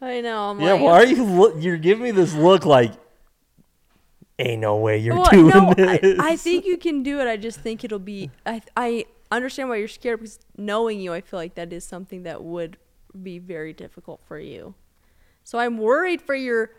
I 0.00 0.20
know. 0.20 0.50
I'm 0.50 0.60
yeah. 0.60 0.72
like, 0.74 0.82
Why 0.82 0.92
are 1.02 1.06
you? 1.06 1.24
Look, 1.24 1.54
you're 1.58 1.76
giving 1.76 2.04
me 2.04 2.12
this 2.12 2.32
look 2.34 2.64
like, 2.64 2.92
ain't 4.38 4.60
no 4.60 4.76
way 4.76 4.98
you're 4.98 5.16
Well, 5.16 5.30
doing 5.30 5.48
no, 5.48 5.74
this. 5.74 6.18
I, 6.20 6.32
I 6.32 6.36
think 6.36 6.64
you 6.66 6.76
can 6.76 7.02
do 7.02 7.20
it. 7.20 7.26
I 7.26 7.36
just 7.36 7.60
think 7.60 7.82
it'll 7.84 7.98
be. 7.98 8.30
I 8.46 8.62
I 8.76 9.06
understand 9.36 9.68
why 9.68 9.76
you're 9.76 9.88
scared 9.88 10.20
because 10.20 10.38
knowing 10.56 11.00
you, 11.00 11.12
I 11.12 11.20
feel 11.20 11.38
like 11.38 11.54
that 11.54 11.72
is 11.72 11.84
something 11.84 12.24
that 12.24 12.42
would 12.42 12.76
be 13.22 13.38
very 13.38 13.72
difficult 13.72 14.20
for 14.26 14.38
you. 14.38 14.74
So 15.44 15.58
I'm 15.58 15.78
worried 15.78 16.22
for 16.22 16.34
your 16.34 16.70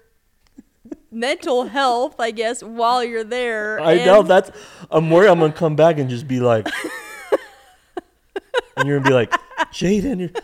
mental 1.11 1.65
health, 1.65 2.19
I 2.19 2.31
guess, 2.31 2.63
while 2.63 3.03
you're 3.03 3.23
there. 3.23 3.79
I 3.79 4.03
know 4.03 4.21
and- 4.21 4.29
that's. 4.29 4.51
I'm 4.91 5.09
worried. 5.09 5.29
I'm 5.29 5.39
gonna 5.39 5.53
come 5.53 5.75
back 5.75 5.99
and 5.99 6.09
just 6.09 6.27
be 6.27 6.39
like, 6.39 6.67
and 8.77 8.87
you're 8.87 8.99
gonna 8.99 9.09
be 9.09 9.13
like, 9.13 9.31
Jaden, 9.71 10.35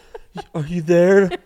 are 0.54 0.66
you 0.66 0.82
there? 0.82 1.32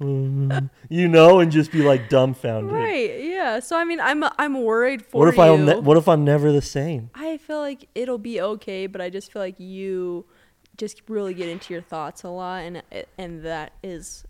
you 0.00 1.08
know, 1.08 1.40
and 1.40 1.52
just 1.52 1.70
be 1.72 1.82
like 1.82 2.08
dumbfounded. 2.08 2.72
Right. 2.72 3.22
Yeah. 3.24 3.60
So 3.60 3.76
I 3.76 3.84
mean, 3.84 4.00
I'm 4.00 4.24
I'm 4.38 4.62
worried 4.62 5.04
for 5.04 5.20
What 5.20 5.28
if. 5.28 5.38
I'm 5.38 5.64
ne- 5.64 5.80
what 5.80 5.96
if 5.96 6.08
I'm 6.08 6.24
never 6.24 6.52
the 6.52 6.62
same? 6.62 7.10
I 7.14 7.36
feel 7.38 7.58
like 7.60 7.88
it'll 7.94 8.18
be 8.18 8.40
okay, 8.40 8.86
but 8.86 9.00
I 9.00 9.10
just 9.10 9.32
feel 9.32 9.40
like 9.42 9.58
you 9.60 10.26
just 10.76 11.02
really 11.08 11.34
get 11.34 11.48
into 11.48 11.72
your 11.72 11.82
thoughts 11.82 12.22
a 12.24 12.28
lot, 12.28 12.62
and 12.62 12.82
and 13.18 13.42
that 13.44 13.72
is. 13.82 14.24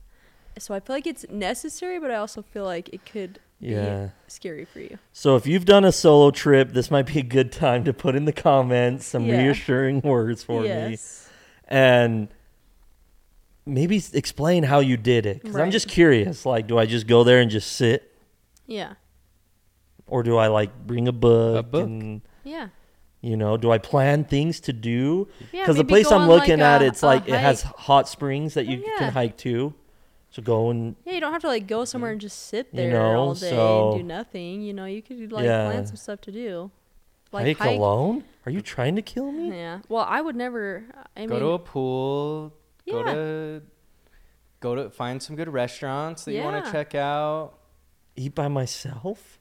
So 0.58 0.72
I 0.74 0.80
feel 0.80 0.94
like 0.94 1.06
it's 1.06 1.26
necessary, 1.30 1.98
but 1.98 2.10
I 2.12 2.16
also 2.16 2.40
feel 2.42 2.64
like 2.64 2.88
it 2.92 3.04
could 3.04 3.40
Yeah. 3.58 4.04
be 4.06 4.10
scary 4.28 4.64
for 4.64 4.78
you. 4.78 4.98
So 5.12 5.34
if 5.34 5.46
you've 5.48 5.64
done 5.64 5.84
a 5.84 5.90
solo 5.90 6.30
trip, 6.30 6.72
this 6.74 6.92
might 6.92 7.06
be 7.06 7.18
a 7.18 7.22
good 7.24 7.50
time 7.50 7.82
to 7.84 7.92
put 7.92 8.14
in 8.14 8.24
the 8.24 8.32
comments 8.32 9.04
some 9.06 9.24
Yeah. 9.26 9.38
reassuring 9.42 10.00
words 10.02 10.44
for 10.44 10.60
me 10.62 10.96
and 11.66 12.28
maybe 13.66 14.02
explain 14.12 14.64
how 14.64 14.80
you 14.80 14.96
did 14.96 15.24
it 15.26 15.42
cuz 15.42 15.56
I'm 15.56 15.70
just 15.70 15.88
curious 15.88 16.44
like 16.44 16.66
do 16.66 16.78
I 16.78 16.86
just 16.86 17.06
go 17.06 17.24
there 17.24 17.40
and 17.40 17.50
just 17.50 17.72
sit 17.72 18.12
Yeah. 18.66 18.94
or 20.06 20.22
do 20.22 20.36
I 20.36 20.48
like 20.48 20.86
bring 20.86 21.08
a 21.08 21.12
book, 21.12 21.58
a 21.58 21.62
book. 21.62 21.84
and 21.86 22.20
Yeah. 22.44 22.68
you 23.22 23.36
know, 23.36 23.56
do 23.56 23.70
I 23.70 23.78
plan 23.78 24.24
things 24.24 24.60
to 24.60 24.72
do? 24.72 25.28
Yeah. 25.52 25.64
Cuz 25.64 25.76
the 25.76 25.84
place 25.84 26.10
I'm 26.12 26.28
looking 26.28 26.58
like, 26.60 26.66
at 26.66 26.82
a- 26.82 26.86
it's 26.86 27.02
a 27.02 27.06
like 27.06 27.28
it 27.28 27.34
has 27.38 27.62
hot 27.62 28.08
springs 28.08 28.52
that 28.54 28.66
Oh, 28.66 28.70
you 28.70 28.78
yeah. 28.86 28.98
can 28.98 29.12
hike 29.12 29.36
to. 29.38 29.72
So 30.30 30.42
go 30.42 30.68
and 30.70 30.96
Yeah, 31.06 31.14
you 31.14 31.20
don't 31.20 31.32
have 31.32 31.42
to 31.42 31.46
like 31.48 31.66
go 31.66 31.84
somewhere 31.86 32.10
and 32.10 32.20
just 32.20 32.46
sit 32.48 32.66
You 32.72 32.76
there 32.80 32.90
know, 32.92 33.14
all 33.20 33.34
day 33.34 33.50
so- 33.50 33.92
and 33.92 34.00
do 34.00 34.04
nothing. 34.06 34.60
You 34.62 34.74
know, 34.74 34.84
you 34.84 35.00
could 35.00 35.32
like 35.32 35.44
Yeah. 35.44 35.70
plan 35.70 35.86
some 35.86 35.96
stuff 35.96 36.20
to 36.22 36.32
do. 36.32 36.70
hike, 37.32 37.60
alone? 37.60 38.24
Are 38.46 38.52
you 38.52 38.60
trying 38.60 38.94
to 38.96 39.02
kill 39.02 39.32
me? 39.32 39.48
Yeah. 39.48 39.80
Well, 39.88 40.04
I 40.08 40.20
would 40.20 40.36
never. 40.36 40.84
I 41.16 41.26
go 41.26 41.34
mean, 41.34 41.40
to 41.40 41.48
a 41.52 41.58
pool. 41.58 42.52
Go 42.90 43.02
to 43.02 43.62
go 44.60 44.74
to 44.74 44.90
find 44.90 45.22
some 45.22 45.36
good 45.36 45.48
restaurants 45.48 46.24
that 46.24 46.32
you 46.32 46.40
want 46.42 46.56
Yeah. 46.56 46.62
to 46.64 46.72
check 46.72 46.94
out. 46.94 47.58
Eat 48.16 48.34
by 48.34 48.48
myself? 48.48 49.38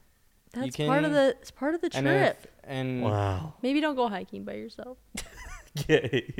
that's 0.52 0.76
part 0.76 0.98
of 1.04 1.04
can- 1.04 1.12
the. 1.12 1.36
It's 1.40 1.50
part 1.50 1.74
of 1.74 1.80
the 1.80 1.90
And 1.94 2.06
trip. 2.06 2.38
if, 2.44 2.50
and 2.64 3.02
Wow. 3.02 3.54
Maybe 3.62 3.80
don't 3.80 3.96
go 3.96 4.08
hiking 4.08 4.44
by 4.44 4.54
yourself. 4.54 4.98
Yay. 5.88 6.34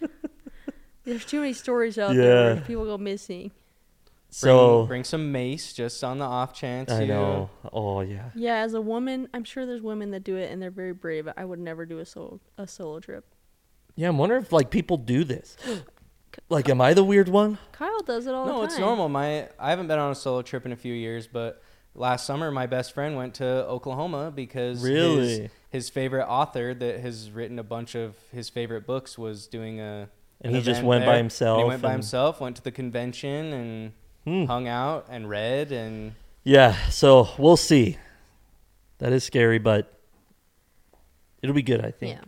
There's 1.04 1.24
too 1.24 1.40
many 1.40 1.52
stories 1.52 1.98
out 1.98 2.14
there 2.14 2.44
where 2.46 2.54
Yeah. 2.56 2.60
people 2.62 2.84
go 2.84 2.96
missing. 2.98 3.48
bring, 3.48 3.52
So 4.30 4.86
bring 4.86 5.04
some 5.04 5.30
mace 5.32 5.72
just 5.72 6.02
on 6.02 6.18
the 6.18 6.24
off 6.24 6.54
chance. 6.54 6.90
I 6.90 7.02
you 7.02 7.08
know. 7.08 7.50
Oh 7.72 8.00
yeah. 8.00 8.30
Yeah, 8.34 8.56
as 8.56 8.74
a 8.74 8.80
woman, 8.80 9.28
I'm 9.34 9.44
sure 9.44 9.64
there's 9.66 9.82
women 9.82 10.10
that 10.12 10.24
do 10.24 10.36
it 10.36 10.50
and 10.50 10.60
they're 10.60 10.70
very 10.70 10.92
brave. 10.92 11.28
I 11.36 11.44
would 11.44 11.58
never 11.60 11.86
do 11.86 11.98
a 12.00 12.04
solo 12.06 12.40
a 12.58 12.66
solo 12.66 13.00
trip. 13.00 13.24
Yeah, 13.96 14.08
I'm 14.08 14.18
wondering 14.18 14.42
if 14.42 14.52
like 14.52 14.70
people 14.70 14.96
do 14.96 15.24
this. 15.24 15.56
Like, 16.48 16.68
am 16.68 16.80
I 16.80 16.94
the 16.94 17.04
weird 17.04 17.28
one? 17.28 17.58
Kyle 17.72 18.00
does 18.02 18.26
it 18.26 18.34
all 18.34 18.44
the 18.46 18.52
No, 18.52 18.62
it's 18.64 18.78
normal. 18.78 19.08
My 19.08 19.48
I 19.58 19.70
haven't 19.70 19.86
been 19.88 19.98
on 19.98 20.12
a 20.12 20.14
solo 20.14 20.42
trip 20.42 20.64
in 20.66 20.72
a 20.72 20.76
few 20.76 20.92
years, 20.94 21.26
but 21.26 21.62
last 21.94 22.26
summer 22.26 22.50
my 22.50 22.66
best 22.66 22.92
friend 22.92 23.16
went 23.16 23.34
to 23.34 23.44
Oklahoma 23.66 24.32
because 24.34 24.80
his, 24.82 24.90
Really? 24.90 25.50
his 25.70 25.88
favorite 25.90 26.26
author 26.26 26.74
that 26.74 27.00
has 27.00 27.30
written 27.30 27.58
a 27.58 27.62
bunch 27.62 27.94
of 27.94 28.16
his 28.32 28.48
favorite 28.48 28.86
books 28.86 29.16
was 29.18 29.46
doing 29.46 29.80
a 29.80 30.08
And 30.40 30.50
an 30.50 30.54
he 30.54 30.58
just 30.60 30.78
event 30.80 30.86
went 30.86 31.02
by 31.04 31.12
there. 31.12 31.18
himself. 31.18 31.58
And 31.58 31.64
he 31.64 31.68
went 31.68 31.82
by 31.82 31.88
and- 31.88 31.94
himself, 31.96 32.40
went 32.40 32.56
to 32.56 32.62
the 32.62 32.72
convention 32.72 33.52
and 33.52 33.92
Hmm. 34.24 34.44
hung 34.46 34.66
out 34.68 35.06
and 35.10 35.28
read 35.28 35.70
and 35.72 36.14
Yeah. 36.44 36.74
So 36.88 37.28
we'll 37.38 37.56
see. 37.56 37.98
That 38.98 39.12
is 39.12 39.22
scary, 39.24 39.58
but 39.58 39.92
it'll 41.42 41.54
be 41.54 41.62
good. 41.62 41.84
I 41.84 41.90
think. 41.90 42.16
Yeah. 42.16 42.24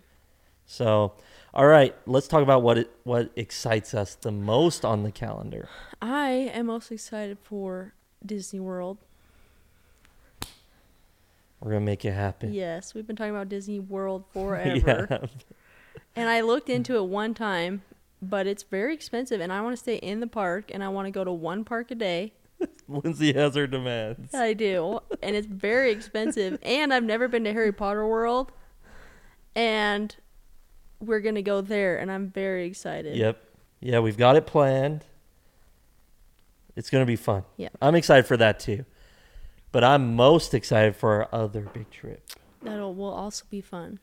So, 0.66 1.12
all 1.56 1.66
right, 1.66 1.96
let's 2.04 2.28
talk 2.28 2.42
about 2.42 2.62
what 2.62 2.76
it, 2.76 2.90
what 3.04 3.30
excites 3.34 3.94
us 3.94 4.14
the 4.14 4.30
most 4.30 4.84
on 4.84 5.04
the 5.04 5.10
calendar. 5.10 5.70
I 6.02 6.28
am 6.52 6.66
most 6.66 6.92
excited 6.92 7.38
for 7.42 7.94
Disney 8.24 8.60
World. 8.60 8.98
We're 11.60 11.72
gonna 11.72 11.86
make 11.86 12.04
it 12.04 12.12
happen. 12.12 12.52
Yes, 12.52 12.92
we've 12.92 13.06
been 13.06 13.16
talking 13.16 13.34
about 13.34 13.48
Disney 13.48 13.80
World 13.80 14.24
forever. 14.34 15.08
yeah. 15.10 15.28
And 16.14 16.28
I 16.28 16.42
looked 16.42 16.68
into 16.68 16.96
it 16.96 17.06
one 17.06 17.32
time, 17.32 17.80
but 18.20 18.46
it's 18.46 18.62
very 18.62 18.92
expensive 18.92 19.40
and 19.40 19.50
I 19.50 19.62
want 19.62 19.72
to 19.72 19.80
stay 19.80 19.96
in 19.96 20.20
the 20.20 20.26
park 20.26 20.70
and 20.74 20.84
I 20.84 20.90
want 20.90 21.06
to 21.06 21.10
go 21.10 21.24
to 21.24 21.32
one 21.32 21.64
park 21.64 21.90
a 21.90 21.94
day. 21.94 22.34
Lindsay 22.88 23.32
has 23.32 23.54
her 23.54 23.66
demands. 23.66 24.34
I 24.34 24.52
do. 24.52 25.00
And 25.22 25.34
it's 25.34 25.46
very 25.46 25.90
expensive. 25.90 26.58
and 26.62 26.92
I've 26.92 27.02
never 27.02 27.28
been 27.28 27.44
to 27.44 27.52
Harry 27.54 27.72
Potter 27.72 28.06
World. 28.06 28.52
And 29.54 30.14
we're 31.00 31.20
going 31.20 31.34
to 31.34 31.42
go 31.42 31.60
there. 31.60 31.98
And 31.98 32.10
I'm 32.10 32.28
very 32.30 32.66
excited. 32.66 33.16
Yep. 33.16 33.42
Yeah, 33.80 34.00
we've 34.00 34.16
got 34.16 34.36
it 34.36 34.46
planned. 34.46 35.04
It's 36.74 36.90
going 36.90 37.02
to 37.02 37.06
be 37.06 37.16
fun. 37.16 37.44
Yeah. 37.56 37.68
I'm 37.80 37.94
excited 37.94 38.26
for 38.26 38.36
that 38.36 38.60
too. 38.60 38.84
But 39.72 39.84
I'm 39.84 40.14
most 40.14 40.54
excited 40.54 40.96
for 40.96 41.12
our 41.14 41.28
other 41.32 41.62
big 41.62 41.90
trip, 41.90 42.22
That'll 42.62 42.94
will 42.94 43.12
also 43.12 43.44
be 43.50 43.60
fun. 43.60 43.98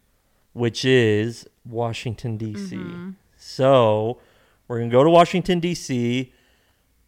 which 0.53 0.85
is 0.85 1.47
Washington, 1.65 2.37
D.C. 2.37 2.75
Mm-hmm. 2.75 3.11
So 3.37 4.19
we're 4.67 4.77
going 4.79 4.89
to 4.89 4.93
go 4.93 5.03
to 5.03 5.09
Washington, 5.09 5.59
D.C. 5.59 6.31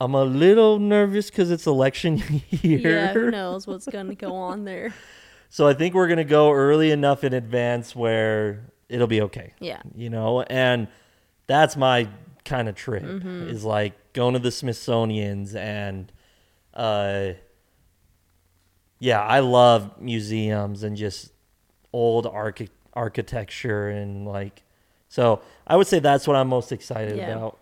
I'm 0.02 0.16
a 0.16 0.24
little 0.24 0.80
nervous 0.80 1.30
because 1.30 1.52
it's 1.52 1.68
election 1.68 2.18
year. 2.50 2.80
Yeah, 2.80 3.14
who 3.14 3.30
knows 3.30 3.68
what's 3.68 3.86
going 3.88 4.08
to 4.08 4.16
go 4.16 4.36
on 4.36 4.66
there. 4.66 4.94
So 5.48 5.68
I 5.70 5.74
think 5.74 5.94
we're 5.94 6.08
going 6.08 6.18
to 6.18 6.26
go 6.26 6.52
early 6.52 6.92
enough 6.92 7.24
in 7.24 7.32
advance 7.32 7.96
where 7.96 8.74
it'll 8.90 9.08
be 9.08 9.22
okay. 9.22 9.54
Yeah. 9.60 9.82
you 9.96 10.10
know 10.10 10.42
and 10.44 10.88
that's 11.48 11.76
my 11.78 12.08
kind 12.44 12.68
of 12.70 12.76
trip 12.76 13.04
Mm-hmm. 13.04 13.50
is 13.50 13.64
like 13.64 13.94
going 14.14 14.34
to 14.34 14.40
the 14.40 14.52
smithsonian's 14.52 15.56
and 15.56 16.12
uh 16.74 17.30
yeah 19.00 19.22
i 19.22 19.40
love 19.40 20.00
museums 20.00 20.84
and 20.84 20.96
just 20.96 21.32
old 21.92 22.26
archi- 22.28 22.70
architecture 22.94 23.90
and 23.90 24.28
like 24.28 24.64
so 25.10 25.42
i 25.68 25.76
would 25.76 25.88
say 25.88 26.00
that's 26.00 26.28
what 26.28 26.36
i'm 26.36 26.48
most 26.48 26.72
excited 26.72 27.18
Yeah. 27.18 27.32
about 27.32 27.60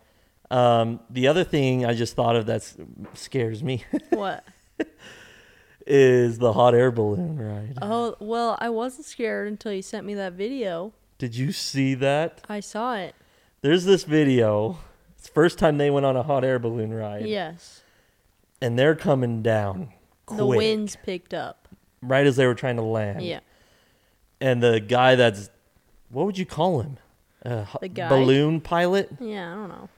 um 0.50 1.00
the 1.10 1.28
other 1.28 1.44
thing 1.44 1.84
i 1.86 1.94
just 1.94 2.14
thought 2.14 2.36
of 2.36 2.46
that 2.46 2.70
scares 3.14 3.62
me 3.62 3.84
What? 4.10 4.44
is 5.86 6.38
the 6.38 6.52
hot 6.52 6.74
air 6.74 6.90
balloon 6.90 7.36
ride 7.38 7.78
Oh, 7.82 8.16
well, 8.18 8.56
I 8.60 8.70
wasn't 8.70 9.06
scared 9.06 9.48
until 9.48 9.72
you 9.72 9.82
sent 9.82 10.06
me 10.06 10.14
that 10.14 10.32
video. 10.32 10.92
Did 11.24 11.34
you 11.36 11.52
see 11.52 11.94
that 11.94 12.42
I 12.50 12.60
saw 12.60 12.96
it. 12.96 13.14
there's 13.62 13.86
this 13.86 14.04
video. 14.04 14.76
It's 15.16 15.26
the 15.28 15.32
first 15.32 15.58
time 15.58 15.78
they 15.78 15.88
went 15.90 16.04
on 16.04 16.16
a 16.16 16.22
hot 16.22 16.44
air 16.44 16.58
balloon 16.58 16.92
ride. 16.92 17.24
Yes. 17.26 17.82
And 18.60 18.78
they're 18.78 18.94
coming 18.94 19.40
down. 19.42 19.88
The 20.28 20.44
winds 20.44 20.96
picked 21.02 21.32
up. 21.32 21.66
right 22.02 22.26
as 22.26 22.36
they 22.36 22.46
were 22.46 22.54
trying 22.54 22.76
to 22.76 22.82
land. 22.82 23.22
Yeah. 23.22 23.40
And 24.38 24.62
the 24.62 24.80
guy 24.80 25.14
that's 25.14 25.48
what 26.10 26.26
would 26.26 26.36
you 26.36 26.44
call 26.44 26.80
him? 26.82 26.98
Uh, 27.42 27.64
The 27.80 27.88
guy? 27.88 28.08
balloon 28.10 28.60
pilot. 28.60 29.08
Yeah, 29.18 29.50
I 29.50 29.54
don't 29.56 29.68
know. 29.68 29.88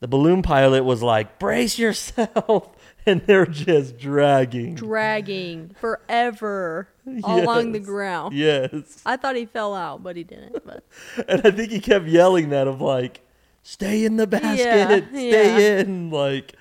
The 0.00 0.08
balloon 0.08 0.42
pilot 0.42 0.84
was 0.84 1.02
like, 1.02 1.38
"Brace 1.38 1.78
yourself," 1.78 2.70
and 3.06 3.22
they're 3.22 3.46
just 3.46 3.98
dragging. 3.98 4.76
Dragging 4.76 5.74
forever 5.80 6.88
along 7.24 7.72
the 7.72 7.80
ground. 7.80 8.34
yes, 8.34 9.02
I 9.04 9.16
thought 9.16 9.34
he 9.34 9.46
fell 9.46 9.74
out, 9.74 10.02
but 10.02 10.16
he 10.16 10.22
didn't. 10.22 10.64
But 10.64 10.84
and 11.28 11.40
I 11.44 11.50
think 11.50 11.72
he 11.72 11.80
kept 11.80 12.06
yelling 12.06 12.50
that 12.50 12.68
of 12.68 12.80
like, 12.80 13.20
"Stay 13.62 14.04
in 14.04 14.16
the 14.16 14.26
basket, 14.26 15.06
stay 15.10 15.76
yeah. 15.76 15.80
in." 15.80 16.10
Like, 16.10 16.54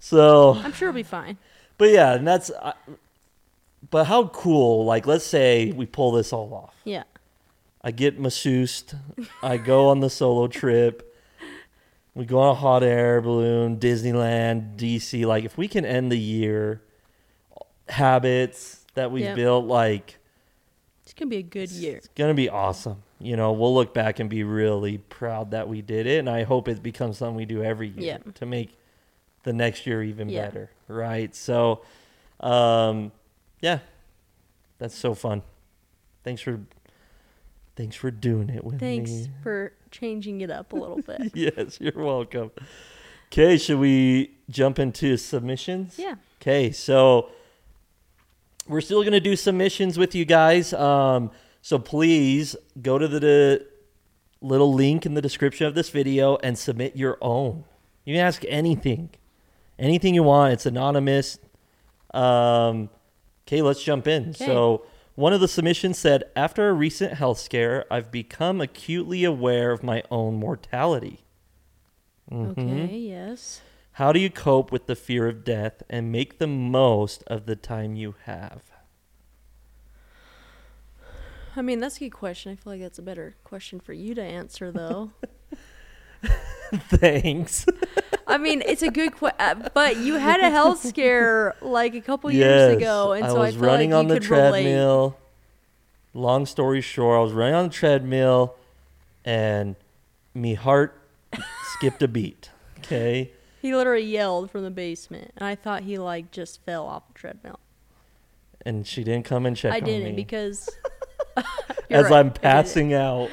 so 0.00 0.54
I'm 0.54 0.72
sure 0.72 0.88
he'll 0.88 0.94
be 0.94 1.02
fine. 1.04 1.38
But 1.78 1.90
yeah, 1.90 2.14
and 2.14 2.26
that's. 2.26 2.50
Uh, 2.50 2.72
but 3.90 4.04
how 4.04 4.28
cool! 4.28 4.84
Like, 4.84 5.06
let's 5.06 5.26
say 5.26 5.70
we 5.70 5.86
pull 5.86 6.10
this 6.12 6.32
all 6.32 6.52
off. 6.52 6.74
Yeah. 6.84 7.04
I 7.86 7.90
get 7.90 8.18
masseused. 8.18 8.94
I 9.42 9.58
go 9.58 9.88
on 9.88 10.00
the 10.00 10.08
solo 10.08 10.46
trip. 10.46 11.13
We 12.14 12.24
go 12.24 12.38
on 12.38 12.50
a 12.50 12.54
hot 12.54 12.82
air 12.84 13.20
balloon, 13.20 13.78
Disneyland, 13.78 14.76
DC. 14.76 15.26
Like, 15.26 15.44
if 15.44 15.58
we 15.58 15.66
can 15.66 15.84
end 15.84 16.12
the 16.12 16.18
year, 16.18 16.80
habits 17.88 18.84
that 18.94 19.10
we've 19.10 19.24
Yep. 19.24 19.36
built, 19.36 19.64
like, 19.66 20.18
It's 21.02 21.12
gonna 21.12 21.28
be 21.28 21.38
a 21.38 21.42
good 21.42 21.70
year. 21.70 21.96
it's 21.96 22.08
gonna 22.08 22.34
be 22.34 22.48
awesome. 22.48 23.02
You 23.18 23.36
know, 23.36 23.52
we'll 23.52 23.74
look 23.74 23.92
back 23.92 24.20
and 24.20 24.30
be 24.30 24.42
really 24.44 24.98
proud 24.98 25.50
that 25.50 25.68
we 25.68 25.82
did 25.82 26.06
it, 26.06 26.18
and 26.18 26.30
I 26.30 26.44
hope 26.44 26.68
it 26.68 26.82
becomes 26.82 27.18
something 27.18 27.34
we 27.36 27.44
do 27.46 27.62
every 27.62 27.88
year 27.88 28.20
Yeah. 28.24 28.32
to 28.34 28.46
make 28.46 28.76
the 29.42 29.52
next 29.52 29.86
year 29.86 30.02
even 30.02 30.28
Yeah. 30.28 30.46
better. 30.46 30.70
Right? 30.88 31.34
So, 31.34 31.82
um, 32.40 33.12
yeah, 33.60 33.80
that's 34.78 34.94
so 34.94 35.14
fun. 35.14 35.42
Thanks 36.22 36.40
for, 36.42 36.60
thanks 37.76 37.96
for 37.96 38.10
doing 38.10 38.48
it 38.50 38.64
with 38.64 38.78
Thanks 38.80 39.10
me. 39.10 39.16
Thanks 39.24 39.42
for 39.42 39.72
changing 39.94 40.40
it 40.40 40.50
up 40.50 40.72
a 40.72 40.76
little 40.76 41.00
bit. 41.00 41.32
yes, 41.34 41.78
you're 41.80 41.92
welcome. 41.96 42.50
Okay, 43.32 43.56
should 43.56 43.78
we 43.78 44.36
jump 44.50 44.78
into 44.78 45.16
submissions? 45.16 45.98
yeah. 45.98 46.16
Okay, 46.40 46.72
so 46.72 47.30
we're 48.68 48.82
still 48.82 49.00
going 49.00 49.12
to 49.12 49.20
do 49.20 49.34
submissions 49.34 49.96
with 49.96 50.14
you 50.14 50.24
guys. 50.24 50.72
Um, 50.74 51.30
so 51.62 51.78
please 51.78 52.54
go 52.82 52.98
to 52.98 53.08
the, 53.08 53.18
the 53.18 53.66
little 54.42 54.74
link 54.74 55.06
in 55.06 55.14
the 55.14 55.22
description 55.22 55.66
of 55.66 55.74
this 55.74 55.88
video 55.88 56.36
and 56.42 56.58
submit 56.58 56.96
your 56.96 57.16
own. 57.22 57.64
You 58.04 58.14
can 58.14 58.26
ask 58.26 58.44
anything, 58.46 59.10
anything 59.78 60.14
you 60.14 60.22
want. 60.22 60.52
It's 60.52 60.66
anonymous. 60.66 61.38
Um, 62.12 62.90
okay, 63.46 63.62
let's 63.62 63.82
jump 63.82 64.06
in. 64.06 64.30
Okay. 64.30 64.44
So 64.44 64.84
one 65.14 65.32
of 65.32 65.40
the 65.40 65.48
submissions 65.48 65.98
said, 65.98 66.24
after 66.34 66.68
a 66.68 66.72
recent 66.72 67.14
health 67.14 67.38
scare, 67.38 67.84
I've 67.90 68.10
become 68.10 68.60
acutely 68.60 69.24
aware 69.24 69.70
of 69.70 69.82
my 69.82 70.02
own 70.10 70.34
mortality. 70.36 71.24
Mhm. 72.30 72.50
Okay. 72.52 72.96
Yes. 72.98 73.60
How 73.92 74.12
do 74.12 74.18
you 74.18 74.30
cope 74.30 74.72
with 74.72 74.86
the 74.86 74.96
fear 74.96 75.28
of 75.28 75.44
death 75.44 75.82
and 75.88 76.10
make 76.10 76.38
the 76.38 76.48
most 76.48 77.22
of 77.28 77.46
the 77.46 77.54
time 77.54 77.94
you 77.94 78.16
have? 78.24 78.62
I 81.56 81.62
mean, 81.62 81.78
that's 81.78 81.96
a 81.98 82.00
good 82.00 82.10
question. 82.10 82.50
I 82.50 82.56
feel 82.56 82.72
like 82.72 82.82
that's 82.82 82.98
a 82.98 83.02
better 83.02 83.36
question 83.44 83.78
for 83.78 83.92
you 83.92 84.14
to 84.16 84.22
answer, 84.22 84.72
though. 84.72 85.12
Thanks. 86.74 87.66
I 88.26 88.38
mean, 88.38 88.62
it's 88.64 88.82
a 88.82 88.90
good 88.90 89.12
question, 89.16 89.36
uh, 89.38 89.68
but 89.74 89.98
you 89.98 90.14
had 90.14 90.40
a 90.40 90.50
health 90.50 90.80
scare 90.84 91.54
like 91.60 91.94
a 91.94 92.00
couple 92.00 92.30
yes, 92.30 92.40
years 92.40 92.76
ago, 92.76 93.12
and 93.12 93.26
I 93.26 93.28
so 93.28 93.36
I 93.36 93.46
was 93.46 93.54
feel 93.56 93.64
running 93.64 93.90
like 93.90 93.98
on 93.98 94.08
you 94.08 94.14
the 94.14 94.20
could 94.20 94.30
relate. 94.30 94.62
treadmill. 94.62 95.16
Long 96.14 96.46
story 96.46 96.80
short, 96.80 97.18
I 97.18 97.22
was 97.22 97.32
running 97.32 97.54
on 97.54 97.64
the 97.64 97.70
treadmill, 97.74 98.54
and 99.24 99.76
me 100.32 100.54
heart 100.54 100.96
skipped 101.74 102.02
a 102.02 102.08
beat. 102.08 102.50
Okay, 102.78 103.32
He 103.60 103.74
literally 103.74 104.04
yelled 104.04 104.50
from 104.50 104.62
the 104.62 104.70
basement, 104.70 105.32
and 105.36 105.46
I 105.46 105.54
thought 105.54 105.82
he 105.82 105.98
like 105.98 106.30
just 106.30 106.62
fell 106.64 106.86
off 106.86 107.06
the 107.08 107.14
treadmill. 107.14 107.58
and 108.64 108.86
she 108.86 109.02
didn't 109.04 109.24
come 109.24 109.44
and 109.46 109.56
check 109.56 109.72
I 109.74 109.80
didn't 109.80 110.16
because 110.16 110.68
as 111.90 112.04
right, 112.04 112.12
I 112.12 112.18
I'm 112.20 112.30
passing 112.32 112.94
out. 112.94 113.28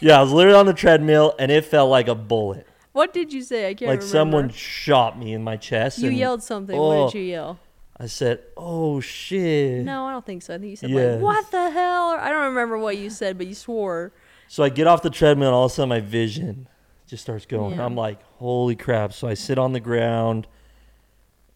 yeah, 0.00 0.18
I 0.18 0.22
was 0.22 0.32
literally 0.32 0.58
on 0.58 0.66
the 0.66 0.72
treadmill, 0.74 1.34
and 1.38 1.50
it 1.52 1.64
felt 1.64 1.90
like 1.90 2.08
a 2.08 2.14
bullet. 2.14 2.66
What 2.96 3.12
did 3.12 3.30
you 3.30 3.42
say? 3.42 3.68
I 3.68 3.74
can't 3.74 3.82
remember. 3.82 4.02
like 4.04 4.10
remember. 4.10 4.32
someone 4.38 4.48
shot 4.48 5.18
me 5.18 5.34
in 5.34 5.44
my 5.44 5.58
chest. 5.58 5.98
You 5.98 6.08
and 6.08 6.16
yelled 6.16 6.42
something. 6.42 6.74
Oh. 6.74 7.04
What 7.04 7.12
did 7.12 7.18
you 7.18 7.24
oh. 7.24 7.36
yell? 7.36 7.58
I 7.98 8.06
said, 8.06 8.42
"Oh 8.56 9.00
shit!" 9.00 9.84
No, 9.84 10.06
I 10.06 10.12
don't 10.12 10.24
think 10.24 10.42
so. 10.42 10.54
I 10.54 10.58
think 10.58 10.70
you 10.70 10.76
said 10.76 10.88
Yes. 10.88 11.16
like, 11.16 11.22
"What 11.22 11.50
the 11.50 11.70
hell?" 11.70 12.12
Or 12.12 12.18
I 12.18 12.30
don't 12.30 12.46
remember 12.46 12.78
what 12.78 12.96
you 12.96 13.10
said, 13.10 13.36
but 13.36 13.46
you 13.48 13.54
swore. 13.54 14.12
So 14.48 14.64
I 14.64 14.70
get 14.70 14.86
off 14.86 15.02
the 15.02 15.10
treadmill, 15.10 15.48
and 15.48 15.54
all 15.54 15.66
of 15.66 15.72
a 15.72 15.74
sudden 15.74 15.90
my 15.90 16.00
vision 16.00 16.68
just 17.06 17.22
starts 17.22 17.44
going. 17.44 17.76
Yeah. 17.76 17.84
I'm 17.84 17.96
like, 17.96 18.22
"Holy 18.38 18.76
crap!" 18.76 19.12
So 19.12 19.28
I 19.28 19.34
sit 19.34 19.58
on 19.58 19.74
the 19.74 19.80
ground, 19.80 20.46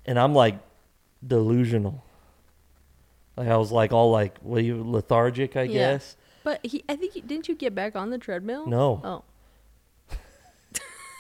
and 0.05 0.19
I'm 0.19 0.35
like 0.35 0.59
delusional. 1.27 2.05
Like 3.39 3.49
I 3.49 3.57
was 3.57 3.73
like 3.73 3.93
all 3.95 4.11
like, 4.11 4.37
"What 4.41 4.59
are 4.59 4.65
you 4.65 4.83
lethargic?" 4.85 5.57
I 5.57 5.63
Yeah. 5.63 5.93
guess. 5.93 6.17
But 6.45 6.65
he, 6.65 6.85
I 6.87 6.97
think, 6.97 7.15
didn't 7.27 7.49
you 7.49 7.55
get 7.55 7.75
back 7.75 7.97
on 7.97 8.11
the 8.11 8.19
treadmill? 8.19 8.67
No, 8.67 9.01
Oh, 9.05 9.25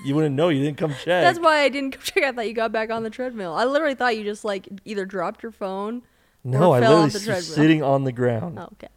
you 0.04 0.14
wouldn't 0.14 0.34
know. 0.34 0.48
You 0.48 0.62
didn't 0.64 0.78
come 0.78 0.92
check. 0.92 1.04
that's 1.22 1.38
why 1.38 1.60
I 1.60 1.68
didn't 1.68 1.92
come 1.92 2.02
check. 2.04 2.24
I 2.24 2.32
thought 2.32 2.48
you 2.48 2.54
got 2.54 2.72
back 2.72 2.90
on 2.90 3.02
the 3.02 3.10
treadmill. 3.10 3.54
I 3.54 3.64
literally 3.64 3.94
thought 3.94 4.16
you 4.16 4.24
just 4.24 4.44
like 4.44 4.68
either 4.84 5.04
dropped 5.04 5.42
your 5.42 5.52
phone. 5.52 6.02
no, 6.44 6.72
I 6.72 6.80
fell 6.80 6.90
literally 6.90 7.04
off 7.06 7.12
the 7.12 7.16
was 7.18 7.24
treadmill. 7.24 7.42
sitting 7.42 7.82
on 7.82 8.04
the 8.04 8.12
ground 8.12 8.58
Oh, 8.58 8.68
okay. 8.72 8.88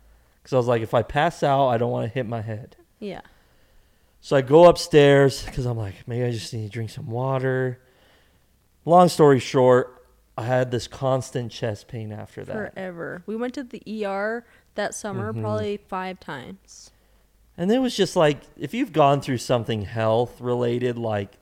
because 0.41 0.53
I 0.53 0.57
was 0.57 0.67
like, 0.67 0.81
if 0.81 0.93
I 0.93 1.01
pass 1.03 1.43
out, 1.43 1.69
I 1.69 1.77
don't 1.77 1.91
want 1.91 2.07
to 2.07 2.13
hit 2.13 2.25
my 2.25 2.41
head. 2.41 2.75
Yeah. 2.99 3.21
So 4.21 4.37
I 4.37 4.41
go 4.41 4.69
upstairs 4.69 5.43
because 5.43 5.65
I'm 5.65 5.77
like, 5.77 6.07
maybe 6.07 6.23
I 6.25 6.31
just 6.31 6.53
need 6.53 6.63
to 6.63 6.69
drink 6.69 6.89
some 6.89 7.07
water. 7.09 7.79
Long 8.85 9.09
story 9.09 9.39
short, 9.39 10.05
I 10.37 10.43
had 10.43 10.71
this 10.71 10.87
constant 10.87 11.51
chest 11.51 11.89
pain 11.89 12.13
after 12.13 12.45
that. 12.45 12.53
Forever. 12.73 13.23
We 13.25 13.35
went 13.35 13.53
to 13.55 13.63
the 13.63 13.81
ER 14.05 14.45
that 14.75 14.95
summer 14.95 15.33
Mhm. 15.33 15.41
probably 15.41 15.77
five 15.89 16.21
times. 16.21 16.91
And 17.57 17.71
it 17.71 17.79
was 17.79 17.95
just 17.95 18.15
like, 18.15 18.41
if 18.57 18.73
you've 18.73 18.91
gone 18.93 19.21
through 19.21 19.37
something 19.37 19.83
health 19.83 20.41
related, 20.41 20.97
like 20.97 21.33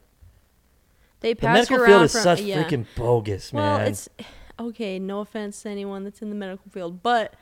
They 1.21 1.33
the 1.33 1.41
pass 1.41 1.69
you 1.69 1.75
medical 1.75 1.77
around 1.77 1.87
field 1.87 2.03
is 2.03 2.11
from 2.11 2.21
such 2.21 2.41
yeah. 2.41 2.63
freaking 2.63 2.85
bogus, 2.95 3.53
Well, 3.53 3.77
man. 3.79 3.87
it's 3.87 4.09
okay. 4.59 4.99
No 4.99 5.21
offense 5.21 5.61
to 5.63 5.69
anyone 5.69 6.03
that's 6.03 6.21
in 6.21 6.29
the 6.29 6.35
medical 6.35 6.69
field, 6.71 7.01
but 7.01 7.35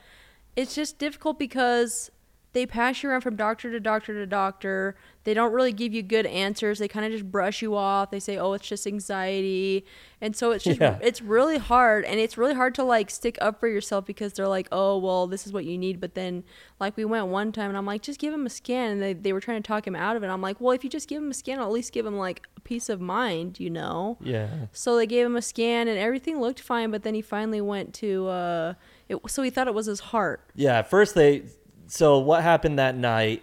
it's 0.56 0.74
just 0.74 0.98
difficult 0.98 1.38
because 1.38 2.10
they 2.52 2.66
pass 2.66 3.02
you 3.02 3.10
around 3.10 3.20
from 3.20 3.36
doctor 3.36 3.70
to 3.70 3.78
doctor 3.80 4.12
to 4.14 4.26
doctor. 4.26 4.96
They 5.24 5.34
don't 5.34 5.52
really 5.52 5.72
give 5.72 5.92
you 5.92 6.02
good 6.02 6.24
answers. 6.26 6.78
They 6.78 6.88
kind 6.88 7.04
of 7.06 7.12
just 7.12 7.30
brush 7.30 7.60
you 7.62 7.76
off. 7.76 8.10
They 8.10 8.18
say, 8.20 8.38
"Oh, 8.38 8.54
it's 8.54 8.66
just 8.66 8.86
anxiety," 8.86 9.84
and 10.20 10.34
so 10.34 10.50
it's 10.50 10.64
just 10.64 10.80
Yeah. 10.80 10.98
it's 11.02 11.20
really 11.20 11.58
hard, 11.58 12.04
and 12.06 12.18
it's 12.18 12.38
really 12.38 12.54
hard 12.54 12.74
to 12.76 12.82
like 12.84 13.10
stick 13.10 13.36
up 13.40 13.60
for 13.60 13.68
yourself 13.68 14.06
because 14.06 14.32
they're 14.32 14.48
like, 14.48 14.66
"Oh, 14.72 14.96
well, 14.98 15.26
this 15.26 15.46
is 15.46 15.52
what 15.52 15.64
you 15.66 15.76
need," 15.78 16.00
but 16.00 16.14
then 16.14 16.42
like 16.80 16.96
we 16.96 17.04
went 17.04 17.26
one 17.26 17.52
time, 17.52 17.68
and 17.68 17.76
I'm 17.76 17.86
like, 17.86 18.02
"Just 18.02 18.18
give 18.18 18.32
him 18.32 18.46
a 18.46 18.50
scan," 18.50 18.92
and 18.92 19.02
they 19.02 19.12
they 19.12 19.32
were 19.32 19.40
trying 19.40 19.62
to 19.62 19.66
talk 19.66 19.86
him 19.86 19.94
out 19.94 20.16
of 20.16 20.24
it. 20.24 20.28
I'm 20.28 20.42
like, 20.42 20.60
"Well, 20.60 20.72
if 20.72 20.82
you 20.82 20.90
just 20.90 21.08
give 21.08 21.22
him 21.22 21.30
a 21.30 21.34
scan, 21.34 21.58
I'll 21.58 21.66
at 21.66 21.72
least 21.72 21.92
give 21.92 22.06
him 22.06 22.16
like 22.16 22.46
a 22.56 22.60
peace 22.60 22.88
of 22.88 23.00
mind, 23.00 23.60
you 23.60 23.70
know." 23.70 24.16
yeah. 24.22 24.48
So 24.72 24.96
they 24.96 25.06
gave 25.06 25.26
him 25.26 25.36
a 25.36 25.42
scan 25.42 25.86
and 25.86 25.98
everything 25.98 26.40
looked 26.40 26.60
fine, 26.60 26.90
but 26.90 27.02
then 27.02 27.14
he 27.14 27.20
finally 27.22 27.60
went 27.60 27.92
to 27.94 28.26
uh 28.28 28.74
it, 29.08 29.18
so 29.28 29.42
he 29.42 29.50
thought 29.50 29.68
it 29.68 29.74
was 29.74 29.86
his 29.86 30.00
heart. 30.00 30.40
Yeah, 30.54 30.78
at 30.78 30.88
first 30.90 31.14
they. 31.14 31.42
So 31.90 32.18
what 32.20 32.42
happened 32.42 32.78
that 32.78 32.96
night? 32.96 33.42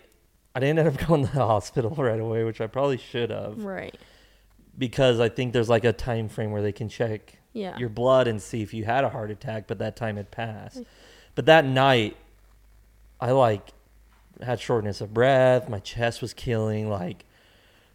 I 0.55 0.59
didn't 0.61 0.79
end 0.79 0.87
up 0.87 0.97
going 1.07 1.25
to 1.27 1.31
the 1.33 1.45
hospital 1.45 1.91
right 1.97 2.19
away, 2.19 2.43
which 2.45 2.61
I 2.61 2.67
probably 2.67 2.97
should 2.97 3.29
have, 3.29 3.61
Right. 3.63 3.95
because 4.77 5.19
I 5.19 5.29
think 5.29 5.51
there's 5.53 5.69
like 5.69 5.83
a 5.83 5.93
time 5.93 6.29
frame 6.29 6.51
where 6.51 6.61
they 6.61 6.71
can 6.71 6.87
check 6.89 7.37
Yeah. 7.53 7.77
your 7.77 7.89
blood 7.89 8.27
and 8.27 8.41
see 8.41 8.61
if 8.61 8.73
you 8.73 8.85
had 8.85 9.03
a 9.03 9.09
heart 9.09 9.31
attack, 9.31 9.65
but 9.67 9.79
that 9.79 9.95
time 9.97 10.15
had 10.15 10.31
passed. 10.31 10.81
But 11.35 11.45
that 11.45 11.65
night, 11.65 12.15
I 13.19 13.31
like 13.31 13.69
had 14.41 14.59
shortness 14.61 15.01
of 15.01 15.13
breath. 15.13 15.67
My 15.67 15.79
chest 15.79 16.21
was 16.21 16.33
killing. 16.33 16.89
Like, 16.89 17.25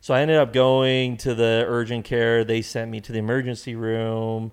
so 0.01 0.13
I 0.13 0.21
ended 0.21 0.37
up 0.37 0.53
going 0.53 1.17
to 1.19 1.35
the 1.35 1.65
urgent 1.67 2.05
care. 2.05 2.45
They 2.45 2.61
sent 2.63 2.91
me 2.91 3.01
to 3.01 3.11
the 3.13 3.19
emergency 3.19 3.75
room, 3.75 4.53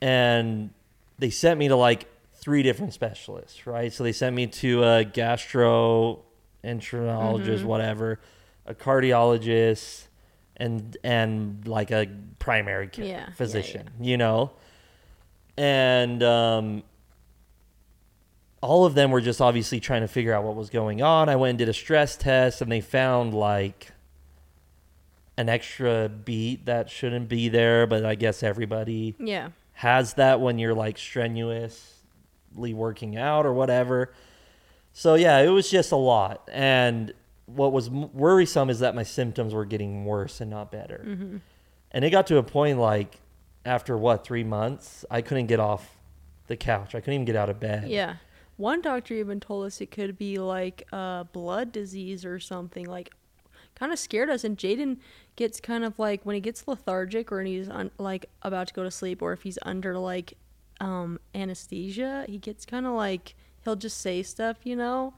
and 0.00 0.70
they 1.18 1.30
sent 1.30 1.58
me 1.58 1.68
to 1.68 1.76
like 1.76 2.06
three 2.38 2.62
different 2.62 2.92
specialists. 2.94 3.66
Right. 3.66 3.92
So 3.92 4.04
they 4.04 4.12
sent 4.12 4.34
me 4.34 4.46
to 4.46 4.82
a 4.84 5.04
gastroenterologist, 5.04 6.22
Mhm. 6.64 7.64
whatever, 7.64 8.20
a 8.66 8.74
cardiologist, 8.74 10.06
and 10.56 10.96
and 11.04 11.66
like 11.68 11.90
a 11.90 12.06
primary 12.38 12.88
care 12.88 13.04
Yeah, 13.04 13.10
yeah, 13.28 13.32
physician. 13.34 13.90
You 14.00 14.16
know, 14.16 14.50
and 15.56 16.22
um, 16.22 16.82
all 18.60 18.84
of 18.84 18.94
them 18.94 19.10
were 19.10 19.20
just 19.20 19.40
obviously 19.40 19.78
trying 19.80 20.00
to 20.02 20.08
figure 20.08 20.32
out 20.34 20.42
what 20.44 20.56
was 20.56 20.68
going 20.70 21.00
on. 21.02 21.28
I 21.28 21.36
went 21.36 21.50
and 21.50 21.58
did 21.58 21.68
a 21.68 21.72
stress 21.74 22.16
test, 22.16 22.60
and 22.60 22.70
they 22.72 22.80
found 22.80 23.34
like 23.34 23.92
an 25.36 25.48
extra 25.48 26.08
beat 26.08 26.66
that 26.66 26.90
shouldn't 26.90 27.28
be 27.28 27.48
there, 27.48 27.86
but 27.86 28.04
I 28.04 28.16
guess 28.16 28.42
everybody 28.42 29.14
Yeah. 29.20 29.50
has 29.74 30.14
that 30.14 30.40
when 30.40 30.58
you're 30.58 30.74
like 30.74 30.98
strenuously 30.98 31.94
working 32.54 33.16
out 33.16 33.46
or 33.46 33.52
whatever. 33.52 34.12
So 34.92 35.14
yeah, 35.14 35.38
it 35.40 35.48
was 35.48 35.70
just 35.70 35.92
a 35.92 35.96
lot. 35.96 36.48
And 36.52 37.12
what 37.46 37.72
was 37.72 37.88
worrisome 37.88 38.70
is 38.70 38.80
that 38.80 38.94
my 38.94 39.02
symptoms 39.04 39.54
were 39.54 39.64
getting 39.64 40.04
worse 40.04 40.40
and 40.40 40.50
not 40.50 40.70
better. 40.70 41.04
Mm-hmm. 41.06 41.36
And 41.92 42.04
it 42.04 42.10
got 42.10 42.26
to 42.28 42.36
a 42.36 42.42
point 42.42 42.78
like 42.78 43.20
after 43.64 43.96
what, 43.96 44.24
3 44.24 44.44
months, 44.44 45.04
I 45.10 45.22
couldn't 45.22 45.46
get 45.46 45.60
off 45.60 45.96
the 46.46 46.56
couch. 46.56 46.94
I 46.94 47.00
couldn't 47.00 47.14
even 47.14 47.24
get 47.24 47.36
out 47.36 47.50
of 47.50 47.60
bed. 47.60 47.88
Yeah. 47.88 48.16
One 48.56 48.82
doctor 48.82 49.14
even 49.14 49.40
told 49.40 49.66
us 49.66 49.80
it 49.80 49.90
could 49.90 50.18
be 50.18 50.38
like 50.38 50.86
a 50.92 51.26
blood 51.32 51.70
disease 51.70 52.24
or 52.24 52.40
something. 52.40 52.86
Like, 52.86 53.12
kind 53.76 53.92
of 53.92 53.98
scared 53.98 54.28
us. 54.28 54.42
And 54.42 54.58
Jaden 54.58 54.96
gets 55.36 55.60
kind 55.60 55.84
of 55.84 55.98
like 55.98 56.24
when 56.24 56.34
he 56.34 56.40
gets 56.40 56.66
lethargic 56.66 57.30
or 57.30 57.36
when 57.36 57.46
he's 57.46 57.68
un- 57.68 57.92
like 57.98 58.26
about 58.42 58.66
to 58.66 58.74
go 58.74 58.82
to 58.82 58.90
sleep 58.90 59.22
or 59.22 59.32
if 59.32 59.42
he's 59.42 59.58
under 59.62 59.96
like 59.96 60.34
um, 60.80 61.18
anesthesia, 61.34 62.24
he 62.28 62.38
gets 62.38 62.64
kind 62.64 62.86
of 62.86 62.92
like 62.92 63.34
he'll 63.64 63.76
just 63.76 64.00
say 64.00 64.22
stuff, 64.22 64.58
you 64.64 64.76
know. 64.76 65.14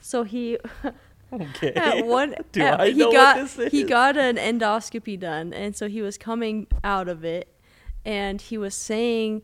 So 0.00 0.22
he 0.24 0.58
Okay. 1.32 1.72
at 1.72 2.06
one 2.06 2.34
Do 2.52 2.62
at- 2.62 2.80
I 2.80 2.90
he 2.90 3.00
got 3.10 3.48
he 3.70 3.82
got 3.82 4.16
an 4.16 4.36
endoscopy 4.36 5.18
done 5.18 5.52
and 5.52 5.74
so 5.74 5.88
he 5.88 6.00
was 6.02 6.16
coming 6.16 6.66
out 6.84 7.08
of 7.08 7.24
it 7.24 7.48
and 8.04 8.40
he 8.40 8.56
was 8.56 8.74
saying 8.74 9.42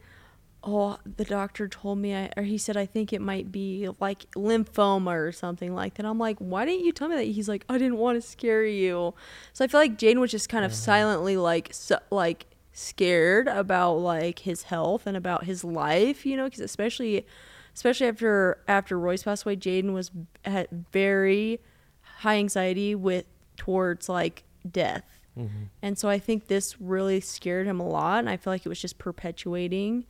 oh 0.62 0.98
the 1.16 1.24
doctor 1.24 1.66
told 1.66 1.98
me 1.98 2.14
I, 2.14 2.30
or 2.36 2.42
he 2.42 2.58
said 2.58 2.76
i 2.76 2.84
think 2.84 3.12
it 3.12 3.20
might 3.22 3.50
be 3.50 3.88
like 3.98 4.30
lymphoma 4.32 5.16
or 5.16 5.32
something 5.32 5.74
like 5.74 5.94
that. 5.94 6.04
I'm 6.06 6.18
like 6.18 6.36
why 6.38 6.64
didn't 6.66 6.84
you 6.84 6.92
tell 6.92 7.08
me 7.08 7.16
that? 7.16 7.24
He's 7.24 7.48
like 7.48 7.64
i 7.68 7.78
didn't 7.78 7.96
want 7.96 8.22
to 8.22 8.28
scare 8.28 8.64
you. 8.64 9.14
So 9.54 9.64
i 9.64 9.68
feel 9.68 9.80
like 9.80 9.98
jaden 9.98 10.18
was 10.20 10.30
just 10.30 10.48
kind 10.48 10.64
of 10.64 10.74
silently 10.74 11.36
like 11.36 11.70
so, 11.72 11.98
like 12.10 12.46
scared 12.80 13.46
about 13.46 13.94
like 13.94 14.40
his 14.40 14.64
health 14.64 15.06
and 15.06 15.16
about 15.16 15.44
his 15.44 15.62
life 15.62 16.24
you 16.24 16.36
know 16.36 16.44
because 16.44 16.60
especially 16.60 17.26
especially 17.74 18.06
after 18.06 18.58
after 18.66 18.98
royce 18.98 19.22
passed 19.22 19.44
away 19.44 19.56
jaden 19.56 19.92
was 19.92 20.10
had 20.44 20.66
very 20.90 21.60
high 22.00 22.36
anxiety 22.36 22.94
with 22.94 23.26
towards 23.56 24.08
like 24.08 24.44
death 24.70 25.20
Mm-hmm. 25.38 25.64
and 25.80 25.96
so 25.96 26.08
I 26.08 26.18
think 26.18 26.48
this 26.48 26.80
really 26.80 27.20
scared 27.20 27.66
him 27.66 27.78
a 27.78 27.88
lot. 27.88 28.18
And 28.18 28.28
I 28.28 28.36
feel 28.36 28.52
like 28.52 28.66
it 28.66 28.68
was 28.68 28.80
just 28.80 28.98
perpetuating 28.98 30.04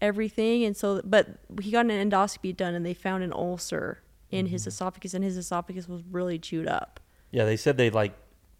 everything. 0.00 0.64
And 0.64 0.76
so, 0.76 1.00
but 1.04 1.28
he 1.62 1.70
got 1.70 1.86
an 1.86 2.10
endoscopy 2.10 2.54
done 2.56 2.74
and 2.74 2.84
they 2.84 2.94
found 2.94 3.22
an 3.22 3.32
ulcer 3.32 4.02
in 4.30 4.46
his 4.46 4.66
esophagus, 4.66 5.14
and 5.14 5.22
his 5.22 5.36
esophagus 5.36 5.88
was 5.88 6.02
really 6.10 6.40
chewed 6.40 6.66
up. 6.66 6.98
Yeah, 7.30 7.44
they 7.44 7.56
said 7.56 7.76
they 7.76 7.88
like 7.88 8.14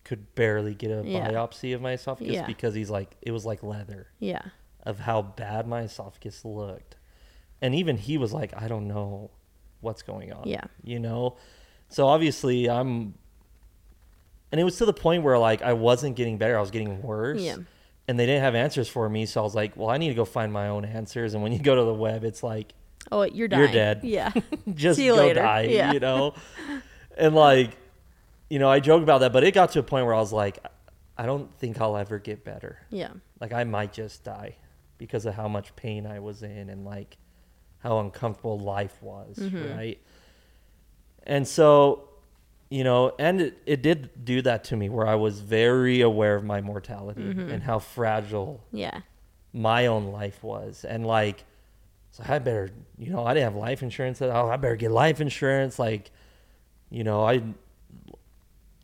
could 0.05 0.35
barely 0.35 0.75
get 0.75 0.91
a 0.91 1.03
Yeah. 1.05 1.31
biopsy 1.31 1.75
of 1.75 1.81
my 1.81 1.93
esophagus 1.93 2.35
Yeah. 2.35 2.47
because 2.47 2.75
he's 2.75 2.91
like 2.91 3.17
it 3.23 3.31
was 3.33 3.45
like 3.47 3.63
leather. 3.63 4.09
Yeah. 4.19 4.43
of 4.87 5.01
how 5.01 5.23
bad 5.23 5.67
my 5.67 5.81
esophagus 5.81 6.45
looked. 6.45 6.97
And 7.63 7.75
even 7.75 7.97
he 7.97 8.19
was 8.19 8.35
like, 8.35 8.53
I 8.55 8.69
don't 8.69 8.87
know 8.87 9.31
what's 9.81 10.03
going 10.03 10.31
on. 10.31 10.47
Yeah. 10.47 10.65
You 10.83 10.99
know? 10.99 11.37
So 11.89 12.07
obviously 12.07 12.69
I'm 12.69 13.15
and 14.53 14.61
it 14.61 14.65
was 14.65 14.77
to 14.79 14.85
the 14.85 14.93
point 14.93 15.23
where 15.23 15.39
like 15.39 15.63
I 15.63 15.73
wasn't 15.73 16.17
getting 16.17 16.37
better, 16.39 16.57
I 16.57 16.61
was 16.61 16.71
getting 16.71 17.01
worse. 17.03 17.41
Yeah. 17.41 17.57
And 18.07 18.19
they 18.21 18.27
didn't 18.27 18.43
have 18.43 18.55
answers 18.55 18.87
for 18.89 19.09
me, 19.09 19.25
so 19.25 19.41
I 19.41 19.45
was 19.45 19.55
like, 19.55 19.75
well, 19.79 19.89
I 19.89 19.97
need 19.97 20.09
to 20.09 20.15
go 20.15 20.27
find 20.27 20.53
my 20.53 20.69
own 20.69 20.85
answers. 20.85 21.33
And 21.33 21.43
when 21.43 21.53
you 21.53 21.59
go 21.59 21.75
to 21.75 21.83
the 21.85 21.95
web, 21.95 22.23
it's 22.25 22.43
like 22.43 22.75
Oh, 23.11 23.23
you're 23.23 23.49
dying. 23.49 23.63
You're 23.63 23.73
dead. 23.73 24.01
Yeah. 24.03 24.33
just 24.75 24.99
go 24.99 25.15
later. 25.15 25.41
die, 25.41 25.63
Yeah. 25.71 25.93
you 25.93 26.01
know? 26.01 26.35
and 27.19 27.35
like, 27.35 27.77
you 28.51 28.59
know, 28.59 28.69
I 28.71 28.81
joke 28.81 29.03
about 29.03 29.19
that, 29.19 29.33
but 29.33 29.45
it 29.45 29.53
got 29.55 29.73
to 29.73 29.79
a 29.81 29.83
point 29.83 30.07
where 30.07 30.15
I 30.15 30.19
was 30.21 30.33
like, 30.33 30.59
I 31.17 31.27
don't 31.27 31.53
think 31.59 31.81
I'll 31.81 31.97
ever 31.97 32.19
get 32.19 32.45
better 32.45 32.79
yeah. 32.91 33.11
like 33.41 33.53
I 33.53 33.63
might 33.65 33.93
just 33.93 34.25
die 34.25 34.57
because 34.99 35.27
of 35.27 35.35
how 35.35 35.47
much 35.49 35.75
pain 35.77 36.07
I 36.07 36.19
was 36.19 36.43
in 36.43 36.69
and 36.71 36.85
like 36.85 37.17
how 37.79 38.01
uncomfortable 38.01 38.59
life 38.59 39.01
was, 39.03 39.37
Mm-hmm. 39.39 39.77
right? 39.77 40.01
And 41.27 41.47
so, 41.47 42.09
you 42.71 42.85
know, 42.85 43.13
and 43.19 43.41
it, 43.41 43.59
it 43.67 43.83
did 43.83 44.25
do 44.25 44.43
that 44.43 44.65
to 44.65 44.77
me 44.77 44.89
where 44.89 45.07
I 45.07 45.15
was 45.15 45.41
very 45.41 46.01
aware 46.01 46.35
of 46.35 46.45
my 46.45 46.61
mortality 46.61 47.23
Mm-hmm. 47.23 47.51
and 47.51 47.63
how 47.63 47.79
fragile 47.79 48.63
Yeah. 48.73 49.01
my 49.53 49.87
own 49.87 50.07
life 50.07 50.43
was. 50.43 50.85
And 50.85 51.07
like, 51.07 51.45
so 52.11 52.25
I 52.27 52.39
better, 52.39 52.71
you 52.99 53.11
know, 53.11 53.25
I 53.25 53.35
didn't 53.35 53.53
have 53.53 53.57
life 53.61 53.83
insurance. 53.83 54.21
Oh, 54.23 54.49
I 54.49 54.57
better 54.57 54.77
get 54.77 54.91
life 54.91 55.21
insurance. 55.21 55.79
Like, 55.79 56.11
you 56.91 57.05
know, 57.05 57.25
I, 57.25 57.43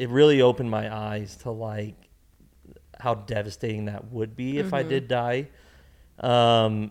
it 0.01 0.09
really 0.09 0.41
opened 0.41 0.71
my 0.71 0.93
eyes 0.95 1.37
to 1.37 1.51
like 1.51 1.95
how 2.99 3.15
devastating 3.15 3.85
that 3.85 4.11
would 4.11 4.35
be 4.35 4.59
if 4.59 4.73
I 4.73 4.81
mm-hmm. 4.81 4.89
did 4.89 5.09
die. 5.09 5.49
Um, 6.19 6.91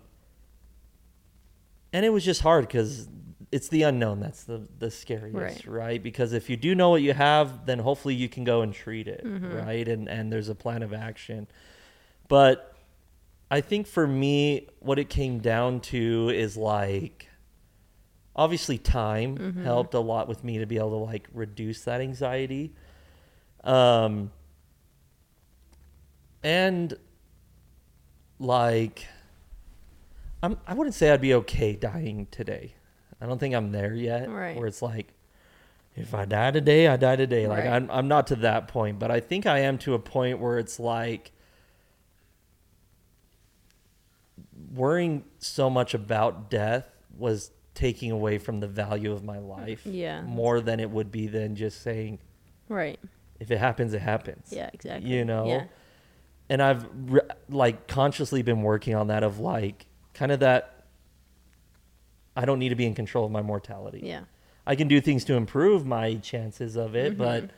and 1.91 2.05
it 2.05 2.09
was 2.09 2.23
just 2.23 2.41
hard 2.41 2.67
because 2.67 3.07
it's 3.51 3.67
the 3.69 3.81
unknown 3.81 4.19
that's 4.19 4.43
the 4.43 4.67
the 4.77 4.91
scariest, 4.91 5.35
Right. 5.35 5.65
right. 5.65 6.03
Because 6.03 6.33
if 6.33 6.51
you 6.51 6.55
do 6.55 6.75
know 6.75 6.91
what 6.91 7.01
you 7.01 7.13
have, 7.13 7.65
then 7.65 7.79
hopefully 7.79 8.13
you 8.13 8.29
can 8.29 8.43
go 8.43 8.61
and 8.61 8.71
treat 8.71 9.07
it, 9.07 9.25
mm-hmm. 9.25 9.55
right? 9.55 9.87
And 9.87 10.07
and 10.07 10.31
there's 10.31 10.49
a 10.49 10.55
plan 10.55 10.83
of 10.83 10.93
action. 10.93 11.47
But 12.27 12.75
I 13.49 13.61
think 13.61 13.87
for 13.87 14.05
me, 14.05 14.67
what 14.81 14.99
it 14.99 15.09
came 15.09 15.39
down 15.39 15.79
to 15.79 16.29
is 16.29 16.55
like, 16.55 17.27
obviously, 18.35 18.77
time 18.77 19.35
mm-hmm. 19.35 19.63
helped 19.63 19.95
a 19.95 19.99
lot 19.99 20.27
with 20.27 20.43
me 20.43 20.59
to 20.59 20.67
be 20.67 20.77
able 20.77 20.91
to 20.91 21.11
like 21.11 21.27
reduce 21.33 21.81
that 21.85 22.01
anxiety. 22.01 22.75
Um, 23.63 24.31
and 26.43 26.93
like, 28.39 29.05
I'm, 30.41 30.57
I 30.65 30.73
wouldn't 30.73 30.95
say 30.95 31.11
I'd 31.11 31.21
be 31.21 31.33
okay 31.35 31.73
dying 31.75 32.27
today. 32.31 32.75
I 33.21 33.25
don't 33.25 33.39
think 33.39 33.53
I'm 33.53 33.71
there 33.71 33.93
yet. 33.93 34.29
Right. 34.29 34.55
Where 34.55 34.67
it's 34.67 34.81
like, 34.81 35.13
if 35.95 36.13
I 36.13 36.25
die 36.25 36.51
today, 36.51 36.87
I 36.87 36.95
die 36.95 37.17
today. 37.17 37.47
Like 37.47 37.65
Right. 37.65 37.73
I'm, 37.73 37.91
I'm 37.91 38.07
not 38.07 38.27
to 38.27 38.37
that 38.37 38.69
point, 38.69 38.99
but 38.99 39.11
I 39.11 39.19
think 39.19 39.45
I 39.45 39.59
am 39.59 39.77
to 39.79 39.93
a 39.93 39.99
point 39.99 40.39
where 40.39 40.57
it's 40.57 40.79
like 40.79 41.33
worrying 44.73 45.25
so 45.39 45.69
much 45.69 45.93
about 45.93 46.49
death 46.49 46.85
was 47.17 47.51
taking 47.73 48.11
away 48.11 48.37
from 48.37 48.59
the 48.59 48.67
value 48.67 49.11
of 49.11 49.23
my 49.23 49.39
life. 49.39 49.85
Yeah. 49.85 50.21
More 50.21 50.61
than 50.61 50.79
it 50.79 50.89
would 50.89 51.11
be 51.11 51.27
than 51.27 51.55
just 51.55 51.81
saying, 51.81 52.19
Right. 52.69 52.99
If 53.39 53.51
it 53.51 53.57
happens, 53.57 53.93
it 53.93 54.01
happens. 54.01 54.51
Yeah, 54.51 54.69
exactly. 54.73 55.09
You 55.09 55.25
know? 55.25 55.45
Yeah. 55.47 55.63
and 56.49 56.61
I've 56.61 56.85
re- 57.11 57.21
like 57.49 57.87
consciously 57.87 58.41
been 58.41 58.61
working 58.63 58.95
on 58.95 59.07
that 59.07 59.23
of 59.23 59.39
like 59.39 59.85
kind 60.13 60.31
of 60.31 60.39
that 60.41 60.85
I 62.35 62.45
don't 62.45 62.59
need 62.59 62.69
to 62.69 62.75
be 62.75 62.85
in 62.85 62.95
control 62.95 63.25
of 63.25 63.31
my 63.31 63.41
mortality. 63.41 64.01
Yeah. 64.03 64.21
I 64.65 64.75
can 64.75 64.87
do 64.87 65.01
things 65.01 65.23
to 65.25 65.33
improve 65.33 65.85
my 65.85 66.15
chances 66.15 66.75
of 66.75 66.95
it, 66.95 67.13
Mm-hmm. 67.17 67.17
but 67.23 67.49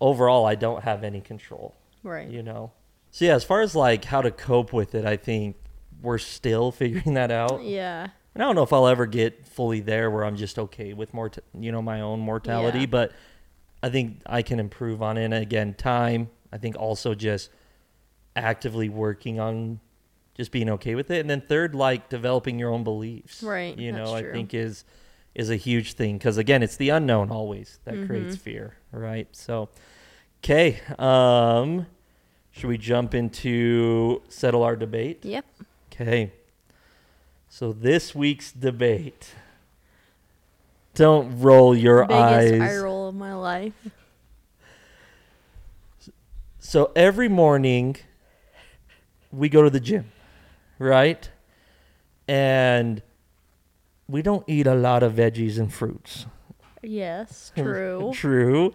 overall 0.00 0.44
I 0.46 0.54
don't 0.54 0.82
have 0.84 1.02
any 1.02 1.20
control, 1.20 1.74
Right. 2.02 2.28
you 2.28 2.42
know. 2.42 2.72
So 3.10 3.24
yeah, 3.24 3.34
as 3.34 3.44
far 3.44 3.62
as 3.62 3.74
like 3.74 4.04
how 4.04 4.20
to 4.22 4.30
cope 4.30 4.72
with 4.72 4.94
it, 4.94 5.04
I 5.06 5.16
think 5.16 5.56
we're 6.02 6.18
still 6.18 6.70
figuring 6.82 7.14
that 7.14 7.30
out. 7.30 7.62
Yeah. 7.62 8.08
And 8.34 8.42
I 8.42 8.46
don't 8.46 8.54
know 8.54 8.62
if 8.62 8.72
I'll 8.72 8.86
ever 8.86 9.06
get 9.06 9.46
fully 9.46 9.80
there 9.80 10.10
where 10.10 10.24
I'm 10.24 10.36
just 10.36 10.58
okay 10.58 10.92
with 10.92 11.14
more, 11.14 11.30
you 11.58 11.72
know, 11.72 11.80
my 11.80 12.02
own 12.02 12.20
mortality, 12.20 12.80
Yeah. 12.80 12.86
but 12.86 13.12
I 13.86 13.90
think 13.90 14.20
I 14.26 14.42
can 14.42 14.58
improve 14.58 15.00
on 15.02 15.16
it. 15.16 15.24
And 15.24 15.34
again, 15.34 15.74
time. 15.74 16.28
I 16.52 16.58
think 16.58 16.76
also 16.76 17.14
just 17.14 17.50
actively 18.34 18.88
working 18.88 19.38
on 19.38 19.78
just 20.34 20.50
being 20.52 20.68
okay 20.70 20.94
with 20.94 21.10
it, 21.10 21.20
and 21.20 21.30
then 21.30 21.40
third, 21.40 21.74
like 21.74 22.08
developing 22.08 22.58
your 22.58 22.70
own 22.70 22.84
beliefs. 22.84 23.42
Right, 23.42 23.78
You 23.78 23.92
know, 23.92 24.12
I 24.14 24.22
think 24.22 24.52
is 24.54 24.84
is 25.34 25.50
a 25.50 25.56
huge 25.56 25.92
thing 25.94 26.18
because 26.18 26.36
again, 26.38 26.62
it's 26.62 26.76
the 26.76 26.88
unknown 26.90 27.30
always 27.30 27.78
that 27.84 27.94
Mm-hmm. 27.94 28.06
creates 28.06 28.36
fear, 28.36 28.74
right? 28.90 29.28
So, 29.32 29.68
okay, 30.42 30.80
um, 30.98 31.86
should 32.50 32.68
we 32.68 32.78
jump 32.78 33.14
into 33.14 34.22
settle 34.28 34.62
our 34.62 34.76
debate? 34.76 35.24
Yep. 35.24 35.44
Okay. 35.92 36.32
So 37.48 37.72
this 37.72 38.14
week's 38.14 38.50
debate. 38.52 39.32
Don't 40.96 41.40
roll 41.40 41.76
your 41.76 42.06
Biggest 42.06 42.52
eye 42.54 42.64
eyes. 42.66 42.78
roll 42.82 43.08
of 43.08 43.14
my 43.14 43.34
life. 43.34 43.72
So 46.58 46.90
every 46.96 47.28
morning 47.28 47.96
we 49.30 49.48
go 49.48 49.62
to 49.62 49.70
the 49.70 49.78
gym, 49.78 50.10
right? 50.78 51.30
And 52.26 53.02
we 54.08 54.22
don't 54.22 54.44
eat 54.48 54.66
a 54.66 54.74
lot 54.74 55.02
of 55.02 55.12
veggies 55.14 55.58
and 55.58 55.72
fruits. 55.72 56.26
Yes. 56.82 57.52
True. 57.56 58.10
True. 58.14 58.74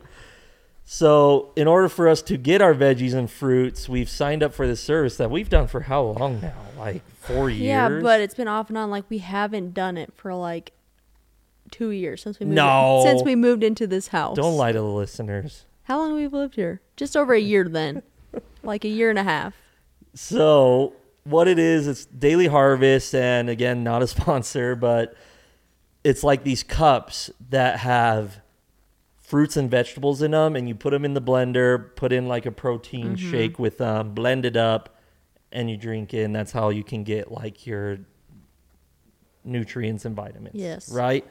So, 0.84 1.54
in 1.56 1.68
order 1.68 1.88
for 1.88 2.10
us 2.10 2.22
to 2.24 2.36
get 2.38 2.62
our 2.62 2.74
veggies 2.74 3.14
and 3.14 3.32
fruits, 3.32 3.88
we've 3.88 4.10
signed 4.10 4.44
up 4.44 4.54
for 4.54 4.68
this 4.68 4.82
service 4.82 5.16
that 5.18 5.32
we've 5.32 5.48
done 5.50 5.68
for 5.68 5.82
how 5.82 6.02
long 6.04 6.42
now? 6.42 6.54
Like 6.78 7.02
4 7.22 7.50
years. 7.50 7.62
Yeah, 7.62 7.88
but 8.02 8.20
it's 8.20 8.34
been 8.34 8.50
off 8.50 8.68
and 8.68 8.78
on. 8.78 8.90
Like 8.90 9.06
we 9.10 9.20
haven't 9.20 9.74
done 9.74 9.96
it 9.98 10.12
for 10.14 10.34
like 10.34 10.74
two 11.72 11.90
years 11.90 12.22
since 12.22 12.40
we 12.40 12.46
moved. 12.46 12.56
No. 12.56 13.02
since 13.06 13.24
we 13.24 13.36
moved 13.36 13.64
into 13.64 13.88
this 13.88 14.10
house. 14.10 14.36
Don't 14.36 14.56
lie 14.58 14.72
to 14.72 14.80
the 14.80 14.86
listeners. 14.86 15.66
How 15.84 15.98
long 15.98 16.10
have 16.22 16.32
we 16.32 16.38
lived 16.40 16.56
here? 16.56 16.82
Just 16.96 17.18
over 17.18 17.34
a 17.34 17.40
year 17.40 17.68
then, 17.68 18.04
like 18.64 18.86
a 18.86 18.90
year 18.90 19.10
and 19.10 19.18
a 19.20 19.24
half. 19.24 19.54
So 20.14 20.94
what 21.24 21.48
it 21.48 21.58
is, 21.60 21.88
it's 21.88 22.06
Daily 22.06 22.48
Harvest, 22.48 23.16
and 23.16 23.50
again, 23.50 23.84
not 23.84 24.02
a 24.04 24.08
sponsor, 24.16 24.76
but 24.76 25.16
it's 26.04 26.24
like 26.24 26.44
these 26.44 26.64
cups 26.64 27.30
that 27.50 27.80
have 27.80 28.42
fruits 29.20 29.56
and 29.56 29.72
vegetables 29.72 30.22
in 30.22 30.32
them, 30.32 30.56
and 30.56 30.68
you 30.68 30.76
put 30.76 30.90
them 30.92 31.06
in 31.06 31.14
the 31.14 31.22
blender, 31.22 31.96
put 31.96 32.12
in 32.12 32.28
like 32.28 32.46
a 32.46 32.52
protein 32.52 33.16
Mm-hmm. 33.16 33.32
shake 33.32 33.60
with 33.60 33.78
them, 33.78 34.14
blend 34.14 34.46
it 34.46 34.58
up, 34.58 34.98
and 35.52 35.70
you 35.70 35.78
drink 35.78 36.14
it. 36.14 36.24
And 36.24 36.36
that's 36.36 36.52
how 36.52 36.70
you 36.70 36.84
can 36.84 37.04
get 37.04 37.32
like 37.32 37.66
your 37.66 38.00
nutrients 39.44 40.06
and 40.06 40.16
vitamins. 40.16 40.56
Yes. 40.56 40.90
Right. 40.92 41.26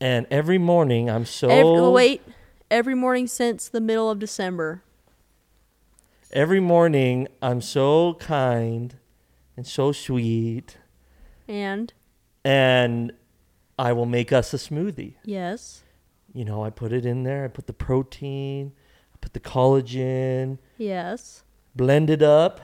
And 0.00 0.26
every 0.30 0.58
morning, 0.58 1.10
I'm 1.10 1.24
so 1.24 1.48
Every, 1.48 1.62
oh, 1.64 1.90
wait, 1.90 2.22
every 2.70 2.94
morning 2.94 3.26
since 3.26 3.68
the 3.68 3.80
middle 3.80 4.10
of 4.10 4.18
December. 4.18 4.82
every 6.32 6.60
morning 6.60 7.26
I'm 7.40 7.60
so 7.60 8.14
kind 8.14 8.96
and 9.56 9.66
so 9.66 9.92
sweet. 9.92 10.76
And 11.48 11.92
and 12.44 13.12
I 13.78 13.92
will 13.92 14.06
make 14.06 14.32
us 14.32 14.52
a 14.54 14.56
smoothie. 14.58 15.14
yes, 15.24 15.82
You 16.32 16.44
know, 16.44 16.62
I 16.64 16.70
put 16.70 16.92
it 16.92 17.04
in 17.06 17.22
there, 17.24 17.44
I 17.44 17.48
put 17.48 17.66
the 17.66 17.72
protein, 17.72 18.72
I 19.14 19.16
put 19.20 19.32
the 19.32 19.40
collagen, 19.40 20.58
yes, 20.76 21.42
blend 21.74 22.10
it 22.10 22.22
up, 22.22 22.60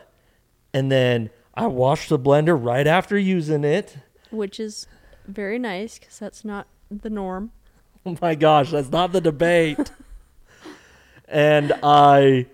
and 0.73 0.91
then 0.93 1.31
I 1.55 1.67
wash 1.67 2.09
the 2.09 2.19
blender 2.19 2.57
right 2.63 2.87
after 2.87 3.19
using 3.19 3.65
it. 3.65 3.97
which 4.31 4.61
is 4.61 4.87
very 5.27 5.59
nice 5.59 5.99
because 5.99 6.19
that's 6.19 6.45
not 6.45 6.67
the 7.03 7.11
norm. 7.11 7.53
Oh 8.07 8.19
my 8.21 8.35
gosh, 8.35 8.71
that's 8.71 8.91
not 8.91 9.13
the 9.13 9.21
debate. 9.23 9.79
and 11.27 11.73
I, 11.83 12.45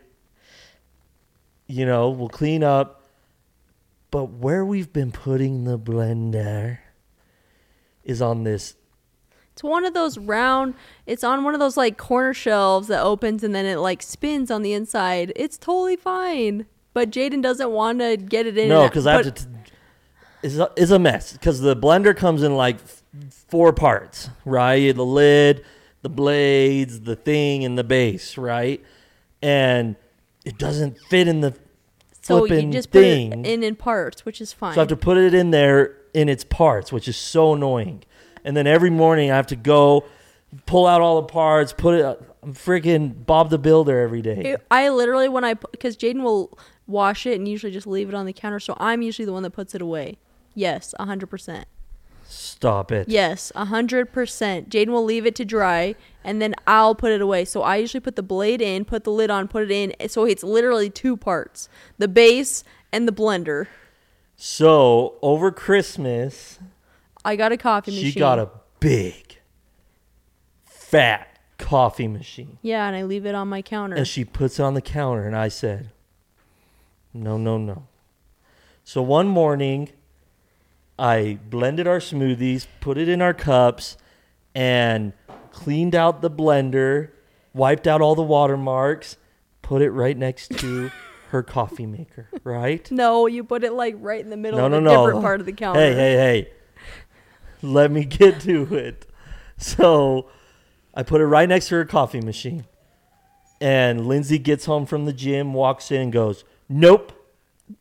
you 1.66 1.84
know, 1.84 2.11
will 2.11 2.28
clean 2.28 2.62
up. 2.62 3.05
But 4.12 4.26
where 4.26 4.64
we've 4.64 4.93
been 4.93 5.11
putting 5.11 5.64
the 5.64 5.76
blender 5.76 6.78
is 8.05 8.22
on 8.22 8.45
this 8.45 8.76
It's 9.53 9.64
one 9.64 9.84
of 9.84 9.93
those 9.93 10.18
round. 10.18 10.74
It's 11.05 11.24
on 11.24 11.43
one 11.43 11.55
of 11.55 11.59
those 11.59 11.76
like 11.76 11.97
corner 11.97 12.32
shelves 12.32 12.86
that 12.86 13.03
opens 13.03 13.43
and 13.43 13.53
then 13.53 13.66
it 13.66 13.78
like 13.78 14.03
spins 14.03 14.53
on 14.53 14.62
the 14.62 14.72
inside. 14.72 15.32
It's 15.34 15.59
totally 15.59 15.97
fine. 15.97 16.66
But 16.93 17.11
Jaden 17.11 17.43
doesn't 17.43 17.72
want 17.72 17.99
to 17.99 18.16
get 18.16 18.47
it 18.47 18.57
in. 18.57 18.68
No, 18.68 18.86
because 18.88 19.07
I 19.07 19.14
have 19.14 19.22
to. 19.24 19.30
T- 19.32 19.47
is 20.43 20.59
a, 20.59 20.70
is 20.76 20.91
a 20.91 20.99
mess 20.99 21.32
because 21.32 21.61
the 21.61 21.76
blender 21.76 22.16
comes 22.16 22.43
in 22.43 22.57
like 22.57 22.78
four 23.48 23.72
parts, 23.72 24.30
right? 24.44 24.94
The 24.94 25.04
lid, 25.04 25.64
the 26.02 26.08
blades, 26.08 27.00
the 27.00 27.16
thing, 27.16 27.64
and 27.64 27.76
the 27.76 27.84
base, 27.84 28.36
right? 28.36 28.82
And 29.42 29.96
it 30.44 30.58
doesn't 30.58 30.98
fit 31.08 31.28
in 31.28 31.40
the 31.40 31.54
so 32.22 32.44
you 32.44 32.48
flipping 32.48 32.72
just 32.72 32.90
put 32.90 33.00
thing. 33.00 33.32
it 33.32 33.46
in 33.46 33.62
in 33.62 33.76
parts, 33.76 34.24
which 34.24 34.40
is 34.40 34.52
fine. 34.52 34.74
So 34.74 34.80
I 34.80 34.82
have 34.82 34.88
to 34.88 34.96
put 34.96 35.16
it 35.16 35.34
in 35.34 35.50
there 35.50 35.96
in 36.14 36.28
its 36.28 36.44
parts, 36.44 36.92
which 36.92 37.08
is 37.08 37.16
so 37.16 37.54
annoying. 37.54 38.02
And 38.44 38.56
then 38.56 38.66
every 38.66 38.90
morning 38.90 39.30
I 39.30 39.36
have 39.36 39.46
to 39.48 39.56
go 39.56 40.04
pull 40.66 40.86
out 40.86 41.00
all 41.00 41.20
the 41.20 41.28
parts, 41.28 41.72
put 41.72 41.94
it. 41.94 42.22
I'm 42.42 42.54
freaking 42.54 43.26
Bob 43.26 43.50
the 43.50 43.58
Builder 43.58 44.00
every 44.00 44.22
day. 44.22 44.56
I 44.70 44.88
literally 44.88 45.28
when 45.28 45.44
I 45.44 45.54
because 45.54 45.96
Jaden 45.96 46.22
will 46.22 46.58
wash 46.86 47.26
it 47.26 47.34
and 47.34 47.46
usually 47.46 47.72
just 47.72 47.86
leave 47.86 48.08
it 48.08 48.14
on 48.14 48.26
the 48.26 48.32
counter, 48.32 48.61
so 48.61 48.74
I'm 48.78 49.02
usually 49.02 49.26
the 49.26 49.32
one 49.32 49.42
that 49.42 49.50
puts 49.50 49.74
it 49.74 49.82
away. 49.82 50.18
Yes, 50.54 50.94
a 50.98 51.06
hundred 51.06 51.28
percent. 51.28 51.66
Stop 52.31 52.93
it. 52.93 53.09
Yes, 53.09 53.51
a 53.57 53.64
hundred 53.64 54.12
percent. 54.12 54.68
Jaden 54.70 54.89
will 54.89 55.05
leave 55.05 55.26
it 55.26 55.35
to 55.35 55.45
dry, 55.45 55.97
and 56.22 56.41
then 56.41 56.55
I'll 56.66 56.95
put 56.95 57.11
it 57.11 57.20
away. 57.20 57.45
So 57.45 57.62
I 57.62 57.76
usually 57.76 58.01
put 58.01 58.14
the 58.14 58.22
blade 58.22 58.62
in, 58.62 58.85
put 58.85 59.03
the 59.03 59.11
lid 59.11 59.31
on, 59.31 59.49
put 59.49 59.64
it 59.64 59.70
in. 59.72 59.93
So 60.09 60.24
it's 60.24 60.45
literally 60.45 60.91
two 60.91 61.16
parts: 61.16 61.68
the 61.99 62.07
base 62.07 62.62
and 62.93 63.09
the 63.09 63.12
blender. 63.12 63.66
So 64.37 65.16
over 65.22 65.51
Christmas, 65.51 66.61
I 67.24 67.35
got 67.35 67.51
a 67.51 67.57
coffee 67.57 67.91
machine. 67.91 68.12
she 68.12 68.18
got 68.20 68.39
a 68.39 68.49
big, 68.78 69.39
fat 70.64 71.39
coffee 71.59 72.09
machine. 72.09 72.59
yeah, 72.62 72.87
and 72.87 72.97
I 72.97 73.03
leave 73.03 73.26
it 73.26 73.35
on 73.35 73.49
my 73.49 73.61
counter. 73.61 73.97
And 73.97 74.07
she 74.07 74.24
puts 74.24 74.59
it 74.59 74.62
on 74.62 74.74
the 74.74 74.81
counter, 74.81 75.26
and 75.26 75.37
I 75.37 75.49
said, 75.49 75.91
No, 77.12 77.37
no, 77.37 77.59
no. 77.59 77.89
So 78.85 79.03
one 79.03 79.26
morning, 79.28 79.91
I 81.01 81.38
blended 81.48 81.86
our 81.88 81.98
smoothies, 81.98 82.66
put 82.80 82.98
it 82.98 83.09
in 83.09 83.22
our 83.22 83.32
cups, 83.32 83.96
and 84.55 85.12
cleaned 85.51 85.94
out 85.94 86.20
the 86.20 86.30
blender, 86.30 87.11
wiped 87.55 87.86
out 87.86 88.03
all 88.03 88.14
the 88.14 88.22
watermarks, 88.22 89.16
put 89.62 89.80
it 89.80 89.90
right 89.92 90.16
next 90.16 90.51
to 90.59 90.90
her 91.30 91.42
coffee 91.42 91.86
maker, 91.86 92.28
right? 92.44 92.90
no, 92.90 93.26
you 93.26 93.42
put 93.44 93.64
it 93.64 93.72
like 93.72 93.94
right 93.98 94.20
in 94.20 94.28
the 94.30 94.36
middle 94.36 94.59
No, 94.59 94.66
of 94.66 94.72
no, 94.72 94.78
a 94.78 94.80
no. 94.82 95.07
different 95.07 95.22
part 95.24 95.40
of 95.40 95.46
the 95.46 95.53
counter. 95.53 95.80
Hey, 95.80 95.94
hey, 95.94 96.12
hey. 96.16 96.53
Let 97.62 97.90
me 97.90 98.05
get 98.05 98.40
to 98.42 98.74
it. 98.74 99.07
So 99.57 100.28
I 100.94 101.03
put 101.03 101.20
it 101.20 101.26
right 101.26 101.48
next 101.48 101.68
to 101.68 101.76
her 101.76 101.84
coffee 101.84 102.20
machine. 102.20 102.64
And 103.61 104.07
Lindsay 104.07 104.38
gets 104.38 104.64
home 104.64 104.86
from 104.86 105.05
the 105.05 105.12
gym, 105.12 105.53
walks 105.53 105.90
in, 105.90 106.01
and 106.01 106.12
goes, 106.12 106.44
Nope, 106.68 107.12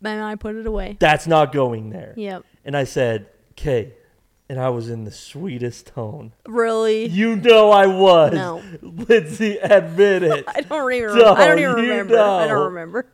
And 0.04 0.22
I 0.22 0.36
put 0.36 0.56
it 0.56 0.66
away. 0.68 0.98
that's 1.00 1.26
not 1.28 1.52
going 1.54 1.90
there. 1.92 2.14
Yep. 2.18 2.44
And 2.70 2.78
I 2.78 2.84
said, 2.84 3.26
Okay. 3.54 3.94
And 4.48 4.60
I 4.60 4.70
was 4.70 4.92
in 4.92 5.04
the 5.04 5.10
sweetest 5.12 5.88
tone. 5.88 6.34
Really? 6.46 7.08
You 7.08 7.36
know 7.36 7.72
I 7.72 7.88
was. 7.88 8.34
No. 8.34 8.62
Lindsay, 8.84 9.58
admit 9.58 10.22
it. 10.22 10.46
I 10.48 10.62
don't 10.62 10.94
even. 10.94 11.18
No, 11.18 11.34
I 11.34 11.48
don't 11.48 11.58
even 11.58 11.74
remember. 11.74 12.20
I 12.20 12.46
don't 12.46 12.66
remember. 12.66 13.08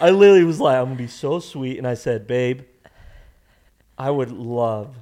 I 0.00 0.10
literally 0.10 0.44
was 0.44 0.60
like, 0.60 0.76
I'm 0.76 0.84
gonna 0.84 0.94
be 0.94 1.08
so 1.08 1.40
sweet, 1.40 1.78
and 1.78 1.86
I 1.86 1.94
said, 1.94 2.28
babe, 2.28 2.60
I 3.98 4.08
would 4.08 4.30
love 4.30 4.94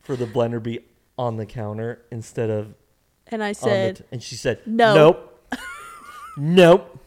for 0.00 0.16
the 0.16 0.26
blender 0.26 0.60
be 0.60 0.80
on 1.16 1.36
the 1.36 1.46
counter 1.46 2.02
instead 2.10 2.50
of 2.50 2.74
And 3.28 3.44
I 3.44 3.52
said. 3.52 3.98
T-. 3.98 4.04
And 4.10 4.20
she 4.20 4.34
said, 4.34 4.58
No. 4.66 4.92
nope, 4.96 5.46
nope. 6.36 6.98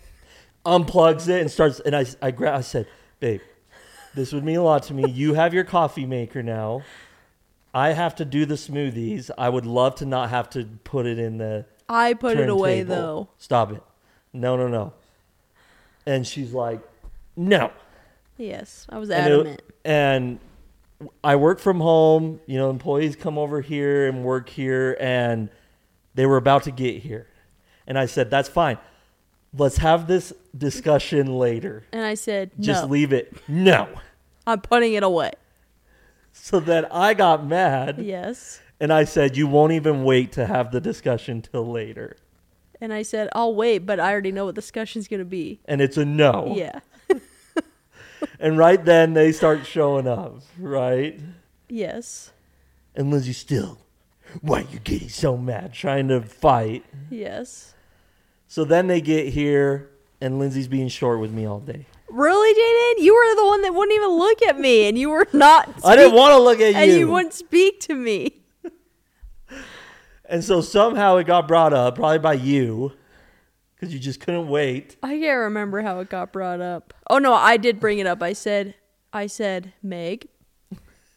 Unplugs 0.66 1.28
it 1.28 1.42
and 1.42 1.52
starts. 1.52 1.82
And 1.82 1.94
I, 1.94 2.06
I 2.22 2.32
gra- 2.32 2.56
I 2.56 2.62
said, 2.62 2.88
babe, 3.20 3.42
this 4.16 4.32
would 4.34 4.44
mean 4.44 4.58
a 4.58 4.64
lot 4.64 4.84
to 4.84 4.94
me. 4.94 5.10
You 5.10 5.34
have 5.34 5.54
your 5.54 5.64
coffee 5.64 6.06
maker 6.06 6.42
now. 6.42 6.82
I 7.74 7.90
have 7.92 8.16
to 8.16 8.26
do 8.26 8.46
the 8.46 8.56
smoothies. 8.56 9.30
I 9.38 9.50
would 9.50 9.66
love 9.66 9.96
to 9.96 10.06
not 10.06 10.30
have 10.30 10.50
to 10.52 10.66
put 10.84 11.06
it 11.06 11.20
in 11.20 11.38
the 11.38 11.66
I 11.90 12.14
put 12.14 12.38
it 12.38 12.50
away 12.50 12.80
turntable. 12.80 12.96
though. 12.96 13.30
Stop 13.38 13.72
it. 13.74 13.84
No, 14.34 14.56
no, 14.58 14.68
no. 14.68 14.94
And 16.06 16.26
she's 16.26 16.54
like, 16.54 16.80
no. 17.36 17.72
Yes, 18.38 18.86
I 18.90 18.98
was 18.98 19.10
And, 19.10 19.28
it- 19.28 19.32
adamant. 19.34 19.62
and 19.84 20.40
I 21.24 21.36
work 21.36 21.60
from 21.60 21.80
home. 21.82 22.40
You 22.46 22.58
know, 22.58 22.70
employees 22.70 23.16
come 23.16 23.38
over 23.38 23.62
here 23.62 24.08
and 24.08 24.24
work 24.24 24.48
here, 24.50 24.96
and 25.00 25.50
they 26.16 26.26
were 26.26 26.38
about 26.38 26.64
to 26.64 26.72
get 26.72 27.02
here. 27.02 27.28
And 27.88 27.98
I 28.00 28.06
said, 28.08 28.30
that's 28.32 28.50
fine. 28.50 28.78
Let's 29.58 29.78
have 29.78 30.08
this 30.08 30.34
discussion 30.58 31.38
later. 31.38 31.86
And 31.94 32.04
I 32.06 32.16
said, 32.16 32.52
Just 32.60 32.84
no, 32.84 32.90
leave 32.90 33.14
it. 33.14 33.34
No. 33.48 33.88
I'm 34.48 34.62
putting 34.62 34.94
it 34.94 35.04
away. 35.04 35.32
So 36.32 36.60
then 36.60 36.86
I 36.92 37.14
got 37.14 37.46
mad 37.46 37.98
Yes. 38.00 38.60
and 38.80 38.92
I 38.92 39.06
said, 39.06 39.38
You 39.38 39.48
won't 39.48 39.72
even 39.74 40.04
wait 40.04 40.32
to 40.34 40.46
have 40.46 40.72
the 40.72 40.82
discussion 40.82 41.42
till 41.42 41.70
later. 41.72 42.18
And 42.82 42.92
I 42.94 43.04
said, 43.04 43.30
I'll 43.34 43.56
wait, 43.56 43.80
but 43.80 44.00
I 44.02 44.12
already 44.12 44.32
know 44.34 44.46
what 44.46 44.56
the 44.56 44.62
discussion's 44.62 45.08
going 45.08 45.20
to 45.22 45.26
be. 45.26 45.62
And 45.66 45.80
it's 45.82 45.96
a 45.98 46.06
no. 46.06 46.54
Yeah. 46.56 46.80
And 48.40 48.58
right 48.58 48.84
then 48.84 49.14
they 49.14 49.32
start 49.32 49.66
showing 49.66 50.08
up, 50.08 50.42
right? 50.60 51.20
Yes. 51.70 52.32
And 52.96 53.12
Lindsay 53.12 53.34
still, 53.34 53.78
why 54.42 54.62
are 54.62 54.66
you 54.72 54.80
getting 54.80 55.10
so 55.10 55.38
mad? 55.38 55.74
Trying 55.74 56.08
to 56.10 56.22
fight. 56.22 56.84
Yes. 57.10 57.74
So 58.48 58.66
then 58.66 58.88
they 58.88 59.00
get 59.00 59.30
here, 59.30 59.90
and 60.20 60.40
Lindsay's 60.40 60.68
being 60.68 60.88
short 60.88 61.20
with 61.20 61.32
me 61.32 61.46
all 61.46 61.60
day. 61.60 61.86
Really, 62.10 62.54
Jaden? 62.54 63.04
You 63.04 63.16
were 63.16 63.36
the 63.42 63.46
one 63.48 63.62
that 63.64 63.74
wouldn't 63.74 63.96
even 63.96 64.10
look 64.10 64.42
at 64.44 64.60
me, 64.60 64.88
and 64.88 64.98
you 64.98 65.10
were 65.10 65.28
not. 65.34 65.70
I 65.86 65.96
didn't 65.96 66.14
want 66.16 66.34
to 66.34 66.40
look 66.40 66.60
at 66.60 66.70
you, 66.74 66.76
And 66.78 66.92
you. 66.92 67.10
wouldn't 67.12 67.34
speak 67.34 67.80
to 67.82 67.96
me. 67.96 68.42
and 70.30 70.44
so 70.44 70.62
somehow 70.62 71.18
it 71.18 71.26
got 71.28 71.48
brought 71.48 71.74
up, 71.74 71.96
probably 71.96 72.20
by 72.20 72.34
you, 72.34 72.94
because 73.76 73.94
you 73.94 74.00
just 74.00 74.20
couldn't 74.20 74.48
wait. 74.48 74.96
I 75.04 75.20
can't 75.20 75.40
remember 75.40 75.82
how 75.82 76.00
it 76.00 76.10
got 76.10 76.32
brought 76.32 76.62
up. 76.62 76.94
Oh 77.10 77.18
no, 77.18 77.34
I 77.34 77.58
did 77.58 77.80
bring 77.80 78.00
it 78.00 78.08
up. 78.08 78.22
I 78.22 78.34
said, 78.34 78.76
I 79.12 79.28
said, 79.28 79.74
Meg, 79.82 80.28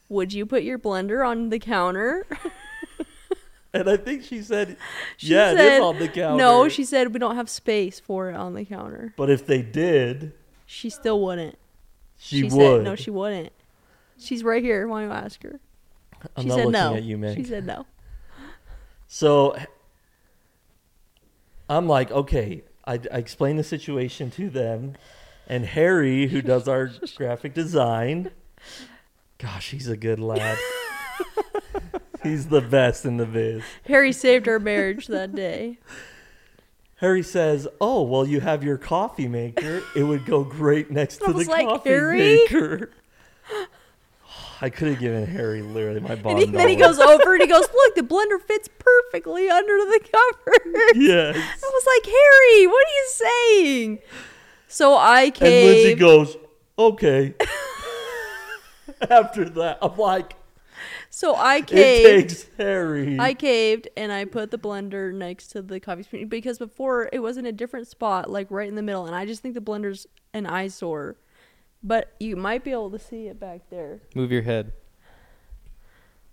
would 0.09 0.33
you 0.33 0.47
put 0.47 0.63
your 0.63 0.79
blender 0.79 1.27
on 1.27 1.51
the 1.51 1.59
counter? 1.59 2.27
And 3.75 3.89
I 3.89 3.99
think 3.99 4.25
she 4.25 4.41
said, 4.41 4.79
She 5.19 5.27
Yeah, 5.35 5.51
it 5.53 5.57
said, 5.59 5.77
is 5.77 5.83
on 5.83 5.99
the 5.99 6.09
counter. 6.09 6.37
No, 6.39 6.71
she 6.71 6.85
said 6.85 7.13
we 7.13 7.19
don't 7.19 7.37
have 7.37 7.51
space 7.51 8.01
for 8.01 8.31
it 8.31 8.35
on 8.35 8.55
the 8.55 8.65
counter. 8.65 9.13
But 9.15 9.29
if 9.29 9.47
they 9.47 9.61
did, 9.61 10.33
She 10.71 10.91
still 10.91 11.19
wouldn't. 11.23 11.59
she, 12.19 12.43
would. 12.43 12.53
said 12.53 12.85
no, 12.85 12.95
she 12.95 13.11
wouldn't. 13.11 13.55
She's 14.19 14.45
right 14.45 14.63
here. 14.63 14.87
Why 14.87 15.01
don't 15.01 15.09
you 15.09 15.15
ask 15.17 15.43
her? 15.43 15.61
I'm 16.37 16.43
she 16.43 16.49
not 16.49 16.55
said 16.57 16.67
looking 16.67 16.73
no. 16.73 16.95
at 16.95 17.03
you, 17.05 17.17
Meg. 17.17 17.37
She 17.39 17.45
said 17.45 17.65
no. 17.65 17.87
So 19.07 19.57
I'm 21.71 21.89
like, 21.89 22.11
okay. 22.11 22.65
I, 22.87 23.01
I 23.11 23.17
explained 23.17 23.59
the 23.59 23.65
situation 23.65 24.31
to 24.33 24.51
them, 24.51 24.95
and 25.47 25.65
Harry, 25.65 26.29
who 26.29 26.43
does 26.43 26.69
our 26.69 26.91
graphic 27.17 27.55
design, 27.55 28.31
gosh, 29.39 29.71
he's 29.71 29.89
a 29.89 29.97
good 29.97 30.21
lad. 30.21 30.59
he's 32.23 32.49
the 32.49 32.61
best 32.61 33.07
in 33.07 33.17
the 33.17 33.25
biz. 33.27 33.63
Harry 33.87 34.13
saved 34.13 34.47
our 34.47 34.59
marriage 34.59 35.07
that 35.07 35.35
day. 35.35 35.79
Harry 36.99 37.23
says, 37.23 37.69
"Oh, 37.81 38.03
well, 38.03 38.27
you 38.27 38.41
have 38.41 38.65
your 38.65 38.77
coffee 38.77 39.29
maker. 39.29 39.83
It 39.95 40.03
would 40.03 40.27
go 40.27 40.43
great 40.43 40.91
next 40.91 41.19
to 41.19 41.33
the 41.33 41.45
like, 41.45 41.67
coffee 41.67 41.91
"Harry?" 41.91 42.19
maker." 42.19 42.91
I 44.61 44.71
could 44.71 44.89
have 44.89 44.99
given 44.99 45.25
Harry 45.25 45.63
literally 45.63 46.01
my 46.01 46.15
And 46.15 46.39
he, 46.41 46.47
then 46.47 46.69
he 46.69 46.75
goes 46.75 46.99
over 46.99 47.35
and 47.35 47.43
he 47.43 47.47
goes, 47.47 47.69
"Look, 47.73 47.95
the 47.95 48.03
blender 48.03 48.43
fits 48.43 48.69
perfectly 48.79 49.49
under 49.49 49.77
the 49.77 50.01
covers." 50.01 50.97
"Yes." 50.97 51.37
I 51.37 51.71
was 51.73 51.87
like, 51.87 52.07
"Harry, 52.07 52.67
what 52.67 52.85
are 52.85 52.91
you 52.91 53.09
saying?" 53.09 53.99
So 54.67 54.97
I 54.97 55.31
came. 55.31 55.53
And 55.53 55.67
Lindsay 55.67 55.95
goes, 55.95 56.37
"Okay." 56.77 57.35
After 59.09 59.49
that, 59.51 59.79
I'm 59.81 59.97
like, 59.97 60.35
so 61.19 61.35
I 61.35 61.61
caved. 61.63 61.73
"It 61.73 62.03
caved. 62.05 62.29
takes 62.31 62.51
Harry." 62.59 63.19
I 63.19 63.35
caved 63.35 63.89
and 63.97 64.13
I 64.13 64.25
put 64.25 64.51
the 64.51 64.59
blender 64.59 65.13
next 65.13 65.49
to 65.49 65.63
the 65.63 65.81
coffee 65.81 66.03
machine 66.13 66.29
because 66.29 66.59
before 66.59 67.09
it 67.13 67.19
was 67.19 67.37
in 67.37 67.45
a 67.47 67.53
different 67.53 67.89
spot, 67.89 68.31
like 68.31 68.47
right 68.51 68.69
in 68.69 68.77
the 68.77 68.83
middle, 68.83 69.05
and 69.07 69.15
I 69.17 69.27
just 69.27 69.43
think 69.43 69.55
the 69.55 69.61
blender's 69.61 70.07
an 70.33 70.47
eyesore. 70.47 71.17
But 71.83 72.15
you 72.21 72.37
might 72.37 72.63
be 72.65 72.71
able 72.73 72.91
to 72.91 72.99
see 72.99 73.27
it 73.27 73.39
back 73.41 73.63
there. 73.71 74.01
Move 74.15 74.31
your 74.33 74.43
head. 74.43 74.73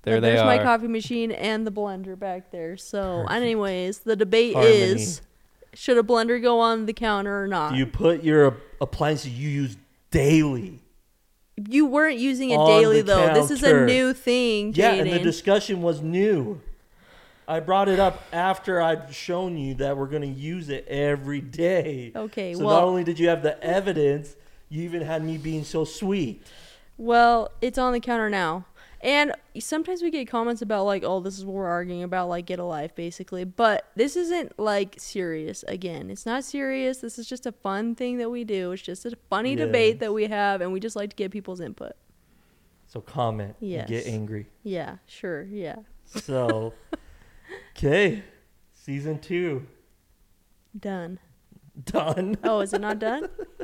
There 0.03 0.17
But 0.17 0.21
they 0.21 0.29
there's 0.29 0.41
are. 0.41 0.45
my 0.45 0.59
coffee 0.59 0.87
machine 0.87 1.31
and 1.31 1.65
the 1.65 1.71
blender 1.71 2.17
back 2.17 2.51
there. 2.51 2.77
So, 2.77 3.23
Perfect. 3.23 3.31
anyways, 3.41 3.99
the 3.99 4.15
debate 4.15 4.53
Harmony. 4.53 4.75
is 4.75 5.21
should 5.73 5.97
a 5.97 6.03
blender 6.03 6.39
go 6.41 6.59
on 6.59 6.85
the 6.85 6.93
counter 6.93 7.43
or 7.43 7.47
not? 7.47 7.71
Do 7.73 7.77
you 7.77 7.87
put 7.87 8.23
your 8.23 8.57
appliances 8.79 9.31
you 9.31 9.49
use 9.49 9.77
daily? 10.11 10.79
You 11.57 11.85
weren't 11.85 12.17
using 12.17 12.49
it 12.49 12.57
daily 12.57 13.01
though. 13.01 13.33
This 13.33 13.49
is 13.49 13.63
a 13.63 13.85
new 13.85 14.13
thing, 14.13 14.73
Yeah, 14.75 14.91
and 14.93 15.09
the 15.11 15.19
discussion 15.19 15.81
was 15.81 16.01
new. 16.01 16.59
I 17.47 17.59
brought 17.59 17.87
it 17.87 17.99
up 17.99 18.23
after 18.33 18.81
I'd 18.81 19.13
shown 19.13 19.55
you 19.57 19.75
that 19.75 19.95
we're 19.95 20.07
going 20.07 20.23
to 20.23 20.27
use 20.27 20.69
it 20.69 20.85
every 20.87 21.41
day. 21.41 22.11
okay, 22.15 22.55
So 22.55 22.65
well, 22.65 22.75
not 22.75 22.83
only 22.83 23.03
did 23.03 23.19
you 23.19 23.29
have 23.29 23.43
the 23.43 23.61
evidence, 23.63 24.35
you 24.67 24.83
even 24.83 25.01
had 25.01 25.23
me 25.23 25.37
being 25.37 25.63
so 25.63 25.85
sweet. 25.85 26.41
well, 26.97 27.51
it's 27.61 27.77
on 27.77 27.93
the 27.93 27.99
counter 27.99 28.29
now. 28.29 28.65
And 29.05 29.33
sometimes 29.59 30.01
we 30.01 30.09
get 30.09 30.27
comments 30.27 30.63
about 30.63 30.85
like, 30.85 31.03
"Oh, 31.05 31.19
this 31.19 31.37
is 31.37 31.45
what 31.45 31.53
we're 31.53 31.67
arguing 31.67 32.01
about, 32.01 32.27
like 32.27 32.47
get 32.47 32.57
a 32.57 32.63
life 32.63 32.95
basically." 32.95 33.43
But 33.43 33.87
this 33.95 34.15
isn't 34.15 34.57
like 34.59 34.95
serious 34.97 35.63
again. 35.67 36.09
It's 36.09 36.25
not 36.25 36.43
serious. 36.43 36.97
This 36.97 37.19
is 37.19 37.27
just 37.27 37.45
a 37.45 37.51
fun 37.51 37.93
thing 37.93 38.17
that 38.17 38.31
we 38.31 38.43
do. 38.43 38.71
It's 38.71 38.81
just 38.81 39.05
a 39.05 39.15
funny 39.29 39.55
debate 39.55 39.99
that 39.99 40.11
we 40.11 40.25
have 40.25 40.59
and 40.59 40.73
we 40.73 40.79
just 40.79 40.95
like 40.95 41.11
to 41.11 41.15
get 41.15 41.29
people's 41.29 41.61
input. 41.61 41.91
So 42.87 42.99
comment. 42.99 43.55
Yes. 43.59 43.87
Get 43.87 44.07
angry. 44.07 44.47
Yeah, 44.63 44.97
sure. 45.05 45.43
Yeah. 45.43 45.75
So, 46.05 46.73
okay, 47.77 48.23
season 48.73 49.19
two 49.19 49.67
Done. 50.79 51.19
done. 51.83 52.37
Oh, 52.43 52.59
is 52.61 52.73
it 52.73 52.81
not 52.81 52.97
done? 52.97 53.29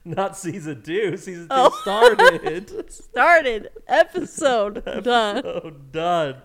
Not 0.04 0.36
season 0.36 0.82
two. 0.82 1.16
Season 1.16 1.42
two 1.44 1.48
Oh. 1.50 1.70
started. 1.82 2.90
Started. 2.90 3.68
Episode. 3.86 4.84
Done. 5.04 5.42
oh, 5.44 5.70
done. 5.70 6.36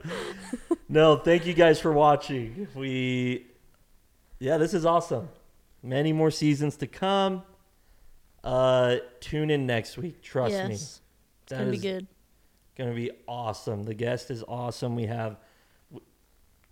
No, 0.89 1.15
thank 1.17 1.45
you 1.45 1.53
guys 1.53 1.79
for 1.79 1.91
watching. 1.93 2.67
We, 2.75 3.47
yeah, 4.39 4.57
this 4.57 4.73
is 4.73 4.85
awesome. 4.85 5.29
Many 5.81 6.11
more 6.13 6.31
seasons 6.31 6.75
to 6.77 6.87
come. 6.87 7.43
Uh, 8.43 8.97
tune 9.21 9.49
in 9.49 9.65
next 9.65 9.97
week. 9.97 10.21
Trust 10.21 10.51
yes. 10.51 10.67
me, 10.69 10.75
It's 10.75 11.01
That 11.47 11.59
gonna 11.59 11.71
be 11.71 11.77
good. 11.77 12.07
gonna 12.77 12.93
be 12.93 13.11
awesome. 13.27 13.83
The 13.83 13.93
guest 13.95 14.29
is 14.31 14.43
awesome. 14.47 14.95
We 14.95 15.05
have 15.05 15.37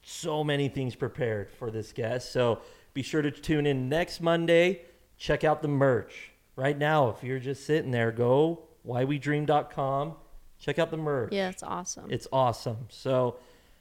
so 0.03 0.43
many 0.43 0.67
things 0.69 0.95
prepared 0.95 1.49
for 1.49 1.71
this 1.71 1.93
guest. 1.93 2.31
So 2.31 2.59
be 2.93 3.01
sure 3.01 3.21
to 3.21 3.31
tune 3.31 3.65
in 3.65 3.87
next 3.89 4.19
Monday. 4.21 4.81
Check 5.17 5.43
out 5.43 5.61
the 5.61 5.67
merch 5.69 6.32
right 6.55 6.77
now. 6.77 7.09
If 7.09 7.23
you're 7.23 7.39
just 7.39 7.65
sitting 7.65 7.91
there, 7.91 8.11
go 8.11 8.63
whywedream.com. 8.87 10.15
Check 10.59 10.79
out 10.79 10.91
the 10.91 10.97
merch. 10.97 11.33
Yeah, 11.33 11.49
it's 11.49 11.63
awesome. 11.63 12.09
It's 12.09 12.27
awesome. 12.31 12.87
So, 12.89 13.37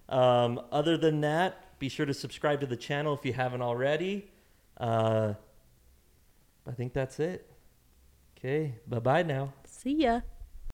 um, 0.09 0.61
other 0.73 0.97
than 0.97 1.21
that, 1.21 1.79
be 1.79 1.89
sure 1.89 2.07
to 2.07 2.15
subscribe 2.15 2.61
to 2.61 2.67
the 2.67 2.77
channel 2.77 3.15
if 3.15 3.25
you 3.25 3.33
haven't 3.33 3.63
already. 3.63 4.31
Uh, 4.79 5.35
I 6.67 6.73
think 6.73 6.93
that's 6.93 7.21
it. 7.21 7.49
Okay, 8.37 8.75
bye 8.87 8.99
bye 8.99 9.23
now. 9.23 9.53
See 9.65 9.95
ya. 10.03 10.21